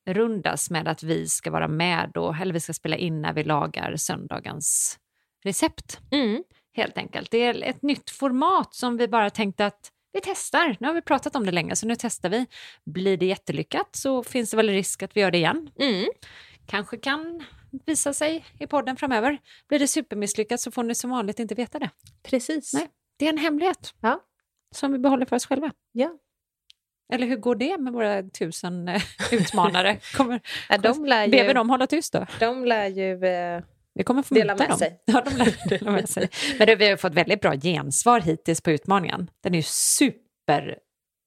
avrundas 0.08 0.70
med 0.70 0.88
att 0.88 1.02
vi 1.02 1.28
ska 1.28 1.50
vara 1.50 1.68
med 1.68 2.16
och, 2.16 2.36
eller 2.40 2.52
vi 2.54 2.60
ska 2.60 2.72
spela 2.72 2.96
in 2.96 3.22
när 3.22 3.32
vi 3.32 3.44
lagar 3.44 3.96
söndagens 3.96 4.98
recept 5.44 5.98
Mm. 6.10 6.44
helt 6.76 6.98
enkelt. 6.98 7.30
Det 7.30 7.38
är 7.38 7.62
ett 7.62 7.82
nytt 7.82 8.10
format 8.10 8.74
som 8.74 8.96
vi 8.96 9.08
bara 9.08 9.30
tänkte 9.30 9.66
att 9.66 9.90
vi 10.12 10.20
testar. 10.24 10.76
Nu 10.80 10.86
har 10.86 10.94
vi 10.94 11.02
pratat 11.02 11.36
om 11.36 11.46
det 11.46 11.52
länge, 11.52 11.76
så 11.76 11.86
nu 11.86 11.94
testar 11.98 12.28
vi. 12.28 12.46
Blir 12.84 13.16
det 13.16 13.26
jättelyckat 13.26 13.88
så 13.96 14.22
finns 14.22 14.50
det 14.50 14.56
väl 14.56 14.68
risk 14.68 15.02
att 15.02 15.16
vi 15.16 15.20
gör 15.20 15.30
det 15.30 15.38
igen. 15.38 15.70
Mm. 15.80 16.06
Kanske 16.70 16.96
kan 16.96 17.44
visa 17.86 18.12
sig 18.12 18.44
i 18.58 18.66
podden 18.66 18.96
framöver. 18.96 19.38
Blir 19.68 19.78
det 19.78 19.88
supermisslyckat 19.88 20.60
så 20.60 20.70
får 20.70 20.82
ni 20.82 20.94
som 20.94 21.10
vanligt 21.10 21.38
inte 21.38 21.54
veta 21.54 21.78
det. 21.78 21.90
Precis. 22.22 22.72
Nej. 22.74 22.88
Det 23.18 23.24
är 23.24 23.28
en 23.28 23.38
hemlighet 23.38 23.94
Ja. 24.00 24.20
som 24.74 24.92
vi 24.92 24.98
behåller 24.98 25.26
för 25.26 25.36
oss 25.36 25.46
själva. 25.46 25.72
Ja. 25.92 26.10
Eller 27.12 27.26
hur 27.26 27.36
går 27.36 27.54
det 27.54 27.78
med 27.78 27.92
våra 27.92 28.22
tusen 28.22 28.88
eh, 28.88 29.02
utmanare? 29.32 29.98
Kommer, 30.16 30.40
Ja, 30.68 30.78
de 30.78 31.04
lär 31.04 31.24
ju, 31.24 31.46
vi 31.46 31.52
dem 31.52 31.70
hålla 31.70 31.86
tyst 31.86 32.12
då? 32.12 32.26
de 32.40 32.64
lär 32.64 32.86
ju 32.86 33.24
eh, 33.26 33.62
Vi 33.94 34.04
kommer 34.04 34.22
få 34.22 34.34
Dela 34.34 34.56
med 34.56 34.68
dem. 34.68 34.78
sig. 34.78 35.02
Ja, 35.04 35.22
de 35.30 35.36
lär 35.36 35.68
dela 35.68 35.90
med 35.90 36.08
sig. 36.08 36.28
Men 36.58 36.66
det, 36.66 36.76
vi 36.76 36.88
har 36.90 36.96
fått 36.96 37.14
väldigt 37.14 37.40
bra 37.40 37.54
gensvar 37.56 38.20
hittills 38.20 38.60
på 38.60 38.70
utmaningen. 38.70 39.30
Den 39.42 39.54
är 39.54 39.58
ju 39.58 39.62
super 39.62 40.78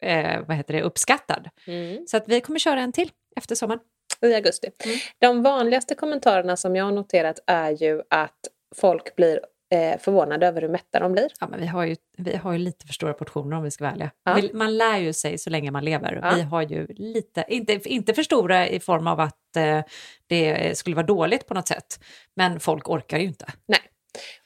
eh, 0.03 0.41
vad 0.47 0.57
heter 0.57 0.73
det, 0.73 0.81
uppskattad. 0.81 1.49
mm. 1.67 2.07
Så 2.07 2.17
att 2.17 2.23
vi 2.27 2.41
kommer 2.41 2.59
köra 2.59 2.79
en 2.81 2.91
till 2.91 3.11
efter 3.35 3.55
sommaren. 3.55 3.79
I 4.27 4.35
augusti. 4.35 4.69
Mm. 4.85 4.97
De 5.19 5.43
vanligaste 5.43 5.95
kommentarerna 5.95 6.57
som 6.57 6.75
jag 6.75 6.85
har 6.85 6.91
noterat 6.91 7.39
är 7.47 7.71
ju 7.71 8.01
att 8.09 8.39
folk 8.75 9.15
blir 9.15 9.39
eh, 9.73 9.99
förvånade 9.99 10.47
över 10.47 10.61
hur 10.61 10.69
mätta 10.69 10.99
de 10.99 11.11
blir. 11.11 11.27
Ja, 11.39 11.47
men 11.47 11.59
vi, 11.59 11.65
har 11.65 11.83
ju, 11.83 11.95
vi 12.17 12.35
har 12.35 12.51
ju 12.51 12.57
lite 12.57 12.85
för 12.85 12.93
stora 12.93 13.13
portioner 13.13 13.57
om 13.57 13.63
vi 13.63 13.71
ska 13.71 13.83
vara 13.83 13.93
ärliga. 13.93 14.11
Ja. 14.23 14.41
Man 14.53 14.77
lär 14.77 14.97
ju 14.97 15.13
sig 15.13 15.37
så 15.37 15.49
länge 15.49 15.71
man 15.71 15.85
lever. 15.85 16.19
Ja. 16.23 16.33
Vi 16.35 16.41
har 16.41 16.61
ju 16.61 16.87
lite, 16.89 17.45
inte, 17.47 17.89
inte 17.89 18.13
för 18.13 18.23
stora 18.23 18.67
i 18.67 18.79
form 18.79 19.07
av 19.07 19.19
att 19.19 19.55
eh, 19.57 19.81
det 20.27 20.77
skulle 20.77 20.95
vara 20.95 21.05
dåligt 21.05 21.47
på 21.47 21.53
något 21.53 21.67
sätt. 21.67 21.99
Men 22.35 22.59
folk 22.59 22.89
orkar 22.89 23.17
ju 23.17 23.25
inte. 23.25 23.45
Nej. 23.65 23.79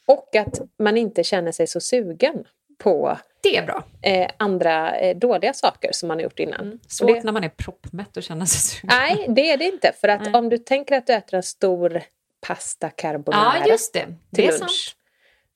Och 0.08 0.36
att 0.36 0.62
man 0.80 0.98
inte 0.98 1.24
känner 1.24 1.52
sig 1.52 1.68
så 1.68 1.80
sugen 1.80 2.44
på 2.78 3.18
Det 3.42 3.58
är 3.58 3.66
bra. 3.66 3.84
eh, 4.02 4.30
andra 4.38 5.00
eh, 5.00 5.18
dåliga 5.18 5.54
saker 5.54 5.92
som 5.92 6.08
man 6.08 6.18
har 6.18 6.24
gjort 6.24 6.40
innan. 6.40 6.62
Mm. 6.62 6.80
Svårt 6.88 7.08
det, 7.16 7.24
när 7.24 7.32
man 7.32 7.44
är 7.44 7.50
proppmätt 7.50 8.18
och 8.18 8.24
känner 8.24 8.46
sig 8.46 8.60
sugen. 8.60 8.90
nej, 9.00 9.26
det 9.30 9.52
är 9.52 9.58
det 9.58 9.66
inte. 9.66 9.92
För 10.02 10.08
att 10.08 10.22
Nej. 10.22 10.34
om 10.34 10.50
du 10.50 10.58
tänker 10.58 10.96
att 10.98 11.08
du 11.08 11.14
äter 11.14 11.36
en 11.38 11.44
stor 11.44 12.02
pasta 12.48 12.90
carbonara 12.90 13.54
Ja, 13.60 13.68
just 13.68 13.94
det. 13.94 14.06
Det 14.30 14.36
till 14.36 14.44
är 14.46 14.48
lunch. 14.60 14.60
sant. 14.60 14.96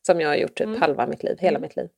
som 0.05 0.21
jag 0.21 0.29
har 0.29 0.35
gjort 0.35 0.55
typ 0.55 0.67
Mm. 0.67 0.81
halva 0.81 1.07
mitt 1.07 1.23
liv, 1.23 1.37
hela 1.39 1.59
mitt 1.59 1.75
liv. 1.75 1.89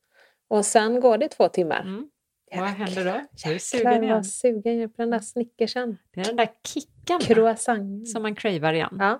Och 0.47 0.65
sen 0.65 0.99
går 0.99 1.17
det 1.17 1.27
två 1.27 1.49
timmar. 1.49 1.81
Mm. 1.81 2.09
Vad 2.55 2.67
händer 2.67 2.95
då? 2.95 3.01
Du 3.03 3.09
är 3.09 3.25
Jäklar 3.53 3.57
sugen 3.59 4.03
igen. 4.03 4.15
vad 4.15 4.25
sugen 4.25 4.75
jag 4.75 4.83
är 4.83 4.87
på 4.87 4.93
den 5.01 5.09
där 5.09 5.19
snickersen. 5.19 5.97
Det 6.13 6.19
är 6.21 6.25
den 6.25 6.35
där 6.35 6.49
kicken? 6.67 7.19
Croissant. 7.19 8.09
som 8.09 8.21
man 8.21 8.35
cravar 8.35 8.73
igen. 8.73 8.95
Ja. 8.99 9.19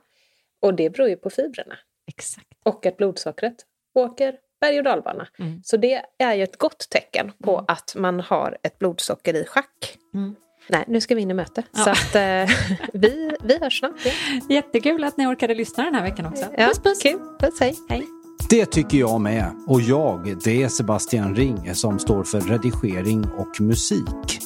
Och 0.60 0.74
det 0.74 0.90
beror 0.90 1.10
ju 1.10 1.16
på 1.16 1.30
fibrerna. 1.30 1.76
Exakt. 2.08 2.48
Och 2.64 2.86
att 2.86 2.98
blodsockret 2.98 3.56
åker 3.94 4.36
berg 4.64 4.78
och 4.78 4.84
dalbana. 4.84 5.28
Mm. 5.40 5.62
Så 5.64 5.78
det 5.78 6.02
är 6.20 6.34
ju 6.34 6.44
ett 6.44 6.58
gott 6.58 6.88
tecken 6.90 7.32
på 7.44 7.54
Mm. 7.54 7.66
att 7.68 7.96
man 7.96 8.20
har 8.20 8.58
ett 8.64 8.80
blodsocker 8.80 9.34
i 9.34 9.46
schack. 9.46 9.98
Mm. 10.14 10.36
Nej, 10.70 10.84
nu 10.88 11.02
ska 11.02 11.16
vi 11.16 11.22
in 11.22 11.32
i 11.32 11.34
möte. 11.34 11.64
Ja. 11.72 11.84
Så 11.84 11.90
att 11.90 12.16
eh, 12.16 12.56
vi, 12.94 13.32
vi 13.44 13.58
hörs 13.62 13.80
snart 13.80 14.06
igen. 14.06 14.42
Jättekul 14.50 15.04
att 15.04 15.18
ni 15.18 15.28
orkade 15.28 15.56
lyssna 15.56 15.84
den 15.84 15.96
här 15.96 16.04
veckan 16.04 16.26
också. 16.26 16.46
Ja, 16.58 16.68
puss 16.68 16.80
puss! 16.80 17.02
Kul. 17.04 17.20
Puss, 17.40 17.60
hej. 17.60 17.76
Hej! 17.90 18.04
Det 18.50 18.66
tycker 18.66 18.98
jag 18.98 19.22
med. 19.22 19.52
Och 19.68 19.82
jag, 19.82 20.38
det 20.44 20.64
är 20.64 20.68
Sebastian 20.68 21.36
Ring 21.36 21.76
som 21.76 22.00
står 22.00 22.24
för 22.24 22.42
redigering 22.42 23.26
och 23.38 23.62
musik. 23.62 24.40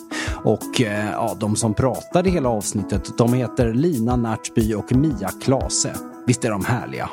Och 0.43 0.81
eh, 0.81 1.11
ja, 1.11 1.37
de 1.39 1.55
som 1.55 1.73
pratade 1.73 2.29
hela 2.29 2.49
avsnittet, 2.49 3.17
de 3.17 3.33
heter 3.33 3.73
Lina 3.73 4.15
Närtby 4.15 4.73
och 4.73 4.95
Mia 4.95 5.29
Klase. 5.41 5.95
Visst 6.27 6.45
är 6.45 6.49
de 6.51 6.65
härliga? 6.65 7.09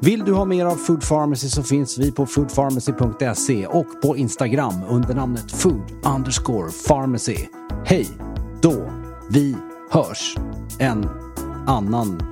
Vill 0.00 0.24
du 0.24 0.32
ha 0.32 0.44
mer 0.44 0.66
av 0.66 0.76
Food 0.76 1.08
Pharmacy 1.08 1.48
så 1.48 1.62
finns 1.62 1.98
vi 1.98 2.12
på 2.12 2.26
foodpharmacy.se 2.26 3.66
och 3.66 3.86
på 4.02 4.16
Instagram 4.16 4.74
under 4.88 5.14
namnet 5.14 5.52
food 5.52 5.90
underscore 6.16 6.70
pharmacy. 6.88 7.36
Hej 7.84 8.08
då! 8.62 8.90
Vi 9.30 9.56
hörs 9.90 10.36
en 10.78 11.08
annan 11.66 12.22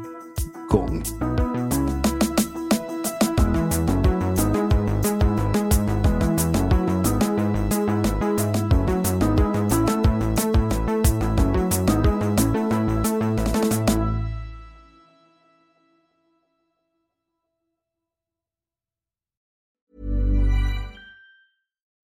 gång. 0.71 1.03